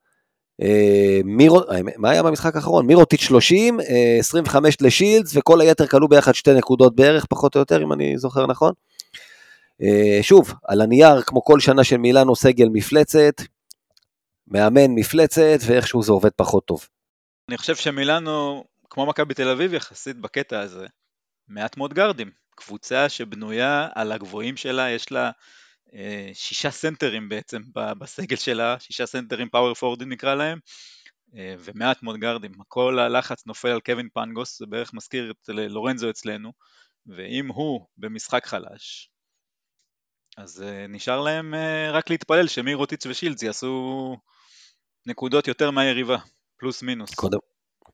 מירו, 1.24 1.60
אה, 1.70 1.80
מה 1.96 2.10
היה 2.10 2.22
במשחק 2.22 2.56
האחרון? 2.56 2.86
מירוטיץ' 2.86 3.20
30, 3.20 3.78
25 4.18 4.76
לשילדס, 4.80 5.36
וכל 5.36 5.60
היתר 5.60 5.86
כלו 5.86 6.08
ביחד 6.08 6.34
שתי 6.34 6.54
נקודות 6.54 6.96
בערך, 6.96 7.26
פחות 7.26 7.54
או 7.54 7.60
יותר, 7.60 7.82
אם 7.82 7.92
אני 7.92 8.18
זוכר 8.18 8.46
נכון. 8.46 8.72
אה, 9.82 10.18
שוב, 10.22 10.54
על 10.64 10.80
הנייר, 10.80 11.22
כמו 11.22 11.44
כל 11.44 11.60
שנה 11.60 11.84
של 11.84 11.96
מילאנו, 11.96 12.36
סגל 12.36 12.68
מפלצת, 12.72 13.34
מאמן 14.48 14.90
מפלצת, 14.94 15.58
ואיכשהו 15.66 16.02
זה 16.02 16.12
עובד 16.12 16.30
פחות 16.36 16.64
טוב. 16.64 16.88
אני 17.48 17.58
חושב 17.58 17.76
שמילאנו, 17.76 18.64
כמו 18.90 19.06
מכבי 19.06 19.34
תל 19.34 19.48
אביב 19.48 19.74
יחסית 19.74 20.20
בקטע 20.20 20.60
הזה, 20.60 20.86
מעט 21.48 21.76
מאוד 21.76 21.94
גארדים. 21.94 22.30
קבוצה 22.54 23.08
שבנויה 23.08 23.88
על 23.94 24.12
הגבוהים 24.12 24.56
שלה, 24.56 24.90
יש 24.90 25.12
לה 25.12 25.24
אה, 25.26 25.30
שישה 26.33 26.70
סנטרים 26.70 27.28
בעצם 27.28 27.62
בסגל 27.72 28.37
שלה, 28.37 28.76
שישה 28.80 29.07
סנטרים 29.07 29.48
power 29.48 29.74
forward 29.74 30.01
ים 30.01 30.08
נקרא 30.09 30.35
להם, 30.35 30.59
אה, 31.37 31.54
ומעט 31.59 32.02
מאוד 32.02 32.16
גארדים. 32.16 32.52
כל 32.68 32.98
הלחץ 32.98 33.46
נופל 33.46 33.68
על 33.68 33.80
קווין 33.80 34.09
פאנגוס, 34.14 34.58
זה 34.59 34.66
בערך 34.66 34.94
מזכיר 34.94 35.30
את 35.30 35.48
לורנזו 35.48 36.11
אצלנו, 36.11 36.52
ואם 37.07 37.48
הוא 37.48 37.87
במשחק 37.96 38.46
חלש, 38.46 39.11
אז 40.37 40.62
אה, 40.62 40.87
נשאר 40.87 41.20
להם 41.20 41.54
רק 41.92 42.11
להתפלל 42.11 42.46
שמירוטיץ' 42.46 43.07
ושילדס 43.07 43.42
יעשו 43.42 44.16
נקודות 45.07 45.48
יותר 45.48 45.70
מהיריבה, 45.70 46.16
פלוס 46.59 46.83
מינוס. 46.83 47.14
קודם, 47.14 47.38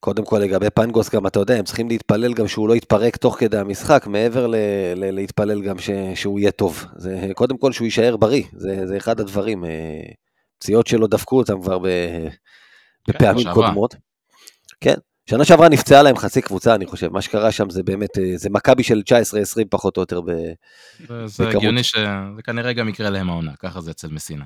קודם 0.01 0.25
כל 0.25 0.39
לגבי 0.39 0.71
פנגוס 0.71 1.11
גם 1.11 1.27
אתה 1.27 1.39
יודע, 1.41 1.55
הם 1.55 1.65
צריכים 1.65 1.89
להתפלל 1.89 2.35
גם 2.35 2.49
שהוא 2.49 2.69
לא 2.69 2.77
יתפרק 2.77 3.17
תוך 3.17 3.37
כדי 3.39 3.59
המשחק, 3.59 4.07
מעבר 4.07 4.47
ל- 4.47 4.55
ל- 4.97 5.11
להתפלל 5.11 5.63
גם 5.63 5.79
ש- 5.79 5.91
שהוא 6.15 6.39
יהיה 6.41 6.51
טוב. 6.51 6.85
זה 6.97 7.29
קודם 7.35 7.59
כל 7.59 7.73
שהוא 7.73 7.85
יישאר 7.85 8.17
בריא, 8.17 8.43
זה, 8.53 8.87
זה 8.87 8.97
אחד 8.97 9.21
הדברים. 9.21 9.65
אה, 9.65 9.71
פציעות 10.59 10.87
שלו 10.87 11.07
דפקו 11.07 11.39
אותם 11.39 11.63
כבר 11.63 11.79
ב- 11.79 11.85
כן, 13.05 13.13
בפעמים 13.13 13.45
כן, 13.45 13.53
קודמות. 13.55 13.95
כן, 14.81 14.95
שנה 15.31 15.45
שעברה 15.45 15.69
נפצעה 15.69 16.03
להם 16.03 16.17
חצי 16.17 16.43
קבוצה, 16.43 16.75
אני 16.75 16.87
חושב. 16.87 17.13
מה 17.13 17.23
שקרה 17.23 17.53
שם 17.53 17.71
זה 17.71 17.83
באמת, 17.83 18.19
אה, 18.19 18.33
זה 18.37 18.51
מכבי 18.51 18.83
של 18.83 19.03
19-20 19.07 19.65
פחות 19.71 19.97
או 19.97 20.03
יותר 20.03 20.21
ב- 20.21 20.27
זה, 21.09 21.27
זה 21.27 21.49
הגיוני 21.49 21.83
שזה 21.83 22.01
כנראה 22.45 22.73
גם 22.73 22.89
יקרה 22.89 23.11
להם 23.11 23.31
העונה, 23.31 23.53
ככה 23.59 23.81
זה 23.81 23.91
אצל 23.91 24.09
מסינה. 24.09 24.45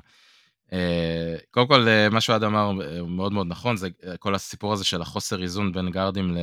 אה, 0.74 1.36
קודם 1.50 1.68
כל, 1.68 1.88
אה, 1.88 2.08
מה 2.08 2.20
שאוהד 2.20 2.44
אמר 2.44 2.70
אה, 2.82 2.98
הוא 3.00 3.10
מאוד 3.10 3.32
מאוד 3.32 3.46
נכון, 3.46 3.76
זה 3.76 3.88
כל 4.18 4.34
הסיפור 4.34 4.72
הזה 4.72 4.84
של 4.84 5.02
החוסר 5.02 5.42
איזון 5.42 5.72
בין 5.72 5.90
גארדים 5.90 6.36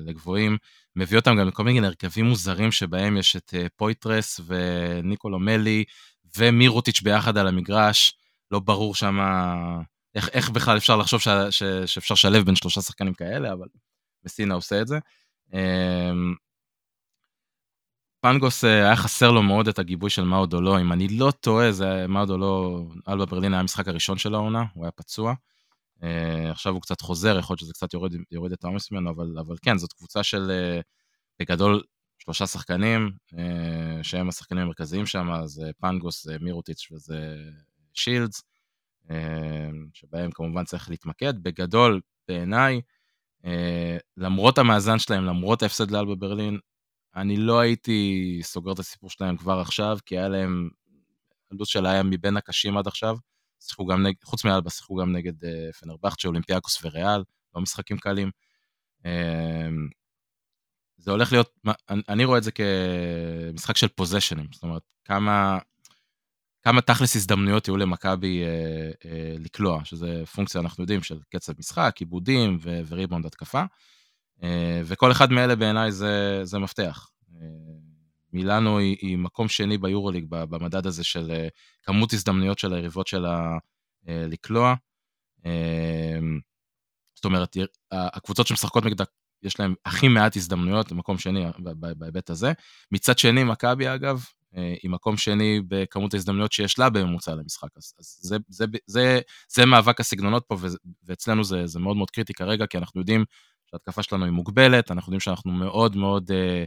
לגבוהים, 0.00 0.56
מביא 0.96 1.18
אותם 1.18 1.36
גם 1.36 1.48
לכל 1.48 1.64
מיני 1.64 1.86
הרכבים 1.86 2.24
מוזרים 2.24 2.72
שבהם 2.72 3.16
יש 3.16 3.36
את 3.36 3.54
פויטרס 3.76 4.40
וניקולו 4.46 5.38
מלי 5.38 5.84
ומירוטיץ' 6.38 7.00
ביחד 7.00 7.38
על 7.38 7.48
המגרש, 7.48 8.12
לא 8.50 8.58
ברור 8.58 8.94
שם 8.94 9.18
איך, 10.14 10.28
איך 10.32 10.50
בכלל 10.50 10.76
אפשר 10.76 10.96
לחשוב 10.96 11.20
ש, 11.20 11.28
ש, 11.50 11.62
שאפשר 11.86 12.14
לשלב 12.14 12.44
בין 12.44 12.56
שלושה 12.56 12.80
שחקנים 12.80 13.14
כאלה, 13.14 13.52
אבל 13.52 13.66
מסינה 14.24 14.54
עושה 14.54 14.80
את 14.80 14.86
זה. 14.88 14.98
פנגוס 18.20 18.64
אה, 18.64 18.70
היה 18.70 18.96
חסר 18.96 19.30
לו 19.30 19.42
מאוד 19.42 19.68
את 19.68 19.78
הגיבוי 19.78 20.10
של 20.10 20.24
מאודו 20.24 20.56
דולו, 20.56 20.80
אם 20.80 20.92
אני 20.92 21.08
לא 21.08 21.30
טועה, 21.40 21.72
זה 21.72 22.06
מאודו 22.08 22.32
דולו, 22.32 22.88
אלבה 23.08 23.26
ברלין 23.26 23.52
היה 23.52 23.60
המשחק 23.60 23.88
הראשון 23.88 24.18
של 24.18 24.34
העונה, 24.34 24.64
הוא 24.74 24.84
היה 24.84 24.90
פצוע. 24.90 25.34
Uh, 26.00 26.50
עכשיו 26.50 26.72
הוא 26.72 26.82
קצת 26.82 27.00
חוזר, 27.00 27.38
יכול 27.38 27.54
להיות 27.54 27.60
שזה 27.60 27.72
קצת 27.72 27.94
יוריד, 27.94 28.12
יוריד 28.30 28.52
את 28.52 28.64
העומס 28.64 28.92
ממנו, 28.92 29.10
אבל, 29.10 29.34
אבל 29.40 29.56
כן, 29.62 29.78
זאת 29.78 29.92
קבוצה 29.92 30.22
של 30.22 30.50
uh, 30.50 30.82
בגדול 31.40 31.82
שלושה 32.18 32.46
שחקנים, 32.46 33.10
שהם 34.02 34.28
השחקנים 34.28 34.62
המרכזיים 34.62 35.06
שם, 35.06 35.28
זה 35.44 35.70
פנגוס, 35.80 36.24
זה 36.24 36.36
מירוטיץ' 36.40 36.88
וזה 36.92 37.36
שילדס, 37.94 38.42
שבהם 39.92 40.30
כמובן 40.30 40.64
צריך 40.64 40.90
להתמקד. 40.90 41.42
בגדול, 41.42 42.00
בעיניי, 42.28 42.80
למרות 44.16 44.58
המאזן 44.58 44.98
שלהם, 44.98 45.24
למרות 45.24 45.62
ההפסד 45.62 45.90
לאלבה 45.90 46.14
ברלין, 46.14 46.58
אני 47.16 47.36
לא 47.36 47.60
הייתי 47.60 48.40
סוגר 48.42 48.72
את 48.72 48.78
הסיפור 48.78 49.10
שלהם 49.10 49.36
כבר 49.36 49.60
עכשיו, 49.60 49.98
כי 50.06 50.18
היה 50.18 50.28
להם, 50.28 50.68
הלו"ז 51.50 51.68
שלה 51.68 51.90
היה 51.90 52.02
מבין 52.02 52.36
הקשים 52.36 52.76
עד 52.76 52.86
עכשיו. 52.86 53.16
שיחקו 53.60 53.86
גם 53.86 54.02
נגד, 54.02 54.24
חוץ 54.24 54.44
מאלבה, 54.44 54.70
שיחקו 54.70 54.96
גם 54.96 55.12
נגד 55.12 55.44
uh, 55.44 55.72
פנרבכצ'ה, 55.80 56.28
אולימפיאקוס 56.28 56.84
וריאל, 56.84 57.24
לא 57.54 57.60
משחקים 57.60 57.98
קלים. 57.98 58.30
Uh, 59.02 59.08
זה 60.96 61.10
הולך 61.10 61.32
להיות, 61.32 61.50
אני, 61.88 62.02
אני 62.08 62.24
רואה 62.24 62.38
את 62.38 62.42
זה 62.42 62.50
כמשחק 62.52 63.76
של 63.76 63.88
פוזיישנים, 63.88 64.46
זאת 64.52 64.62
אומרת, 64.62 64.82
כמה, 65.04 65.58
כמה 66.62 66.80
תכלס 66.80 67.16
הזדמנויות 67.16 67.68
יהיו 67.68 67.76
למכבי 67.76 68.42
uh, 68.44 68.96
uh, 68.96 69.06
לקלוע, 69.38 69.84
שזה 69.84 70.26
פונקציה, 70.34 70.60
אנחנו 70.60 70.82
יודעים, 70.82 71.02
של 71.02 71.18
קצב 71.28 71.52
משחק, 71.58 71.96
עיבודים 71.98 72.58
וריבונד 72.62 73.26
התקפה. 73.26 73.62
Uh, 73.62 73.97
וכל 74.84 75.12
אחד 75.12 75.32
מאלה 75.32 75.56
בעיניי 75.56 75.92
זה, 75.92 76.40
זה 76.44 76.58
מפתח. 76.58 77.08
Uh, 77.30 77.34
מילאנו 78.32 78.78
היא, 78.78 78.96
היא 79.00 79.18
מקום 79.18 79.48
שני 79.48 79.78
ביורוליג 79.78 80.26
במדד 80.28 80.86
הזה 80.86 81.04
של 81.04 81.30
אה, 81.30 81.48
כמות 81.82 82.12
הזדמנויות 82.12 82.58
של 82.58 82.74
היריבות 82.74 83.06
שלה 83.06 83.58
אה, 84.08 84.24
לקלוע. 84.28 84.74
אה, 85.46 86.18
זאת 87.14 87.24
אומרת, 87.24 87.56
הקבוצות 87.92 88.46
שמשחקות 88.46 88.84
נגדה, 88.84 89.04
יש 89.42 89.60
להן 89.60 89.74
הכי 89.84 90.08
מעט 90.08 90.36
הזדמנויות, 90.36 90.92
מקום 90.92 91.18
שני 91.18 91.44
בהיבט 91.96 92.30
הזה. 92.30 92.52
מצד 92.92 93.18
שני, 93.18 93.44
מכבי 93.44 93.94
אגב, 93.94 94.24
היא 94.82 94.90
מקום 94.90 95.16
שני 95.16 95.60
בכמות 95.68 96.14
ההזדמנויות 96.14 96.52
שיש 96.52 96.78
לה 96.78 96.90
בממוצע 96.90 97.34
למשחק. 97.34 97.68
אז, 97.76 97.94
אז 97.98 98.18
זה, 98.20 98.36
זה, 98.48 98.64
זה, 98.86 99.20
זה 99.48 99.66
מאבק 99.66 100.00
הסגנונות 100.00 100.44
פה, 100.48 100.56
ואצלנו 101.04 101.44
זה, 101.44 101.66
זה 101.66 101.80
מאוד 101.80 101.96
מאוד 101.96 102.10
קריטי 102.10 102.34
כרגע, 102.34 102.66
כי 102.66 102.78
אנחנו 102.78 103.00
יודעים 103.00 103.24
שההתקפה 103.70 104.02
שלנו 104.02 104.24
היא 104.24 104.32
מוגבלת, 104.32 104.90
אנחנו 104.90 105.10
יודעים 105.10 105.20
שאנחנו 105.20 105.52
מאוד 105.52 105.96
מאוד... 105.96 106.30
אה, 106.30 106.64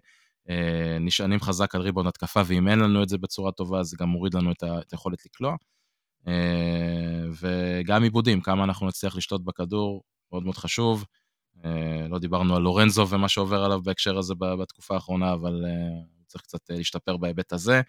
אה, 0.50 0.98
נשענים 1.00 1.40
חזק 1.40 1.76
על 1.76 1.82
ריבון 1.82 2.08
התקפה, 2.08 2.42
ואם 2.46 2.68
אין 2.68 2.80
לנו 2.80 3.04
את 3.04 3.10
זה 3.10 3.18
בצורה 3.18 3.52
טובה, 3.52 3.84
זה 3.84 3.98
גם 4.00 4.10
מוריד 4.10 4.34
לנו 4.34 4.52
את 4.52 4.94
היכולת 4.94 5.26
לקלוע. 5.26 5.56
אה, 6.28 7.24
וגם 7.42 8.04
עיבודים, 8.04 8.42
כמה 8.42 8.64
אנחנו 8.64 8.88
נצליח 8.88 9.16
לשלוט 9.16 9.42
בכדור, 9.42 10.04
מאוד 10.32 10.44
מאוד 10.44 10.58
חשוב. 10.58 11.06
אה, 11.66 12.08
לא 12.10 12.20
דיברנו 12.20 12.56
על 12.56 12.62
לורנזו 12.62 13.08
ומה 13.10 13.30
שעובר 13.30 13.64
עליו 13.64 13.82
בהקשר 13.84 14.18
הזה 14.18 14.34
בתקופה 14.36 14.94
האחרונה, 14.94 15.34
אבל 15.34 15.54
הוא 16.18 16.26
צריך 16.28 16.44
קצת 16.44 16.60
להשתפר 16.70 17.18
בהיבט 17.18 17.54
הזה. 17.54 17.82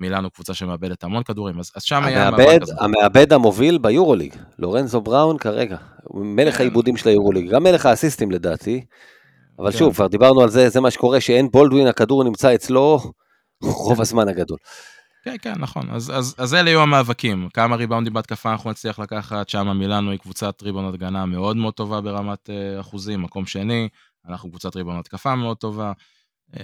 מילאנו 0.00 0.30
קבוצה 0.30 0.54
שמאבדת 0.54 1.04
המון 1.04 1.22
כדורים, 1.22 1.58
אז, 1.58 1.72
אז 1.76 1.82
שם 1.82 2.04
היה 2.04 2.30
מאבק 2.30 2.62
כזה. 2.62 2.74
המאבד 2.80 3.32
המוביל 3.32 3.78
ביורוליג, 3.78 4.34
לורנזו 4.58 5.00
בראון 5.00 5.38
כרגע, 5.38 5.76
מלך 6.14 6.54
כן. 6.54 6.60
העיבודים 6.60 6.96
של 6.96 7.08
היורוליג, 7.08 7.50
גם 7.50 7.62
מלך 7.62 7.86
האסיסטים 7.86 8.30
לדעתי. 8.30 8.84
אבל 9.58 9.72
כן. 9.72 9.78
שוב, 9.78 9.94
כבר 9.94 10.06
דיברנו 10.06 10.40
על 10.40 10.48
זה, 10.48 10.68
זה 10.68 10.80
מה 10.80 10.90
שקורה, 10.90 11.20
שאין 11.20 11.50
בולדווין, 11.50 11.86
הכדור 11.86 12.24
נמצא 12.24 12.54
אצלו 12.54 13.00
רוב 13.62 14.00
הזמן 14.00 14.28
הגדול. 14.28 14.58
כן, 15.24 15.36
כן, 15.42 15.54
נכון. 15.58 15.90
אז, 15.90 16.12
אז, 16.14 16.34
אז 16.38 16.54
אלה 16.54 16.70
יהיו 16.70 16.80
המאבקים. 16.80 17.48
כמה 17.54 17.76
ריבאונדים 17.76 18.12
בהתקפה 18.12 18.52
אנחנו 18.52 18.70
נצליח 18.70 18.98
לקחת, 18.98 19.48
שם 19.48 19.68
מילאנו 19.78 20.10
היא 20.10 20.18
קבוצת 20.18 20.62
ריבאונד 20.62 20.94
הגנה 20.94 21.26
מאוד 21.26 21.56
מאוד 21.56 21.74
טובה 21.74 22.00
ברמת 22.00 22.50
uh, 22.50 22.80
אחוזים, 22.80 23.22
מקום 23.22 23.46
שני, 23.46 23.88
אנחנו 24.28 24.50
קבוצת 24.50 24.76
ריבאונד 24.76 24.98
התקפה 25.00 25.34
מאוד 25.34 25.56
טובה. 25.56 25.92
Uh, 26.54 26.58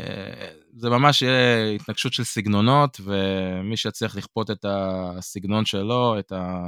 זה 0.77 0.91
ממש 0.91 1.23
יהיה 1.23 1.71
התנגשות 1.71 2.13
של 2.13 2.25
סגנונות, 2.25 3.01
ומי 3.05 3.77
שיצליח 3.77 4.17
לכפות 4.17 4.51
את 4.51 4.65
הסגנון 4.69 5.65
שלו, 5.65 6.19
את 6.19 6.33
ה... 6.33 6.63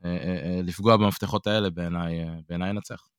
uh, 0.00 0.04
uh, 0.04 0.06
לפגוע 0.62 0.96
במפתחות 0.96 1.46
האלה, 1.46 1.70
בעיניי 1.70 2.24
uh, 2.48 2.68
ינצח. 2.70 3.10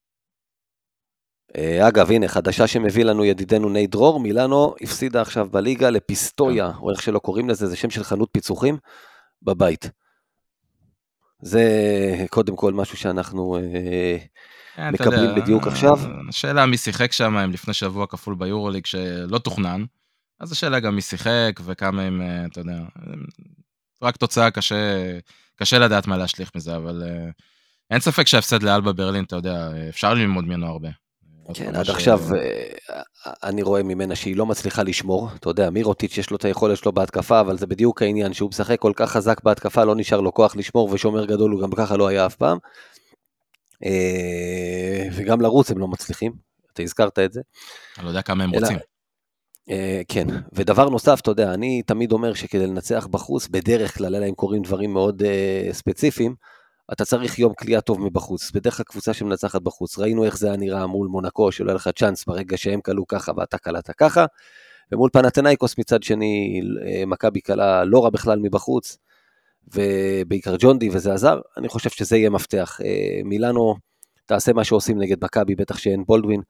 אה, 1.55 1.87
אגב, 1.87 2.11
הנה, 2.11 2.27
חדשה 2.27 2.67
שמביא 2.67 3.03
לנו 3.03 3.25
ידידנו 3.25 3.69
ני 3.69 3.87
דרור, 3.87 4.19
מילאנו 4.19 4.75
הפסידה 4.81 5.21
עכשיו 5.21 5.47
בליגה 5.51 5.89
לפיסטויה, 5.89 6.71
כן. 6.73 6.77
או 6.77 6.91
איך 6.91 7.01
שלא 7.01 7.19
קוראים 7.19 7.49
לזה, 7.49 7.67
זה 7.67 7.75
שם 7.75 7.89
של 7.89 8.03
חנות 8.03 8.29
פיצוחים, 8.31 8.77
בבית. 9.41 9.89
זה 11.41 11.63
קודם 12.29 12.55
כל 12.55 12.73
משהו 12.73 12.97
שאנחנו 12.97 13.57
אה, 13.57 14.17
מקבלים 14.79 15.29
יודע, 15.29 15.41
בדיוק 15.41 15.67
עכשיו. 15.67 15.99
השאלה 16.29 16.65
מי 16.65 16.77
שיחק 16.77 17.11
שם, 17.11 17.37
הם 17.37 17.51
לפני 17.51 17.73
שבוע 17.73 18.07
כפול 18.07 18.35
ביורוליג 18.35 18.85
שלא 18.85 19.37
תוכנן, 19.37 19.83
אז 20.39 20.51
השאלה 20.51 20.79
גם 20.79 20.95
מי 20.95 21.01
שיחק 21.01 21.59
וכמה 21.65 22.01
הם, 22.01 22.21
אה, 22.21 22.45
אתה 22.45 22.59
יודע, 22.59 22.79
רק 24.01 24.17
תוצאה 24.17 24.51
קשה, 24.51 24.75
קשה 25.55 25.79
לדעת 25.79 26.07
מה 26.07 26.17
להשליך 26.17 26.51
מזה, 26.55 26.75
אבל 26.75 27.03
אין 27.91 27.99
ספק 27.99 28.27
שההפסד 28.27 28.63
לאלבה 28.63 28.93
ברלין, 28.93 29.23
אתה 29.23 29.35
יודע, 29.35 29.69
אפשר 29.89 30.13
ללמוד 30.13 30.45
ממנו 30.45 30.67
הרבה. 30.67 30.89
כן, 31.53 31.75
עד 31.75 31.89
עכשיו 31.89 32.19
אה, 32.35 33.01
אני 33.43 33.61
רואה 33.61 33.83
ממנה 33.83 34.15
שהיא 34.15 34.35
לא 34.35 34.45
מצליחה 34.45 34.83
לשמור. 34.83 35.29
אתה 35.35 35.49
יודע, 35.49 35.69
מירוטיץ' 35.69 36.17
יש 36.17 36.29
לו 36.29 36.37
את 36.37 36.45
היכולת 36.45 36.77
שלו 36.77 36.91
בהתקפה, 36.91 37.39
אבל 37.39 37.57
זה 37.57 37.67
בדיוק 37.67 38.01
העניין, 38.01 38.33
שהוא 38.33 38.49
משחק 38.49 38.79
כל 38.79 38.93
כך 38.95 39.11
חזק 39.11 39.43
בהתקפה, 39.43 39.83
לא 39.83 39.95
נשאר 39.95 40.21
לו 40.21 40.33
כוח 40.33 40.55
לשמור, 40.55 40.89
ושומר 40.91 41.25
גדול 41.25 41.51
הוא 41.51 41.61
גם 41.61 41.71
ככה 41.71 41.97
לא 41.97 42.07
היה 42.07 42.25
אף 42.25 42.35
פעם. 42.35 42.57
אה, 43.85 45.07
וגם 45.13 45.41
לרוץ 45.41 45.71
הם 45.71 45.77
לא 45.77 45.87
מצליחים, 45.87 46.33
אתה 46.73 46.83
הזכרת 46.83 47.19
את 47.19 47.33
זה. 47.33 47.41
אני 47.97 48.05
לא 48.05 48.09
יודע 48.09 48.21
כמה 48.21 48.43
הם 48.43 48.49
רוצים. 48.49 48.77
אה, 49.69 50.01
כן, 50.07 50.27
ודבר 50.53 50.89
נוסף, 50.89 51.19
אתה 51.19 51.31
יודע, 51.31 51.53
אני 51.53 51.81
תמיד 51.81 52.11
אומר 52.11 52.33
שכדי 52.33 52.67
לנצח 52.67 53.07
בחוץ, 53.07 53.47
בדרך 53.47 53.97
כלל, 53.97 54.15
אלא 54.15 54.25
אם 54.25 54.33
קורים 54.33 54.61
דברים 54.61 54.93
מאוד 54.93 55.23
ספציפיים, 55.71 56.35
אתה 56.93 57.05
צריך 57.05 57.39
יום 57.39 57.53
כליאה 57.53 57.81
טוב 57.81 58.01
מבחוץ. 58.01 58.51
בדרך 58.51 58.77
כלל 58.77 58.83
קבוצה 58.83 59.13
שמנצחת 59.13 59.61
בחוץ. 59.61 59.99
ראינו 59.99 60.25
איך 60.25 60.37
זה 60.37 60.47
היה 60.47 60.57
נראה 60.57 60.87
מול 60.87 61.07
מונקו, 61.07 61.51
שלא 61.51 61.69
היה 61.69 61.75
לך 61.75 61.89
צ'אנס 61.95 62.25
ברגע 62.25 62.57
שהם 62.57 62.81
כלו 62.81 63.07
ככה 63.07 63.31
ואתה 63.37 63.57
קלעת 63.57 63.89
ככה. 63.97 64.25
ומול 64.91 65.09
פנתנאיקוס 65.13 65.77
מצד 65.77 66.03
שני, 66.03 66.61
מכבי 67.07 67.41
קלה 67.41 67.83
לא 67.83 68.03
רע 68.03 68.09
בכלל 68.09 68.39
מבחוץ, 68.39 68.97
ובעיקר 69.73 70.55
ג'ונדי 70.59 70.89
וזה 70.89 71.13
עזר. 71.13 71.39
אני 71.57 71.69
חושב 71.69 71.89
שזה 71.89 72.17
יהיה 72.17 72.29
מפתח. 72.29 72.79
אה, 72.83 73.21
מילאנו, 73.23 73.75
תעשה 74.25 74.53
מה 74.53 74.63
שעושים 74.63 74.99
נגד 74.99 75.23
מכבי, 75.23 75.55
בטח 75.55 75.77
שאין 75.77 76.03
בולדווין. 76.07 76.41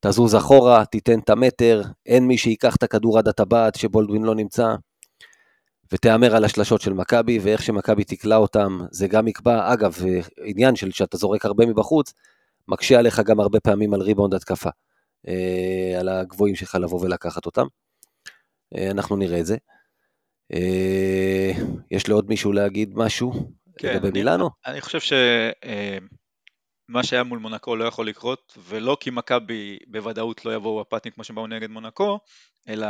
תזוז 0.00 0.36
אחורה, 0.36 0.84
תיתן 0.84 1.18
את 1.18 1.30
המטר, 1.30 1.82
אין 2.06 2.26
מי 2.26 2.38
שיקח 2.38 2.76
את 2.76 2.82
הכדור 2.82 3.18
עד 3.18 3.28
הטבעת 3.28 3.74
שבולדווין 3.74 4.22
לא 4.22 4.34
נמצא. 4.34 4.74
ותהמר 5.92 6.36
על 6.36 6.44
השלשות 6.44 6.80
של 6.80 6.92
מכבי, 6.92 7.38
ואיך 7.38 7.62
שמכבי 7.62 8.04
תקלע 8.04 8.36
אותם, 8.36 8.78
זה 8.90 9.08
גם 9.08 9.28
יקבע. 9.28 9.72
אגב, 9.72 9.96
עניין 10.44 10.76
של 10.76 10.90
שאתה 10.90 11.16
זורק 11.16 11.44
הרבה 11.44 11.66
מבחוץ, 11.66 12.12
מקשה 12.68 12.98
עליך 12.98 13.20
גם 13.20 13.40
הרבה 13.40 13.60
פעמים 13.60 13.94
על 13.94 14.02
ריבאונד 14.02 14.34
התקפה, 14.34 14.70
אה, 15.28 15.96
על 16.00 16.08
הגבוהים 16.08 16.54
שלך 16.54 16.74
לבוא 16.74 17.00
ולקחת 17.02 17.46
אותם. 17.46 17.66
אה, 18.76 18.90
אנחנו 18.90 19.16
נראה 19.16 19.40
את 19.40 19.46
זה. 19.46 19.56
אה, 20.52 21.52
יש 21.90 22.08
לעוד 22.08 22.28
מישהו 22.28 22.52
להגיד 22.52 22.94
משהו 22.94 23.52
כן, 23.78 23.94
לגבי 23.94 24.10
מילאנו? 24.10 24.50
אני 24.66 24.80
חושב 24.80 25.00
שמה 25.00 27.02
שהיה 27.02 27.22
מול 27.22 27.38
מונקו 27.38 27.76
לא 27.76 27.84
יכול 27.84 28.08
לקרות, 28.08 28.58
ולא 28.68 28.96
כי 29.00 29.10
מכבי 29.10 29.78
בוודאות 29.86 30.44
לא 30.44 30.54
יבואו 30.54 30.80
הפתים 30.80 31.12
כמו 31.12 31.24
שבאו 31.24 31.46
נגד 31.46 31.70
מונקו, 31.70 32.18
אלא 32.68 32.86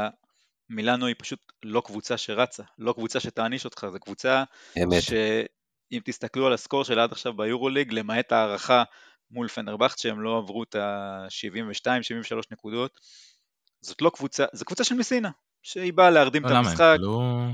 מילאנו 0.70 1.06
היא 1.06 1.14
פשוט 1.18 1.52
לא 1.62 1.80
קבוצה 1.80 2.16
שרצה, 2.16 2.62
לא 2.78 2.92
קבוצה 2.92 3.20
שתעניש 3.20 3.64
אותך, 3.64 3.86
זו 3.92 4.00
קבוצה 4.00 4.44
אמת. 4.82 5.02
שאם 5.02 6.00
תסתכלו 6.04 6.46
על 6.46 6.52
הסקור 6.52 6.84
שלה 6.84 7.02
עד 7.02 7.12
עכשיו 7.12 7.36
ביורוליג, 7.36 7.92
למעט 7.92 8.32
הערכה 8.32 8.82
מול 9.30 9.48
פנרבכט 9.48 9.98
שהם 9.98 10.20
לא 10.20 10.38
עברו 10.38 10.62
את 10.62 10.74
ה-72-73 10.74 12.36
נקודות, 12.50 13.00
זאת 13.80 14.02
לא 14.02 14.10
קבוצה, 14.10 14.44
זו 14.52 14.64
קבוצה 14.64 14.84
של 14.84 14.94
מסינה, 14.94 15.30
שהיא 15.66 15.92
באה 15.92 16.10
להרדים 16.10 16.42
לא, 16.44 16.48
את 16.48 16.52
המשחק. 16.54 16.96
למה, 17.00 17.44
הם 17.44 17.52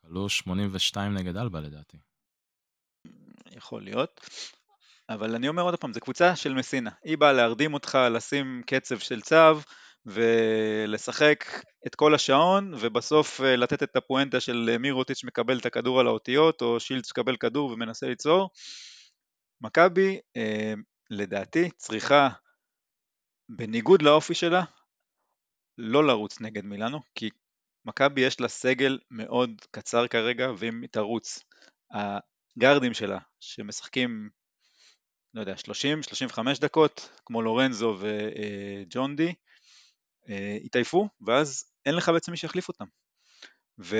כלו 0.00 0.28
82 0.28 1.14
נגד 1.14 1.36
אלבה 1.36 1.60
לדעתי. 1.60 1.96
יכול 3.50 3.82
להיות. 3.82 4.20
אבל 5.08 5.34
אני 5.34 5.48
אומר 5.48 5.62
עוד 5.62 5.76
פעם, 5.76 5.92
זו 5.92 6.00
קבוצה 6.00 6.36
של 6.36 6.54
מסינה. 6.54 6.90
היא 7.04 7.18
באה 7.18 7.32
להרדים 7.32 7.74
אותך, 7.74 7.98
לשים 8.10 8.62
קצב 8.66 8.98
של 8.98 9.20
צו, 9.20 9.60
ולשחק 10.06 11.44
את 11.86 11.94
כל 11.94 12.14
השעון, 12.14 12.74
ובסוף 12.80 13.40
אה, 13.40 13.56
לתת 13.56 13.82
את 13.82 13.96
הפואנטה 13.96 14.40
של 14.40 14.70
אה, 14.72 14.78
מירוטיץ' 14.78 15.24
מקבל 15.24 15.58
את 15.58 15.66
הכדור 15.66 16.00
על 16.00 16.06
האותיות, 16.06 16.62
או 16.62 16.80
שילץ 16.80 17.10
מקבל 17.10 17.36
כדור 17.36 17.70
ומנסה 17.72 18.06
ליצור. 18.06 18.50
מכבי, 19.60 20.20
אה, 20.36 20.74
לדעתי, 21.10 21.70
צריכה, 21.76 22.28
בניגוד 23.48 24.02
לאופי 24.02 24.34
שלה, 24.34 24.64
לא 25.78 26.06
לרוץ 26.06 26.40
נגד 26.40 26.64
מילאנו, 26.64 27.00
כי 27.14 27.30
מכבי 27.84 28.20
יש 28.20 28.40
לה 28.40 28.48
סגל 28.48 28.98
מאוד 29.10 29.50
קצר 29.70 30.06
כרגע, 30.06 30.48
ואם 30.58 30.82
היא 30.82 30.88
תרוץ, 30.90 31.44
הגארדים 31.90 32.94
שלה, 32.94 33.18
שמשחקים, 33.40 34.30
לא 35.34 35.40
יודע, 35.40 35.54
30-35 35.54 36.60
דקות, 36.60 37.10
כמו 37.26 37.42
לורנזו 37.42 37.96
וג'ון 38.00 39.16
די, 39.16 39.34
אה, 40.28 40.56
יתעייפו, 40.62 41.08
ואז 41.20 41.64
אין 41.86 41.94
לך 41.94 42.08
בעצם 42.08 42.32
מי 42.32 42.36
שיחליף 42.36 42.68
אותם. 42.68 42.84
ו... 43.78 43.96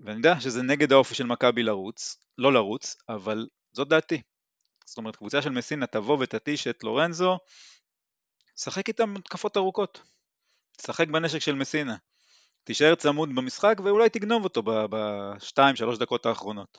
ואני 0.00 0.16
יודע 0.16 0.40
שזה 0.40 0.62
נגד 0.62 0.92
האופי 0.92 1.14
של 1.14 1.26
מכבי 1.26 1.62
לרוץ, 1.62 2.16
לא 2.38 2.52
לרוץ, 2.52 2.96
אבל 3.08 3.46
זאת 3.72 3.88
דעתי. 3.88 4.22
זאת 4.86 4.98
אומרת, 4.98 5.16
קבוצה 5.16 5.42
של 5.42 5.50
מסינה 5.50 5.86
תבוא 5.86 6.18
ותתיש 6.20 6.66
את 6.66 6.84
לורנזו, 6.84 7.38
שחק 8.56 8.88
איתם 8.88 9.14
תקפות 9.24 9.56
ארוכות. 9.56 10.13
תשחק 10.76 11.08
בנשק 11.08 11.38
של 11.38 11.54
מסינה. 11.54 11.96
תישאר 12.64 12.94
צמוד 12.94 13.34
במשחק 13.34 13.80
ואולי 13.84 14.08
תגנוב 14.08 14.44
אותו 14.44 14.62
בשתיים, 14.64 15.76
שלוש 15.76 15.98
דקות 15.98 16.26
האחרונות. 16.26 16.78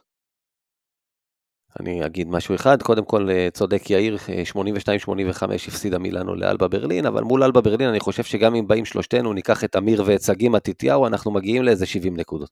אני 1.80 2.06
אגיד 2.06 2.28
משהו 2.28 2.56
אחד, 2.56 2.82
קודם 2.82 3.06
כל 3.06 3.30
אה, 3.30 3.48
צודק 3.54 3.90
יאיר, 3.90 4.18
82-85 4.18 4.58
אה, 4.58 5.56
הפסידה 5.56 5.98
מילאנו 5.98 6.36
לאלבה 6.36 6.68
ברלין, 6.68 7.06
אבל 7.06 7.24
מול 7.24 7.44
אלבה 7.44 7.62
ברלין 7.62 7.90
אני 7.90 8.00
חושב 8.00 8.24
שגם 8.24 8.56
אם 8.56 8.68
באים 8.68 8.86
שלושתנו, 8.86 9.34
ניקח 9.34 9.64
את 9.64 9.76
אמיר 9.76 10.04
ואת 10.06 10.22
שגיא 10.22 10.50
מתתיהו, 10.50 11.08
אנחנו 11.08 11.32
מגיעים 11.32 11.64
לאיזה 11.64 11.86
70 11.86 12.18
נקודות. 12.18 12.50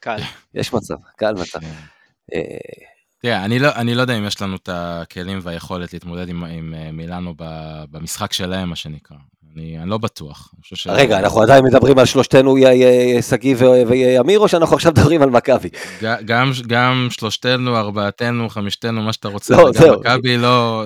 קל. 0.00 0.18
יש 0.54 0.72
מצב, 0.72 0.94
קל 1.16 1.32
מצב. 1.32 1.60
כן. 1.60 1.66
אה, 2.34 2.40
תראה, 3.18 3.44
אני 3.44 3.58
לא, 3.58 3.68
אני 3.74 3.94
לא 3.94 4.00
יודע 4.00 4.18
אם 4.18 4.26
יש 4.26 4.42
לנו 4.42 4.56
את 4.56 4.68
הכלים 4.72 5.38
והיכולת 5.42 5.92
להתמודד 5.92 6.28
עם, 6.28 6.44
עם 6.44 6.74
מילאנו 6.92 7.34
במשחק 7.90 8.32
שלהם, 8.32 8.68
מה 8.68 8.76
שנקרא. 8.76 9.16
אני, 9.56 9.78
אני 9.78 9.90
לא 9.90 9.98
בטוח. 9.98 10.54
אני 10.54 10.76
ש... 10.76 10.86
רגע, 10.86 11.18
אנחנו 11.18 11.42
עדיין 11.42 11.64
מדברים 11.64 11.98
על 11.98 12.04
שלושתנו, 12.04 12.56
שגיא 13.20 13.56
ואמיר, 13.58 14.38
או 14.38 14.48
שאנחנו 14.48 14.76
עכשיו 14.76 14.92
מדברים 14.92 15.22
על 15.22 15.30
מכבי? 15.30 15.68
גם, 16.24 16.50
גם 16.66 17.08
שלושתנו, 17.10 17.76
ארבעתנו, 17.76 18.48
חמישתנו, 18.48 19.02
מה 19.02 19.12
שאתה 19.12 19.28
רוצה, 19.28 19.56
לא, 19.56 19.72
זהו. 19.72 20.00
מכבי 20.00 20.36
לא, 20.36 20.84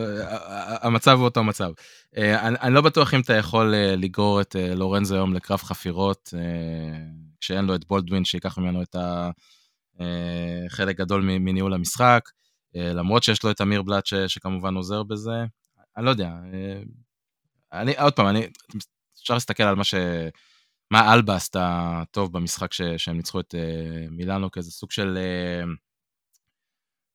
המצב 0.83 1.19
הוא 1.19 1.25
אותו 1.25 1.45
מצב. 1.45 1.71
אה, 2.17 2.49
אני, 2.49 2.57
אני 2.63 2.75
לא 2.75 2.81
בטוח 2.81 3.15
אם 3.15 3.21
אתה 3.21 3.35
יכול 3.35 3.75
אה, 3.75 3.97
לגרור 3.97 4.41
את 4.41 4.57
אה, 4.57 4.75
לורנזו 4.75 5.15
היום 5.15 5.35
לקרב 5.35 5.59
חפירות, 5.59 6.35
כשאין 7.41 7.65
לו 7.65 7.75
את 7.75 7.85
בולדווין 7.85 8.25
שיקח 8.25 8.59
ממנו 8.59 8.83
את 8.83 8.97
החלק 10.71 10.97
גדול 10.97 11.23
מניהול 11.23 11.75
המשחק, 11.75 12.21
למרות 12.75 13.23
שיש 13.23 13.45
לו 13.45 13.51
את 13.51 13.61
אמיר 13.61 13.83
בלאט 13.83 14.07
שכמובן 14.27 14.75
עוזר 14.75 15.03
בזה. 15.03 15.45
אני 15.97 16.05
לא 16.05 16.11
יודע, 16.11 16.31
אני, 17.75 17.93
עוד 17.99 18.13
פעם, 18.13 18.27
אני, 18.27 18.47
אפשר 19.23 19.35
להסתכל 19.35 19.63
על 19.63 19.75
מה 19.75 19.85
ש... 19.85 19.95
מה 20.91 21.15
אלבה 21.15 21.37
עשתה 21.37 22.03
טוב 22.11 22.33
במשחק 22.33 22.73
ש, 22.73 22.83
שהם 22.83 23.17
ניצחו 23.17 23.41
את 23.41 23.55
uh, 23.55 24.11
מילאנו 24.11 24.51
כאיזה 24.51 24.71
סוג 24.71 24.91
של, 24.91 25.19
uh, 25.19 25.67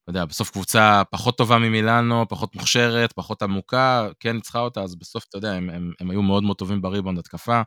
לא 0.06 0.10
יודע, 0.10 0.24
בסוף 0.24 0.50
קבוצה 0.50 1.02
פחות 1.10 1.38
טובה 1.38 1.58
ממילאנו, 1.58 2.28
פחות 2.28 2.54
מוכשרת, 2.54 3.12
פחות 3.12 3.42
עמוקה, 3.42 4.08
כן 4.20 4.36
ניצחה 4.36 4.58
אותה, 4.58 4.82
אז 4.82 4.96
בסוף, 4.96 5.24
אתה 5.28 5.38
יודע, 5.38 5.52
הם, 5.52 5.70
הם, 5.70 5.92
הם 6.00 6.10
היו 6.10 6.22
מאוד 6.22 6.42
מאוד 6.42 6.56
טובים 6.56 6.82
בריבונד 6.82 7.18
התקפה, 7.18 7.62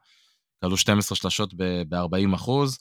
כלו 0.64 0.78
12 0.78 1.16
שלשות 1.16 1.54
ב-40 1.54 2.36
אחוז, 2.36 2.78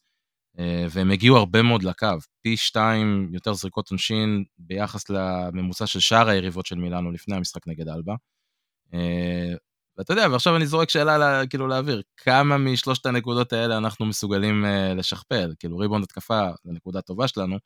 uh, 0.57 0.61
והם 0.91 1.11
הגיעו 1.11 1.37
הרבה 1.37 1.63
מאוד 1.63 1.83
לקו, 1.83 2.07
פי 2.43 2.57
שתיים 2.57 3.29
יותר 3.33 3.53
זריקות 3.53 3.91
עונשין 3.91 4.45
ביחס 4.59 5.11
לממוצע 5.11 5.87
של 5.87 6.01
שאר 6.01 6.29
היריבות 6.29 6.67
של 6.67 6.77
מילאנו 6.77 7.11
לפני 7.13 7.37
המשחק 7.37 7.67
נגד 7.67 7.89
אלבה. 7.89 8.15
ואתה 9.99 10.13
יודע, 10.13 10.27
ועכשיו 10.33 10.57
אני 10.57 10.67
זורק 10.67 10.91
שאלה 10.91 11.19
לה, 11.19 11.47
כאילו 11.47 11.67
להעביר, 11.67 12.03
כמה 12.17 12.59
משלושת 12.59 13.07
הנקודות 13.07 13.53
האלה 13.53 13.77
אנחנו 13.79 14.07
מסוגלים 14.07 14.65
uh, 14.65 14.95
לשכפל? 14.95 15.55
כאילו 15.59 15.79
ריבונד 15.79 16.05
התקפה 16.05 16.51
זו 16.65 16.73
נקודה 16.73 17.01
טובה 17.01 17.29
שלנו, 17.29 17.57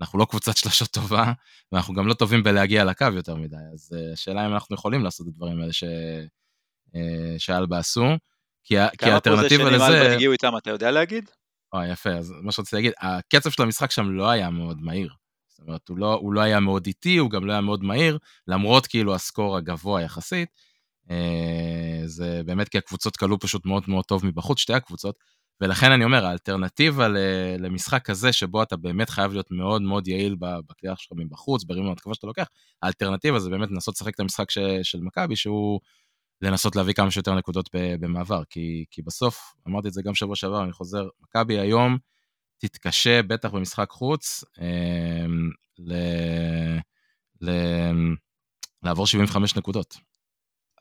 אנחנו 0.00 0.18
לא 0.18 0.24
קבוצת 0.24 0.56
שלשות 0.56 0.90
טובה, 0.90 1.32
ואנחנו 1.72 1.94
גם 1.94 2.06
לא 2.06 2.14
טובים 2.14 2.42
בלהגיע 2.42 2.84
לקו 2.84 3.06
יותר 3.14 3.34
מדי, 3.34 3.56
אז 3.74 3.92
uh, 3.94 4.12
השאלה 4.12 4.46
אם 4.46 4.52
אנחנו 4.52 4.74
יכולים 4.74 5.04
לעשות 5.04 5.26
את 5.28 5.32
הדברים 5.32 5.60
האלה 5.60 5.72
ש... 5.72 5.84
uh, 5.84 7.38
שאלבה 7.38 7.78
עשו, 7.78 8.06
כי, 8.64 8.74
כי 8.98 9.10
האלטרנטיבה 9.10 9.64
לזה... 9.64 9.76
כמה 9.76 9.86
פוזיישנים 9.86 10.12
הגיעו 10.12 10.32
איתם, 10.32 10.56
אתה 10.56 10.70
יודע 10.70 10.90
להגיד? 10.90 11.30
אה, 11.74 11.88
יפה, 11.88 12.10
אז 12.10 12.34
מה 12.42 12.52
שרציתי 12.52 12.76
להגיד, 12.76 12.92
הקצב 13.00 13.50
של 13.50 13.62
המשחק 13.62 13.90
שם 13.90 14.10
לא 14.10 14.30
היה 14.30 14.50
מאוד 14.50 14.80
מהיר. 14.80 15.14
זאת 15.48 15.60
אומרת, 15.66 15.88
הוא 15.88 15.98
לא, 15.98 16.14
הוא 16.14 16.32
לא 16.32 16.40
היה 16.40 16.60
מאוד 16.60 16.86
איטי, 16.86 17.16
הוא 17.16 17.30
גם 17.30 17.46
לא 17.46 17.52
היה 17.52 17.60
מאוד 17.60 17.84
מהיר, 17.84 18.18
למרות 18.48 18.86
כאילו 18.86 19.14
הסקור 19.14 19.56
הגבוה 19.56 20.02
יחסית. 20.02 20.48
אה, 21.10 22.02
זה 22.06 22.42
באמת 22.46 22.68
כי 22.68 22.78
הקבוצות 22.78 23.16
כלו 23.16 23.38
פשוט 23.38 23.66
מאוד 23.66 23.82
מאוד 23.88 24.04
טוב 24.04 24.26
מבחוץ, 24.26 24.58
שתי 24.58 24.72
הקבוצות, 24.72 25.18
ולכן 25.60 25.92
אני 25.92 26.04
אומר, 26.04 26.26
האלטרנטיבה 26.26 27.08
למשחק 27.58 28.04
כזה, 28.04 28.32
שבו 28.32 28.62
אתה 28.62 28.76
באמת 28.76 29.10
חייב 29.10 29.32
להיות 29.32 29.50
מאוד 29.50 29.82
מאוד 29.82 30.08
יעיל 30.08 30.36
בקליעה 30.40 30.96
שלך 30.96 31.12
מבחוץ, 31.16 31.64
ברימון 31.64 31.92
התקווה 31.92 32.14
שאתה 32.14 32.26
לוקח, 32.26 32.46
האלטרנטיבה 32.82 33.38
זה 33.38 33.50
באמת 33.50 33.70
לנסות 33.70 33.94
לשחק 33.94 34.14
את 34.14 34.20
המשחק 34.20 34.50
של 34.82 35.00
מכבי, 35.00 35.36
שהוא 35.36 35.80
לנסות 36.42 36.76
להביא 36.76 36.94
כמה 36.94 37.10
שיותר 37.10 37.34
נקודות 37.34 37.70
במעבר, 37.72 38.42
כי, 38.50 38.84
כי 38.90 39.02
בסוף, 39.02 39.54
אמרתי 39.68 39.88
את 39.88 39.92
זה 39.92 40.02
גם 40.02 40.14
שבוע 40.14 40.36
שעבר, 40.36 40.64
אני 40.64 40.72
חוזר, 40.72 41.08
מכבי 41.20 41.58
היום 41.58 41.98
תתקשה, 42.58 43.22
בטח 43.22 43.50
במשחק 43.50 43.90
חוץ, 43.90 44.44
אה, 44.60 45.26
ל... 45.78 45.94
ל... 47.40 47.50
לעבור 48.82 49.06
75 49.06 49.56
נקודות. 49.56 50.09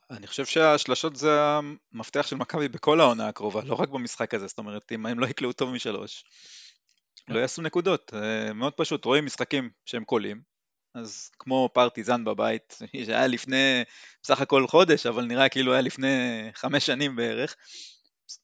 אני 0.10 0.28
חושב 0.28 0.45
שהשלשות 0.45 1.16
זה 1.16 1.41
המפתח 1.41 2.28
של 2.28 2.36
מכבי 2.36 2.68
בכל 2.68 3.01
העונה 3.01 3.28
הקרובה, 3.28 3.62
לא 3.64 3.76
רק 3.76 3.89
במשחק 3.89 4.34
הזה, 4.34 4.47
זאת 4.47 4.57
אומרת, 4.57 4.91
אם 4.91 5.05
הם 5.05 5.20
לא 5.20 5.26
יקלעו 5.28 5.53
טוב 5.53 5.70
משלוש, 5.70 6.24
לא 7.28 7.39
יעשו 7.39 7.62
נקודות, 7.62 8.14
מאוד 8.55 8.74
פשוט, 8.74 9.05
רואים 9.05 9.26
משחקים 9.26 9.70
שהם 9.86 10.03
קולים, 10.03 10.41
אז 10.95 11.32
כמו 11.39 11.70
פרטיזן 11.74 12.26
בבית, 12.26 12.78
שהיה 13.05 13.28
לפני 13.28 13.84
בסך 14.24 14.41
הכל 14.41 14.68
חודש, 14.68 15.05
אבל 15.05 15.26
נראה 15.26 15.49
כאילו 15.49 15.74
היה 15.74 15.82
לפני 15.82 16.07
חמש 16.53 16.86
שנים 16.86 17.16
בערך, 17.16 17.55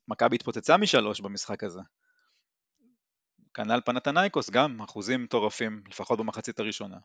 מכבי 0.07 0.35
התפוצצה 0.35 0.77
משלוש 0.77 1.21
במשחק 1.21 1.63
הזה. 1.63 1.81
כנ"ל 3.53 3.81
פנתנייקוס 3.85 4.49
גם, 4.49 4.81
אחוזים 4.81 5.23
מטורפים, 5.23 5.83
לפחות 5.89 6.19
במחצית 6.19 6.59
הראשונה. 6.59 6.97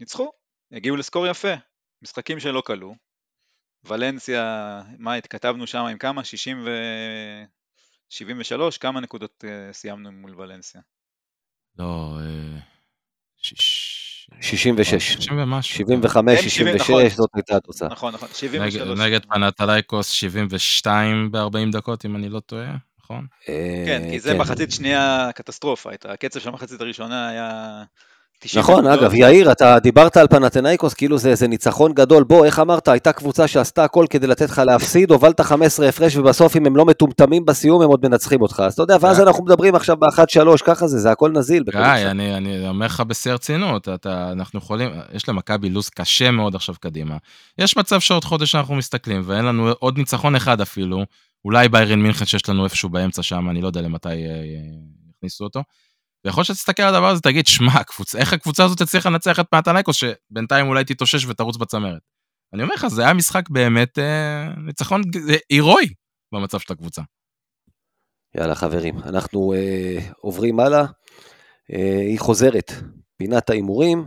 ניצחו, 0.00 0.32
הגיעו 0.72 0.96
לסקור 0.96 1.26
יפה, 1.26 1.54
משחקים 2.02 2.40
שלא 2.40 2.62
כלו, 2.66 2.94
ולנסיה, 3.86 4.80
מה 4.98 5.14
התכתבנו 5.14 5.66
שם 5.66 5.78
עם 5.78 5.98
כמה? 5.98 6.24
60 6.24 6.62
ו... 6.66 6.70
73? 8.08 8.78
כמה 8.78 9.00
נקודות 9.00 9.44
uh, 9.44 9.72
סיימנו 9.72 10.12
מול 10.12 10.40
ולנסיה? 10.40 10.80
לא, 11.78 12.18
66. 13.36 14.34
60 14.40 14.76
ומשהו. 15.36 15.76
75, 15.76 16.40
66, 16.40 17.12
זאת 17.12 17.30
הייתה 17.34 17.56
התוצאה. 17.56 17.88
נכון, 17.88 18.14
נכון, 18.14 18.28
73. 18.34 18.98
נגד 18.98 19.24
פנתלייקוס 19.24 20.08
72 20.08 21.32
ב-40 21.32 21.72
דקות, 21.72 22.04
אם 22.04 22.16
אני 22.16 22.28
לא 22.28 22.40
טועה, 22.40 22.76
נכון? 22.98 23.26
כן, 23.86 24.02
כי 24.10 24.20
זה 24.20 24.34
מחצית 24.34 24.70
כן. 24.70 24.76
שנייה 24.76 25.30
קטסטרופה, 25.34 25.90
הקצב 26.04 26.40
של 26.40 26.48
המחצית 26.48 26.80
הראשונה 26.80 27.28
היה... 27.28 27.84
נכון, 28.56 28.86
אגב, 28.86 29.14
יאיר, 29.14 29.52
אתה 29.52 29.78
דיברת 29.78 30.16
על 30.16 30.26
פנתנאיקוס, 30.28 30.94
כאילו 30.94 31.18
זה, 31.18 31.34
זה 31.34 31.48
ניצחון 31.48 31.92
גדול. 31.92 32.24
בוא, 32.24 32.44
איך 32.44 32.58
אמרת, 32.58 32.88
הייתה 32.88 33.12
קבוצה 33.12 33.48
שעשתה 33.48 33.84
הכל 33.84 34.06
כדי 34.10 34.26
לתת 34.26 34.50
לך 34.50 34.58
להפסיד, 34.58 35.10
הובלת 35.10 35.40
15 35.40 35.88
הפרש, 35.88 36.16
ובסוף 36.16 36.56
אם 36.56 36.66
הם 36.66 36.76
לא 36.76 36.84
מטומטמים 36.84 37.44
בסיום, 37.44 37.82
הם 37.82 37.88
עוד 37.88 38.06
מנצחים 38.08 38.42
אותך. 38.42 38.62
אז 38.66 38.72
אתה 38.72 38.82
יודע, 38.82 38.96
ואז 39.00 39.20
אנחנו 39.20 39.44
מדברים 39.44 39.74
עכשיו 39.74 39.96
ב-1-3, 39.96 40.64
ככה 40.64 40.86
זה, 40.86 40.98
זה 40.98 41.10
הכל 41.10 41.30
נזיל. 41.30 41.64
גיא, 41.70 41.80
אני, 42.10 42.36
אני 42.36 42.68
אומר 42.68 42.86
לך 42.86 43.00
בשיא 43.00 43.30
הרצינות, 43.30 43.88
אנחנו 44.06 44.58
יכולים, 44.58 44.90
יש 45.12 45.28
למכבי 45.28 45.70
לו"ז 45.70 45.88
קשה 45.88 46.30
מאוד 46.30 46.54
עכשיו 46.54 46.74
קדימה. 46.80 47.16
יש 47.58 47.76
מצב 47.76 48.00
שעוד 48.00 48.24
חודש 48.24 48.54
אנחנו 48.54 48.74
מסתכלים, 48.74 49.22
ואין 49.24 49.44
לנו 49.44 49.72
עוד 49.78 49.98
ניצחון 49.98 50.36
אחד 50.36 50.60
אפילו, 50.60 51.04
אולי 51.44 51.68
ביירן 51.68 52.02
מינכן 52.02 52.24
שיש 52.24 52.48
לנו 52.48 52.64
איפשהו 52.64 52.88
באמצע 52.88 53.22
שם, 53.22 53.50
אני 53.50 53.60
לא 53.60 53.66
יודע 53.66 53.80
למתי 53.80 54.08
אה, 54.08 54.14
יכניסו 55.18 55.44
אותו. 55.44 55.62
ויכול 56.24 56.40
להיות 56.40 56.46
שתסתכל 56.46 56.82
על 56.82 56.94
הדבר 56.94 57.08
הזה, 57.08 57.20
תגיד, 57.20 57.46
שמע, 57.46 57.72
איך 58.18 58.32
הקבוצה 58.32 58.64
הזאת 58.64 58.80
הצליחה 58.80 59.10
לנצח 59.10 59.40
את 59.40 59.46
פנתנייקוס, 59.50 59.96
שבינתיים 59.96 60.66
אולי 60.66 60.84
תתאושש 60.84 61.26
ותרוץ 61.26 61.56
בצמרת. 61.56 62.02
אני 62.54 62.62
אומר 62.62 62.74
לך, 62.74 62.86
זה 62.86 63.02
היה 63.02 63.14
משחק 63.14 63.48
באמת 63.50 63.98
אה, 63.98 64.48
ניצחון 64.66 65.02
הירואי 65.50 65.88
במצב 66.34 66.58
של 66.58 66.72
הקבוצה. 66.72 67.02
יאללה 68.36 68.54
חברים, 68.54 68.98
אנחנו 68.98 69.52
אה, 69.52 69.98
עוברים 70.20 70.60
הלאה. 70.60 70.84
אה, 71.72 72.00
היא 72.00 72.18
חוזרת, 72.18 72.72
פינת 73.16 73.50
ההימורים. 73.50 74.06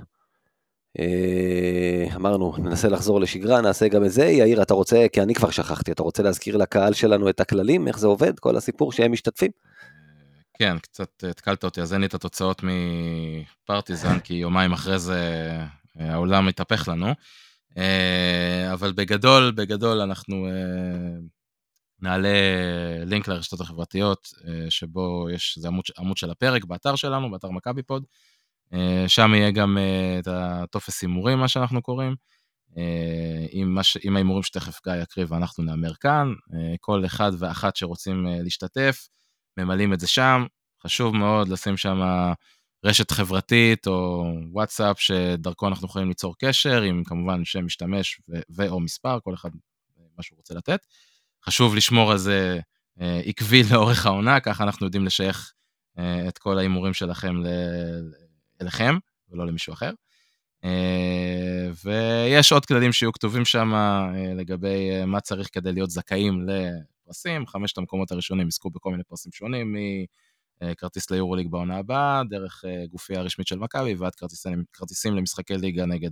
אה, 0.99 2.15
אמרנו, 2.15 2.53
ננסה 2.57 2.87
לחזור 2.87 3.19
לשגרה, 3.19 3.61
נעשה 3.61 3.87
גם 3.87 4.05
את 4.05 4.11
זה. 4.11 4.25
יאיר, 4.25 4.61
אתה 4.61 4.73
רוצה, 4.73 5.05
כי 5.13 5.21
אני 5.21 5.33
כבר 5.33 5.49
שכחתי, 5.49 5.91
אתה 5.91 6.03
רוצה 6.03 6.23
להזכיר 6.23 6.57
לקהל 6.57 6.93
שלנו 6.93 7.29
את 7.29 7.39
הכללים, 7.39 7.87
איך 7.87 7.99
זה 7.99 8.07
עובד, 8.07 8.39
כל 8.39 8.55
הסיפור 8.55 8.91
שהם 8.91 9.11
משתתפים? 9.11 9.51
כן, 10.59 10.79
קצת 10.79 11.23
התקלת 11.29 11.63
אותי, 11.63 11.81
אז 11.81 11.93
אין 11.93 12.01
לי 12.01 12.07
את 12.07 12.13
התוצאות 12.13 12.61
מפרטיזן, 12.63 14.19
כי 14.19 14.33
יומיים 14.33 14.73
אחרי 14.73 14.99
זה 14.99 15.21
העולם 15.95 16.45
מתהפך 16.45 16.87
לנו. 16.87 17.13
אבל 18.73 18.91
בגדול, 18.91 19.51
בגדול 19.51 20.01
אנחנו 20.01 20.47
נעלה 21.99 22.29
לינק 23.05 23.27
לרשתות 23.27 23.61
החברתיות, 23.61 24.27
שבו 24.69 25.27
יש, 25.33 25.57
זה 25.61 25.67
עמוד, 25.67 25.85
עמוד 25.99 26.17
של 26.17 26.31
הפרק 26.31 26.65
באתר 26.65 26.95
שלנו, 26.95 27.31
באתר 27.31 27.49
מכבי 27.49 27.83
פוד. 27.83 28.03
שם 29.07 29.33
יהיה 29.33 29.51
גם 29.51 29.77
את 30.19 30.27
הטופס 30.27 31.01
הימורים, 31.01 31.39
מה 31.39 31.47
שאנחנו 31.47 31.81
קוראים. 31.81 32.15
עם, 33.51 33.75
מש... 33.75 33.97
עם 34.01 34.15
ההימורים 34.15 34.43
שתכף 34.43 34.79
גיא 34.83 34.93
יקריא 34.93 35.25
ואנחנו 35.29 35.63
נאמר 35.63 35.93
כאן. 35.93 36.33
כל 36.79 37.05
אחד 37.05 37.31
ואחת 37.39 37.75
שרוצים 37.75 38.25
להשתתף, 38.43 39.07
ממלאים 39.57 39.93
את 39.93 39.99
זה 39.99 40.07
שם. 40.07 40.45
חשוב 40.83 41.15
מאוד 41.15 41.47
לשים 41.47 41.77
שם 41.77 41.99
רשת 42.85 43.11
חברתית 43.11 43.87
או 43.87 44.25
וואטסאפ 44.51 44.99
שדרכו 44.99 45.67
אנחנו 45.67 45.87
יכולים 45.87 46.07
ליצור 46.07 46.35
קשר 46.39 46.81
עם 46.81 47.03
כמובן 47.03 47.45
שם 47.45 47.65
משתמש 47.65 48.21
ו- 48.29 48.39
ו- 48.55 48.79
מספר, 48.79 49.19
כל 49.23 49.33
אחד 49.33 49.49
מה 50.17 50.23
שהוא 50.23 50.37
רוצה 50.37 50.53
לתת. 50.53 50.79
חשוב 51.45 51.75
לשמור 51.75 52.11
על 52.11 52.17
זה 52.17 52.59
אה, 53.01 53.21
עקבי 53.25 53.63
לאורך 53.71 54.05
העונה, 54.05 54.39
ככה 54.39 54.63
אנחנו 54.63 54.85
יודעים 54.85 55.05
לשייך 55.05 55.53
אה, 55.97 56.27
את 56.27 56.37
כל 56.37 56.57
ההימורים 56.57 56.93
שלכם 56.93 57.35
אליכם 58.61 58.97
ולא 59.29 59.47
למישהו 59.47 59.73
אחר. 59.73 59.91
אה, 60.63 61.69
ויש 61.85 62.51
עוד 62.51 62.65
כללים 62.65 62.93
שיהיו 62.93 63.13
כתובים 63.13 63.45
שם 63.45 63.73
אה, 63.73 64.33
לגבי 64.35 64.91
אה, 64.91 65.05
מה 65.05 65.19
צריך 65.19 65.49
כדי 65.51 65.71
להיות 65.73 65.89
זכאים 65.89 66.45
לפרסים, 67.07 67.47
חמשת 67.47 67.77
המקומות 67.77 68.11
הראשונים 68.11 68.47
יזכו 68.47 68.69
בכל 68.69 68.91
מיני 68.91 69.03
פרסים 69.03 69.31
שונים, 69.31 69.75
כרטיס 70.77 71.11
ליורוליג 71.11 71.51
בעונה 71.51 71.77
הבאה, 71.77 72.21
דרך 72.29 72.63
גופייה 72.89 73.19
הרשמית 73.19 73.47
של 73.47 73.59
מכבי 73.59 73.95
ועד 73.95 74.15
כרטיסים, 74.15 74.63
כרטיסים 74.73 75.15
למשחקי 75.15 75.57
ליגה 75.57 75.85
נגד 75.85 76.11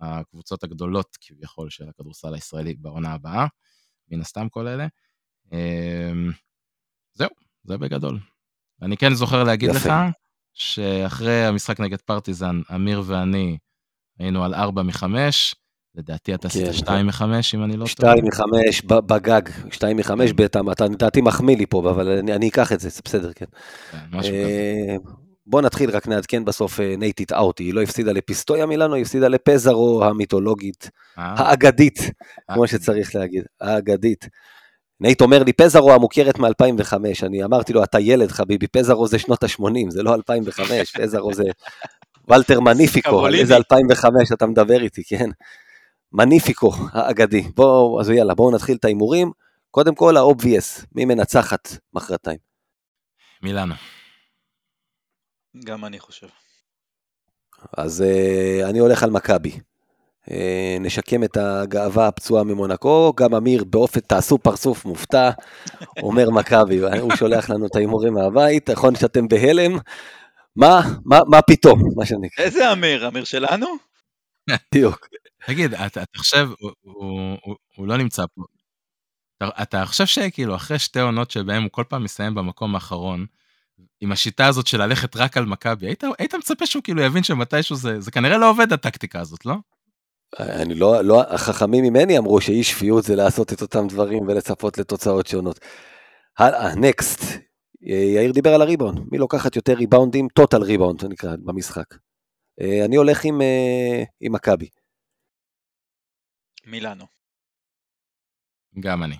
הקבוצות 0.00 0.64
הגדולות 0.64 1.16
כביכול 1.20 1.70
של 1.70 1.88
הכדורסל 1.88 2.34
הישראלי 2.34 2.74
בעונה 2.74 3.12
הבאה, 3.12 3.46
מן 4.08 4.20
הסתם 4.20 4.48
כל 4.48 4.66
אלה. 4.68 4.86
זהו, 7.14 7.30
זה 7.64 7.78
בגדול. 7.78 8.18
אני 8.82 8.96
כן 8.96 9.14
זוכר 9.14 9.44
להגיד 9.44 9.70
יפה. 9.70 9.78
לך 9.78 9.94
שאחרי 10.54 11.44
המשחק 11.44 11.80
נגד 11.80 12.00
פרטיזן, 12.00 12.60
אמיר 12.74 13.02
ואני 13.06 13.58
היינו 14.18 14.44
על 14.44 14.54
4 14.54 14.82
מ-5, 14.82 15.04
לדעתי 15.94 16.34
אתה 16.34 16.48
עשית 16.48 16.74
2 16.74 17.06
מ-5 17.06 17.22
אם 17.54 17.64
אני 17.64 17.76
לא 17.76 17.86
טועה. 17.96 18.14
2 18.16 18.24
מ-5 18.24 18.94
בגג, 19.00 19.42
2 19.70 19.96
מ-5 19.96 20.10
בטעם, 20.36 20.70
אתה 20.70 20.84
לדעתי 20.84 21.20
מחמיא 21.20 21.56
לי 21.56 21.66
פה, 21.66 21.90
אבל 21.90 22.08
אני 22.10 22.48
אקח 22.48 22.72
את 22.72 22.80
זה, 22.80 22.88
זה 22.88 23.00
בסדר, 23.04 23.32
כן. 23.32 23.46
כן 23.90 23.98
אה, 24.24 24.96
בוא 25.46 25.62
נתחיל, 25.62 25.90
רק 25.90 26.08
נעדכן 26.08 26.44
בסוף 26.44 26.80
אה, 26.80 26.94
אאוטי, 27.32 27.64
היא 27.64 27.74
לא 27.74 27.82
הפסידה 27.82 28.12
לפיסטויה 28.12 28.66
מילאנו, 28.66 28.94
היא 28.94 29.02
הפסידה 29.02 29.28
לפזארו 29.28 30.04
המיתולוגית, 30.04 30.90
אה. 31.18 31.34
האגדית, 31.36 31.98
כמו 32.52 32.66
שצריך 32.66 33.14
להגיד, 33.14 33.44
האגדית. 33.60 34.28
נייט 35.00 35.20
אומר 35.20 35.42
לי, 35.42 35.52
פזארו 35.52 35.92
המוכרת 35.92 36.38
מ-2005, 36.38 36.92
אני 37.22 37.44
אמרתי 37.44 37.72
לו, 37.72 37.84
אתה 37.84 38.00
ילד 38.00 38.30
חביבי, 38.30 38.66
פזארו 38.66 39.08
זה 39.08 39.18
שנות 39.18 39.42
ה-80, 39.42 39.90
זה 39.90 40.02
לא 40.02 40.14
2005, 40.14 40.96
פזארו 40.96 41.34
זה 41.34 41.44
ולטר 42.28 42.60
מניפיקו, 42.60 43.26
על 43.26 43.34
איזה 43.34 43.56
2005 43.56 44.32
אתה 44.32 44.46
מדבר 44.46 44.82
איתי, 44.82 45.02
כן? 45.04 45.30
מניפיקו 46.12 46.72
האגדי. 46.92 47.42
בואו, 47.42 48.00
אז 48.00 48.10
יאללה, 48.10 48.34
בואו 48.34 48.50
נתחיל 48.50 48.76
את 48.76 48.84
ההימורים. 48.84 49.30
קודם 49.70 49.94
כל, 49.94 50.16
ה-obvious, 50.16 50.86
מי 50.94 51.04
מנצחת 51.04 51.68
מחרתיים? 51.94 52.38
מילאנו. 53.42 53.74
גם 55.64 55.84
אני 55.84 55.98
חושב. 55.98 56.26
אז 57.76 58.04
uh, 58.06 58.68
אני 58.68 58.78
הולך 58.78 59.02
על 59.02 59.10
מכבי. 59.10 59.60
אה, 60.30 60.76
נשקם 60.80 61.24
את 61.24 61.36
הגאווה 61.36 62.08
הפצועה 62.08 62.44
ממונקו, 62.44 63.12
גם 63.16 63.34
אמיר 63.34 63.64
באופן 63.64 64.00
תעשו 64.00 64.38
פרצוף 64.38 64.84
מופתע, 64.84 65.30
אומר 66.02 66.30
מכבי, 66.30 66.80
הוא 67.00 67.16
שולח 67.16 67.50
לנו 67.50 67.66
את 67.66 67.76
ההימורים 67.76 68.14
מהבית, 68.14 68.70
נכון 68.70 68.94
שאתם 68.94 69.28
בהלם, 69.28 69.78
מה, 70.56 70.80
מה, 71.04 71.20
מה 71.26 71.42
פתאום, 71.42 71.82
מה 71.96 72.06
שנקרא. 72.06 72.44
איזה 72.44 72.72
אמיר, 72.72 73.08
אמיר 73.08 73.24
שלנו? 73.24 73.66
בדיוק. 74.50 75.08
תגיד, 75.48 75.74
אתה 75.74 76.00
חושב, 76.16 76.48
הוא, 77.76 77.86
לא 77.86 77.96
נמצא 77.96 78.24
פה, 78.34 78.42
אתה, 79.62 79.86
חושב 79.86 80.06
שכאילו 80.06 80.56
אחרי 80.56 80.78
שתי 80.78 81.00
עונות 81.00 81.30
שבהם 81.30 81.62
הוא 81.62 81.70
כל 81.72 81.84
פעם 81.88 82.04
מסיים 82.04 82.34
במקום 82.34 82.74
האחרון, 82.74 83.26
עם 84.00 84.12
השיטה 84.12 84.46
הזאת 84.46 84.66
של 84.66 84.82
ללכת 84.82 85.16
רק 85.16 85.36
על 85.36 85.46
מכבי, 85.46 85.86
היית, 85.86 86.04
היית 86.18 86.34
מצפה 86.34 86.66
שהוא 86.66 86.82
כאילו 86.82 87.02
יבין 87.02 87.22
שמתישהו 87.22 87.76
זה, 87.76 88.00
זה 88.00 88.10
כנראה 88.10 88.38
לא 88.38 88.50
עובד 88.50 88.72
הטקטיקה 88.72 89.20
הזאת, 89.20 89.46
לא? 89.46 89.54
אני 90.38 90.74
לא, 90.74 91.00
לא, 91.04 91.22
החכמים 91.22 91.84
ממני 91.84 92.18
אמרו 92.18 92.40
שאי 92.40 92.62
שפיות 92.62 93.04
זה 93.04 93.16
לעשות 93.16 93.52
את 93.52 93.62
אותם 93.62 93.88
דברים 93.88 94.28
ולצפות 94.28 94.78
לתוצאות 94.78 95.26
שונות. 95.26 95.60
הלאה, 96.38 96.74
נקסט. 96.74 97.22
יאיר 97.80 98.32
דיבר 98.32 98.54
על 98.54 98.62
הריבאונד, 98.62 99.00
מי 99.12 99.18
לוקחת 99.18 99.56
יותר 99.56 99.74
ריבאונדים, 99.74 100.28
טוטל 100.28 100.62
ריבאונד 100.62 101.04
נקרא 101.04 101.36
במשחק. 101.44 101.94
אה, 102.60 102.84
אני 102.84 102.96
הולך 102.96 103.24
עם, 103.24 103.42
אה, 103.42 104.02
עם 104.20 104.32
מכבי. 104.32 104.68
מילאנו. 106.68 107.04
גם 108.80 109.02
אני. 109.02 109.16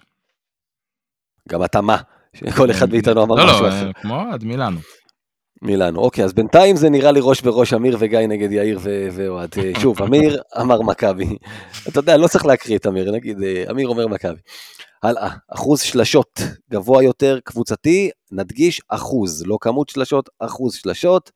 גם 1.48 1.64
אתה 1.64 1.80
מה? 1.80 1.96
שכל 2.34 2.70
אחד 2.70 2.90
מאיתנו 2.90 3.24
אמר 3.24 3.34
לא, 3.34 3.44
משהו 3.44 3.62
לא, 3.62 3.68
אחר. 3.68 3.80
לא, 3.82 3.88
לא, 3.88 3.92
כמו 3.92 4.20
עד 4.32 4.44
מילאנו. 4.44 4.78
מילאנו, 5.62 6.00
אוקיי, 6.00 6.24
אז 6.24 6.32
בינתיים 6.32 6.76
זה 6.76 6.90
נראה 6.90 7.12
לי 7.12 7.20
ראש 7.22 7.40
בראש 7.40 7.72
אמיר 7.72 7.96
וגיא 8.00 8.18
נגד 8.18 8.52
יאיר 8.52 8.78
ואוהד. 9.12 9.50
אה, 9.58 9.80
שוב, 9.80 10.02
אמיר 10.06 10.42
אמר 10.60 10.82
מכבי. 10.82 11.36
אתה 11.88 11.98
יודע, 11.98 12.16
לא 12.16 12.28
צריך 12.28 12.46
להקריא 12.46 12.76
את 12.78 12.86
אמיר, 12.86 13.10
נגיד, 13.12 13.42
אה, 13.42 13.64
אמיר 13.70 13.88
אומר 13.88 14.06
מכבי. 14.06 14.40
הלאה, 15.02 15.30
אחוז 15.48 15.80
שלשות 15.80 16.40
גבוה 16.70 17.02
יותר 17.02 17.38
קבוצתי, 17.44 18.10
נדגיש 18.32 18.80
אחוז, 18.88 19.46
לא 19.46 19.58
כמות 19.60 19.88
שלשות, 19.88 20.28
אחוז 20.38 20.74
שלשות. 20.74 21.30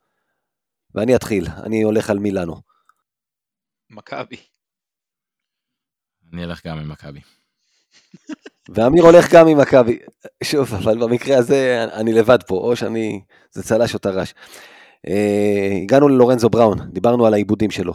ואני 0.95 1.17
אתחיל, 1.17 1.47
אני 1.63 1.83
הולך 1.83 2.11
על 2.11 2.19
מילאנו. 2.19 2.57
מכבי. 3.91 4.52
אני 6.33 6.45
אלך 6.45 6.67
גם 6.67 6.79
עם 6.79 6.89
מכבי. 6.89 7.21
ואמיר 8.75 9.05
הולך 9.05 9.33
גם 9.33 9.49
עם 9.49 9.59
מכבי. 9.59 9.99
שוב, 10.45 10.75
אבל 10.75 10.99
במקרה 10.99 11.39
הזה 11.39 11.85
אני 12.01 12.13
לבד 12.13 12.43
פה, 12.47 12.55
או 12.55 12.77
שאני... 12.77 13.25
זה 13.51 13.63
צל"ש 13.63 13.95
או 13.95 13.99
טר"ש. 13.99 14.35
אה, 15.09 15.83
הגענו 15.83 16.09
ללורנזו 16.09 16.49
בראון, 16.49 16.91
דיברנו 16.93 17.27
על 17.27 17.35
העיבודים 17.35 17.71
שלו. 17.71 17.95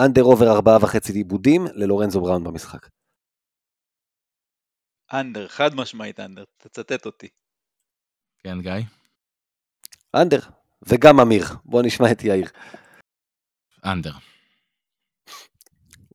אנדר 0.00 0.22
עובר 0.22 0.50
ארבעה 0.50 0.76
וחצי 0.82 1.12
עיבודים 1.12 1.66
ללורנזו 1.74 2.20
בראון 2.20 2.44
במשחק. 2.44 2.88
אנדר, 5.12 5.48
חד 5.48 5.74
משמעית 5.74 6.20
אנדר, 6.20 6.44
תצטט 6.56 7.06
אותי. 7.06 7.28
כן, 8.38 8.60
גיא? 8.60 8.72
אנדר, 10.14 10.40
וגם 10.82 11.20
אמיר. 11.20 11.44
בוא 11.64 11.82
נשמע 11.82 12.12
את 12.12 12.24
יאיר. 12.24 12.48
אנדר. 13.84 14.12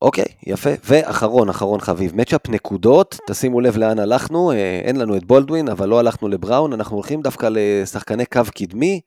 אוקיי, 0.03 0.25
יפה. 0.47 0.69
ואחרון, 0.83 1.49
אחרון 1.49 1.79
חביב, 1.81 2.15
מצ'אפ 2.15 2.49
נקודות, 2.49 3.17
תשימו 3.27 3.61
לב 3.61 3.77
לאן 3.77 3.99
הלכנו, 3.99 4.51
אה, 4.51 4.81
אין 4.83 4.95
לנו 4.95 5.17
את 5.17 5.23
בולדווין, 5.23 5.69
אבל 5.69 5.89
לא 5.89 5.99
הלכנו 5.99 6.27
לבראון, 6.27 6.73
אנחנו 6.73 6.95
הולכים 6.95 7.21
דווקא 7.21 7.49
לשחקני 7.51 8.25
קו 8.25 8.41
קדמי, 8.57 9.01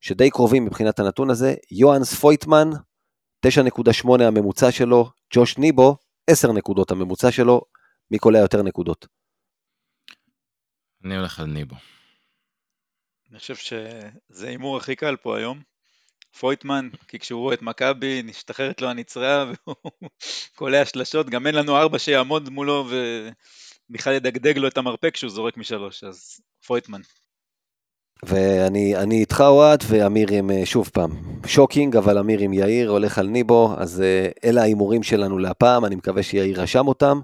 שדי 0.00 0.30
קרובים 0.30 0.64
מבחינת 0.64 0.98
הנתון 0.98 1.30
הזה, 1.30 1.54
יוהאנס 1.70 2.14
פויטמן, 2.14 2.70
9.8 3.46 4.22
הממוצע 4.22 4.70
שלו, 4.70 5.10
ג'וש 5.34 5.58
ניבו, 5.58 5.96
10 6.30 6.52
נקודות 6.52 6.90
הממוצע 6.90 7.30
שלו, 7.30 7.60
מי 8.10 8.18
קולע 8.18 8.38
יותר 8.38 8.62
נקודות? 8.62 9.06
אני 11.04 11.16
הולך 11.16 11.40
על 11.40 11.46
ניבו. 11.46 11.76
אני 13.30 13.38
חושב 13.38 13.54
שזה 13.56 14.46
ההימור 14.46 14.76
הכי 14.76 14.96
קל 14.96 15.16
פה 15.16 15.38
היום. 15.38 15.71
פויטמן, 16.38 16.88
כי 17.08 17.18
כשהוא 17.18 17.40
רואה 17.40 17.54
את 17.54 17.62
מכבי, 17.62 18.22
נשתחררת 18.24 18.80
לו 18.80 18.88
הנצרה 18.88 19.44
והוא 19.66 20.10
קולע 20.56 20.84
שלשות, 20.84 21.30
גם 21.30 21.46
אין 21.46 21.54
לנו 21.54 21.76
ארבע 21.76 21.98
שיעמוד 21.98 22.48
מולו 22.48 22.88
ובכלל 23.90 24.14
ידגדג 24.14 24.58
לו 24.58 24.68
את 24.68 24.78
המרפק 24.78 25.14
כשהוא 25.14 25.30
זורק 25.30 25.56
משלוש, 25.56 26.04
אז 26.04 26.40
פויטמן. 26.66 27.00
ואני 28.24 29.20
איתך 29.20 29.40
אוהד, 29.40 29.82
ואמיר 29.88 30.28
עם, 30.32 30.50
אה, 30.50 30.66
שוב 30.66 30.90
פעם, 30.92 31.10
שוקינג, 31.46 31.96
אבל 31.96 32.18
אמיר 32.18 32.40
עם 32.40 32.52
יאיר, 32.52 32.90
הולך 32.90 33.18
על 33.18 33.26
ניבו, 33.26 33.74
אז 33.78 34.00
אה, 34.00 34.28
אלה 34.44 34.60
ההימורים 34.60 35.02
שלנו 35.02 35.38
להפעם, 35.38 35.84
אני 35.84 35.94
מקווה 35.96 36.22
שיאיר 36.22 36.60
רשם 36.60 36.88
אותם. 36.88 37.20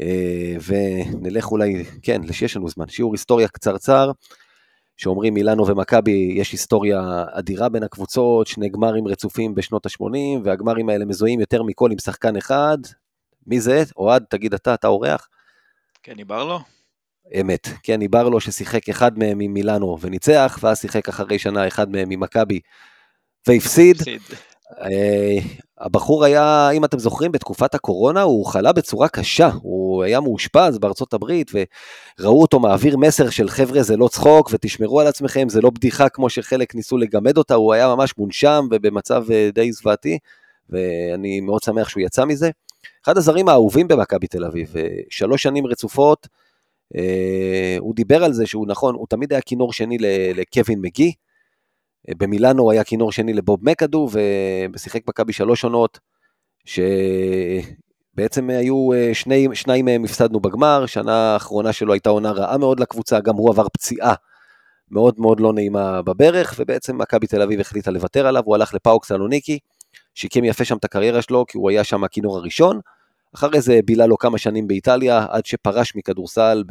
אה, 0.00 0.56
ונלך 0.66 1.50
אולי, 1.50 1.84
כן, 2.02 2.32
שיש 2.32 2.56
לנו 2.56 2.68
זמן, 2.68 2.88
שיעור 2.88 3.14
היסטוריה 3.14 3.48
קצרצר. 3.48 4.10
שאומרים 5.00 5.34
מילאנו 5.34 5.66
ומכבי, 5.66 6.32
יש 6.36 6.52
היסטוריה 6.52 7.24
אדירה 7.32 7.68
בין 7.68 7.82
הקבוצות, 7.82 8.46
שני 8.46 8.68
גמרים 8.68 9.08
רצופים 9.08 9.54
בשנות 9.54 9.86
ה-80, 9.86 10.40
והגמרים 10.44 10.88
האלה 10.88 11.04
מזוהים 11.04 11.40
יותר 11.40 11.62
מכל 11.62 11.90
עם 11.92 11.98
שחקן 11.98 12.36
אחד. 12.36 12.78
מי 13.46 13.60
זה? 13.60 13.82
אוהד, 13.96 14.24
תגיד 14.30 14.54
אתה, 14.54 14.74
אתה 14.74 14.88
אורח? 14.88 15.28
קני 16.02 16.24
ברלו? 16.24 16.58
אמת, 17.40 17.68
קני 17.82 18.08
ברלו 18.08 18.40
ששיחק 18.40 18.88
אחד 18.88 19.18
מהם 19.18 19.38
ממילאנו 19.38 19.98
וניצח, 20.00 20.58
ואז 20.62 20.80
שיחק 20.80 21.08
אחרי 21.08 21.38
שנה 21.38 21.66
אחד 21.68 21.90
מהם 21.90 22.08
ממכבי 22.08 22.60
והפסיד. 23.48 23.96
אה, 24.80 25.38
הבחור 25.80 26.24
היה, 26.24 26.70
אם 26.70 26.84
אתם 26.84 26.98
זוכרים, 26.98 27.32
בתקופת 27.32 27.74
הקורונה 27.74 28.22
הוא 28.22 28.46
חלה 28.46 28.72
בצורה 28.72 29.08
קשה, 29.08 29.50
הוא 29.62 30.02
היה 30.02 30.20
מאושפז 30.20 30.78
בארצות 30.78 31.14
הברית 31.14 31.50
וראו 31.54 32.40
אותו 32.40 32.60
מעביר 32.60 32.96
מסר 32.96 33.30
של 33.30 33.48
חבר'ה 33.48 33.82
זה 33.82 33.96
לא 33.96 34.08
צחוק 34.08 34.50
ותשמרו 34.52 35.00
על 35.00 35.06
עצמכם, 35.06 35.48
זה 35.48 35.60
לא 35.60 35.70
בדיחה 35.70 36.08
כמו 36.08 36.30
שחלק 36.30 36.74
ניסו 36.74 36.98
לגמד 36.98 37.38
אותה, 37.38 37.54
הוא 37.54 37.72
היה 37.72 37.94
ממש 37.94 38.14
מונשם 38.18 38.66
ובמצב 38.70 39.24
אה, 39.30 39.50
די 39.54 39.72
זוועתי 39.72 40.18
ואני 40.70 41.40
מאוד 41.40 41.62
שמח 41.62 41.88
שהוא 41.88 42.02
יצא 42.02 42.24
מזה. 42.24 42.50
אחד 43.04 43.18
הזרים 43.18 43.48
האהובים 43.48 43.88
במכבי 43.88 44.26
תל 44.26 44.44
אביב, 44.44 44.76
אה, 44.76 44.88
שלוש 45.10 45.42
שנים 45.42 45.66
רצופות, 45.66 46.28
אה, 46.96 47.76
הוא 47.78 47.94
דיבר 47.94 48.24
על 48.24 48.32
זה 48.32 48.46
שהוא 48.46 48.66
נכון, 48.66 48.94
הוא 48.94 49.06
תמיד 49.08 49.32
היה 49.32 49.42
כינור 49.42 49.72
שני 49.72 49.98
לקווין 50.34 50.80
מגי, 50.80 51.12
במילאנו 52.08 52.62
הוא 52.62 52.72
היה 52.72 52.84
כינור 52.84 53.12
שני 53.12 53.32
לבוב 53.32 53.58
מקאדו, 53.62 54.08
ושיחק 54.74 55.00
מכבי 55.08 55.32
שלוש 55.32 55.64
עונות, 55.64 55.98
שבעצם 56.64 58.50
היו 58.50 58.92
אה, 58.92 59.10
שני, 59.14 59.48
שניים 59.54 59.84
מהם 59.84 60.04
הפסדנו 60.04 60.40
בגמר, 60.40 60.86
שנה 60.86 61.32
האחרונה 61.32 61.72
שלו 61.72 61.92
הייתה 61.92 62.10
עונה 62.10 62.30
רעה 62.30 62.58
מאוד 62.58 62.80
לקבוצה, 62.80 63.20
גם 63.20 63.34
הוא 63.34 63.50
עבר 63.50 63.68
פציעה 63.68 64.14
מאוד 64.90 65.14
מאוד 65.18 65.40
לא 65.40 65.52
נעימה 65.52 66.02
בברך, 66.02 66.54
ובעצם 66.58 66.98
מכבי 66.98 67.26
תל 67.26 67.42
אביב 67.42 67.60
החליטה 67.60 67.90
לוותר 67.90 68.26
עליו, 68.26 68.42
הוא 68.44 68.54
הלך 68.54 68.74
לפאוק 68.74 69.04
סלוניקי, 69.04 69.58
שיקם 70.14 70.44
יפה 70.44 70.64
שם 70.64 70.76
את 70.76 70.84
הקריירה 70.84 71.22
שלו, 71.22 71.44
כי 71.48 71.58
הוא 71.58 71.70
היה 71.70 71.84
שם 71.84 72.04
הכינור 72.04 72.36
הראשון, 72.36 72.80
אחרי 73.34 73.60
זה 73.60 73.80
בילה 73.84 74.06
לו 74.06 74.18
כמה 74.18 74.38
שנים 74.38 74.68
באיטליה, 74.68 75.26
עד 75.30 75.46
שפרש 75.46 75.96
מכדורסל 75.96 76.64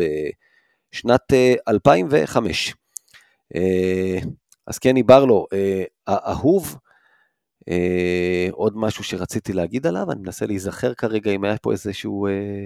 בשנת 0.93 1.34
2005. 1.67 2.73
אז 4.70 4.78
קני 4.80 5.03
ברלו, 5.03 5.45
אה, 5.53 5.84
אהוב, 6.09 6.78
אה, 7.70 8.47
עוד 8.51 8.78
משהו 8.78 9.03
שרציתי 9.03 9.53
להגיד 9.53 9.88
עליו, 9.88 10.11
אני 10.11 10.22
מנסה 10.22 10.45
להיזכר 10.45 10.93
כרגע 10.93 11.32
אם 11.32 11.43
היה 11.43 11.57
פה 11.57 11.72
איזשהו 11.72 12.28
אה, 12.28 12.65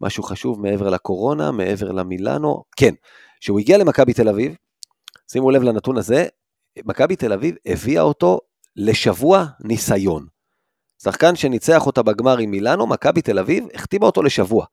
משהו 0.00 0.22
חשוב 0.22 0.60
מעבר 0.60 0.90
לקורונה, 0.90 1.52
מעבר 1.52 1.92
למילאנו, 1.92 2.64
כן, 2.76 2.94
כשהוא 3.40 3.60
הגיע 3.60 3.78
למכבי 3.78 4.12
תל 4.12 4.28
אביב, 4.28 4.56
שימו 5.32 5.50
לב 5.50 5.62
לנתון 5.62 5.96
הזה, 5.96 6.26
מכבי 6.84 7.16
תל 7.16 7.32
אביב 7.32 7.54
הביאה 7.66 8.02
אותו 8.02 8.40
לשבוע 8.76 9.44
ניסיון. 9.60 10.26
שחקן 11.02 11.36
שניצח 11.36 11.86
אותה 11.86 12.02
בגמר 12.02 12.38
עם 12.38 12.50
מילאנו, 12.50 12.86
מכבי 12.86 13.22
תל 13.22 13.38
אביב 13.38 13.66
החתימה 13.74 14.06
אותו 14.06 14.22
לשבוע. 14.22 14.66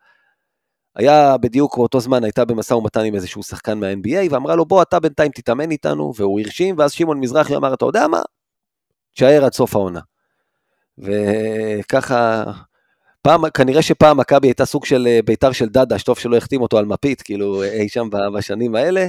היה 0.95 1.37
בדיוק 1.37 1.77
באותו 1.77 1.99
זמן, 1.99 2.23
הייתה 2.23 2.45
במשא 2.45 2.73
ומתן 2.73 3.05
עם 3.05 3.15
איזשהו 3.15 3.43
שחקן 3.43 3.79
מה-NBA, 3.79 4.27
ואמרה 4.33 4.55
לו, 4.55 4.65
בוא, 4.65 4.81
אתה 4.81 4.99
בינתיים 4.99 5.31
תתאמן 5.31 5.71
איתנו, 5.71 6.13
והוא 6.15 6.39
הרשים, 6.39 6.75
ואז 6.77 6.91
שמעון 6.91 7.19
מזרחי 7.19 7.55
אמר, 7.55 7.73
אתה 7.73 7.85
יודע 7.85 8.07
מה? 8.07 8.21
תשאר 9.13 9.45
עד 9.45 9.53
סוף 9.53 9.75
העונה. 9.75 9.99
וככה, 10.97 12.43
פעם, 13.21 13.49
כנראה 13.49 13.81
שפעם 13.81 14.17
מכבי 14.17 14.47
הייתה 14.47 14.65
סוג 14.65 14.85
של 14.85 15.07
אה, 15.07 15.19
ביתר 15.25 15.51
של 15.51 15.69
דדה, 15.69 15.99
שטוב 15.99 16.17
שלא 16.19 16.37
החתים 16.37 16.61
אותו 16.61 16.77
על 16.77 16.85
מפית, 16.85 17.21
כאילו 17.21 17.63
אי 17.63 17.89
שם 17.89 18.09
בשנים 18.35 18.75
האלה, 18.75 19.07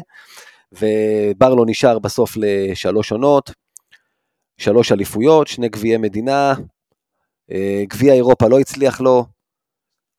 וברלו 0.72 1.64
נשאר 1.64 1.98
בסוף 1.98 2.32
לשלוש 2.36 3.12
עונות, 3.12 3.50
שלוש 4.58 4.92
אליפויות, 4.92 5.46
שני 5.46 5.68
גביעי 5.68 5.96
מדינה, 5.96 6.54
אה, 7.52 7.84
גביע 7.88 8.14
אירופה 8.14 8.48
לא 8.48 8.60
הצליח 8.60 9.00
לו, 9.00 9.24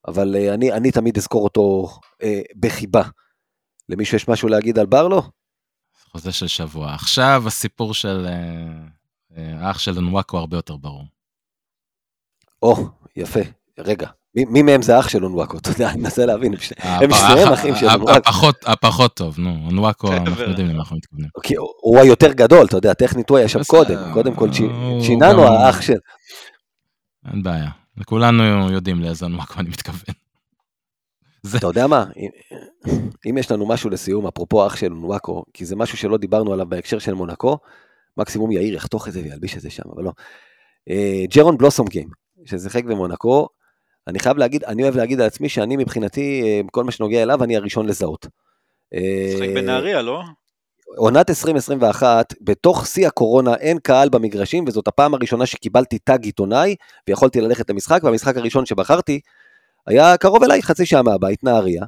אבל 0.08 0.36
אה, 0.36 0.54
אני, 0.54 0.72
אני 0.72 0.90
תמיד 0.90 1.18
אזכור 1.18 1.44
אותו 1.44 1.88
אה, 2.22 2.40
בחיבה. 2.56 3.02
למישהו 3.88 4.16
יש 4.16 4.28
משהו 4.28 4.48
להגיד 4.48 4.78
על 4.78 4.86
ברלו? 4.86 5.22
חוזה 6.10 6.32
של 6.32 6.48
שבוע. 6.48 6.94
עכשיו 6.94 7.42
הסיפור 7.46 7.94
של 7.94 8.26
אה, 9.36 9.52
האח 9.60 9.78
של 9.78 9.98
אנוואקו 9.98 10.38
הרבה 10.38 10.56
יותר 10.56 10.76
ברור. 10.76 11.04
או, 12.62 12.88
יפה. 13.16 13.40
רגע, 13.78 14.08
מי, 14.34 14.44
מי 14.44 14.62
מהם 14.62 14.82
זה 14.82 14.98
אח 14.98 15.08
של 15.08 15.24
אונוואקו? 15.24 15.58
אתה 15.62 15.70
יודע, 15.70 15.90
אני 15.90 16.00
מנסה 16.00 16.26
להבין. 16.26 16.54
הם 16.78 17.10
שניהם 17.12 17.52
אחים 17.52 17.76
של 17.76 17.86
אונוואקו. 17.86 18.30
הפחות, 18.66 19.14
טוב, 19.14 19.38
נו, 19.38 19.50
אונוואקו, 19.66 20.12
אנחנו 20.12 20.42
יודעים 20.42 20.66
למה 20.66 20.78
אנחנו 20.78 20.96
מתכוונים. 20.96 21.28
הוא 21.80 21.98
היותר 21.98 22.32
גדול, 22.32 22.66
אתה 22.66 22.76
יודע, 22.76 22.94
טכנית 22.94 23.30
הוא 23.30 23.38
היה 23.38 23.48
שם 23.48 23.64
קודם. 23.66 24.12
קודם 24.12 24.34
כל, 24.34 24.48
צ'יננו 25.06 25.42
האח 25.42 25.80
של... 25.82 25.96
אין 27.32 27.42
בעיה. 27.42 27.83
וכולנו 27.96 28.72
יודעים 28.72 29.00
לאיזה 29.00 29.26
אנוואקו 29.26 29.60
אני 29.60 29.68
מתכוון. 29.68 30.14
אתה 31.56 31.66
יודע 31.66 31.86
מה, 31.86 32.04
אם 33.30 33.38
יש 33.38 33.50
לנו 33.50 33.66
משהו 33.66 33.90
לסיום, 33.90 34.26
אפרופו 34.26 34.66
אח 34.66 34.76
של 34.76 34.92
אונוואקו, 34.92 35.44
כי 35.52 35.64
זה 35.64 35.76
משהו 35.76 35.98
שלא 35.98 36.16
דיברנו 36.16 36.52
עליו 36.52 36.66
בהקשר 36.66 36.98
של 36.98 37.14
מונקו, 37.14 37.58
מקסימום 38.16 38.52
יאיר 38.52 38.74
יחתוך 38.74 39.08
את 39.08 39.12
זה 39.12 39.20
וילביש 39.22 39.56
את 39.56 39.60
זה 39.60 39.70
שם, 39.70 39.82
אבל 39.94 40.04
לא. 40.04 40.12
אה, 40.90 41.24
ג'רון 41.34 41.58
בלוסום 41.58 41.86
גיים, 41.86 42.08
ששיחק 42.44 42.84
במונקו, 42.84 43.48
אני 44.08 44.18
חייב 44.18 44.36
להגיד, 44.36 44.64
אני 44.64 44.82
אוהב 44.82 44.96
להגיד 44.96 45.20
על 45.20 45.26
עצמי 45.26 45.48
שאני 45.48 45.76
מבחינתי, 45.76 46.42
אה, 46.42 46.60
כל 46.72 46.84
מה 46.84 46.90
שנוגע 46.90 47.22
אליו, 47.22 47.44
אני 47.44 47.56
הראשון 47.56 47.86
לזהות. 47.86 48.26
שיחק 49.30 49.48
אה, 49.48 49.54
בנהריה, 49.54 50.02
לא? 50.02 50.22
עונת 50.96 51.30
2021, 51.30 52.34
בתוך 52.40 52.86
שיא 52.86 53.06
הקורונה 53.06 53.54
אין 53.54 53.78
קהל 53.78 54.08
במגרשים, 54.08 54.64
וזאת 54.66 54.88
הפעם 54.88 55.14
הראשונה 55.14 55.46
שקיבלתי 55.46 55.98
טאג 55.98 56.24
עיתונאי, 56.24 56.74
ויכולתי 57.08 57.40
ללכת 57.40 57.70
למשחק, 57.70 58.00
והמשחק 58.04 58.36
הראשון 58.36 58.66
שבחרתי 58.66 59.20
היה 59.86 60.16
קרוב 60.16 60.42
אליי 60.42 60.62
חצי 60.62 60.86
שעה 60.86 61.02
מהבית, 61.02 61.44
נהריה. 61.44 61.84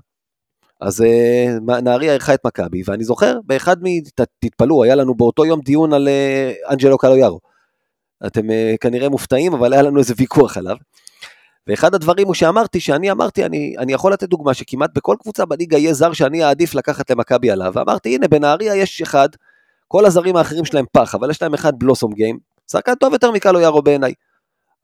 אז 0.81 1.01
uh, 1.01 1.81
נהריה 1.83 2.13
אירחה 2.13 2.35
את 2.35 2.47
מכבי, 2.47 2.83
ואני 2.87 3.05
זוכר, 3.05 3.39
באחד 3.45 3.77
מ... 3.83 3.87
תתפלאו, 4.41 4.85
היה 4.85 4.95
לנו 4.95 5.15
באותו 5.15 5.45
יום 5.45 5.61
דיון 5.61 5.93
על 5.93 6.09
uh, 6.09 6.73
אנג'לו 6.73 6.99
קלויארו. 6.99 7.41
אתם 8.27 8.51
uh, 8.51 8.53
כנראה 8.81 9.09
מופתעים, 9.09 9.53
אבל 9.53 9.73
היה 9.73 9.83
לנו 9.83 9.99
איזה 9.99 10.15
ויכוח 10.17 10.57
עליו. 10.57 10.77
ואחד 11.67 11.95
הדברים 11.95 12.27
הוא 12.27 12.35
שאמרתי, 12.35 12.81
שאני 12.81 13.11
אמרתי, 13.11 13.45
אני, 13.45 13.75
אני 13.79 13.93
יכול 13.93 14.13
לתת 14.13 14.29
דוגמה 14.29 14.55
שכמעט 14.55 14.91
בכל 14.95 15.17
קבוצה 15.21 15.45
בליגה 15.45 15.79
יהיה 15.79 15.95
זר 15.95 16.13
שאני 16.13 16.45
אעדיף 16.45 16.75
לקחת 16.75 17.11
למכבי 17.11 17.51
עליו, 17.51 17.73
ואמרתי, 17.75 18.15
הנה, 18.15 18.29
בנהריה 18.29 18.77
יש 18.77 19.03
אחד, 19.03 19.29
כל 19.89 20.07
הזרים 20.07 20.37
האחרים 20.37 20.65
שלהם 20.65 20.85
פח, 20.93 21.15
אבל 21.15 21.31
יש 21.31 21.43
להם 21.43 21.55
אחד 21.55 21.79
בלוסום 21.79 22.13
גיים, 22.13 22.39
שחקן 22.71 22.95
טוב 22.95 23.13
יותר 23.13 23.31
מקלו 23.31 23.61
יארו 23.61 23.83
בעיניי. 23.83 24.13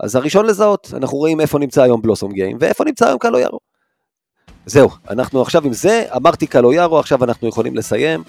אז 0.00 0.16
הראשון 0.16 0.46
לזהות, 0.46 0.90
אנחנו 0.96 1.18
רואים 1.18 1.40
איפה 1.40 1.58
נמצא 1.58 1.82
היום 1.82 2.02
בלוסום 2.02 2.32
גיים, 2.32 2.56
ואיפה 2.60 2.84
נמצא 2.84 3.06
היום 3.06 3.18
קלו 3.18 3.38
יארו. 3.38 3.58
זהו, 4.66 4.90
אנחנו 5.10 5.42
עכשיו 5.42 5.66
עם 5.66 5.72
זה, 5.72 6.04
אמרתי 6.16 6.46
קלו 6.46 6.72
יארו, 6.72 6.98
עכשיו 6.98 7.24
אנחנו 7.24 7.48
יכולים 7.48 7.76
לסיים. 7.76 8.22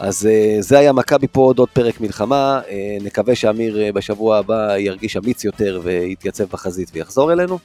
אז 0.00 0.28
uh, 0.28 0.62
זה 0.62 0.78
היה 0.78 0.92
מכבי 0.92 1.26
פה 1.28 1.40
עוד 1.40 1.58
עוד 1.58 1.68
פרק 1.68 2.00
מלחמה, 2.00 2.60
uh, 2.64 2.70
נקווה 3.04 3.34
שאמיר 3.34 3.76
uh, 3.76 3.92
בשבוע 3.94 4.38
הבא 4.38 4.76
ירגיש 4.76 5.16
אמיץ 5.16 5.44
יותר 5.44 5.80
ויתייצב 5.82 6.44
בחזית 6.44 6.90
ויחזור 6.92 7.32
אלינו. 7.32 7.58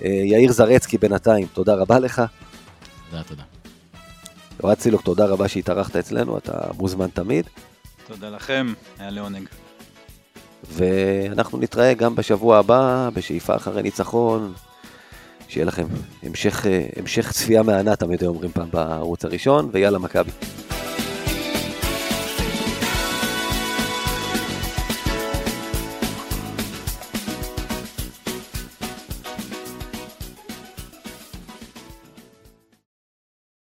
יאיר 0.00 0.52
זרצקי 0.52 0.98
בינתיים, 0.98 1.46
תודה 1.52 1.74
רבה 1.74 1.98
לך. 1.98 2.22
תודה, 3.10 3.22
תודה. 3.22 3.42
אוהד 4.62 4.80
סילוק, 4.80 5.02
תודה 5.02 5.26
רבה 5.26 5.48
שהתארחת 5.48 5.96
אצלנו, 5.96 6.38
אתה 6.38 6.52
מוזמן 6.78 7.06
תמיד. 7.08 7.46
תודה 8.06 8.30
לכם, 8.30 8.72
היה 8.98 9.10
לעונג. 9.10 9.48
ואנחנו 10.70 11.58
נתראה 11.58 11.94
גם 11.94 12.14
בשבוע 12.14 12.58
הבא, 12.58 13.08
בשאיפה 13.14 13.56
אחרי 13.56 13.82
ניצחון. 13.82 14.52
שיהיה 15.48 15.66
לכם 15.66 15.86
המשך, 16.22 16.66
המשך 16.96 17.32
צפייה 17.32 17.62
מהנה, 17.62 17.96
תמיד 17.96 18.24
אומרים 18.24 18.52
פעם 18.52 18.68
בערוץ 18.72 19.24
הראשון, 19.24 19.68
ויאללה 19.72 19.98
מכבי. 19.98 20.30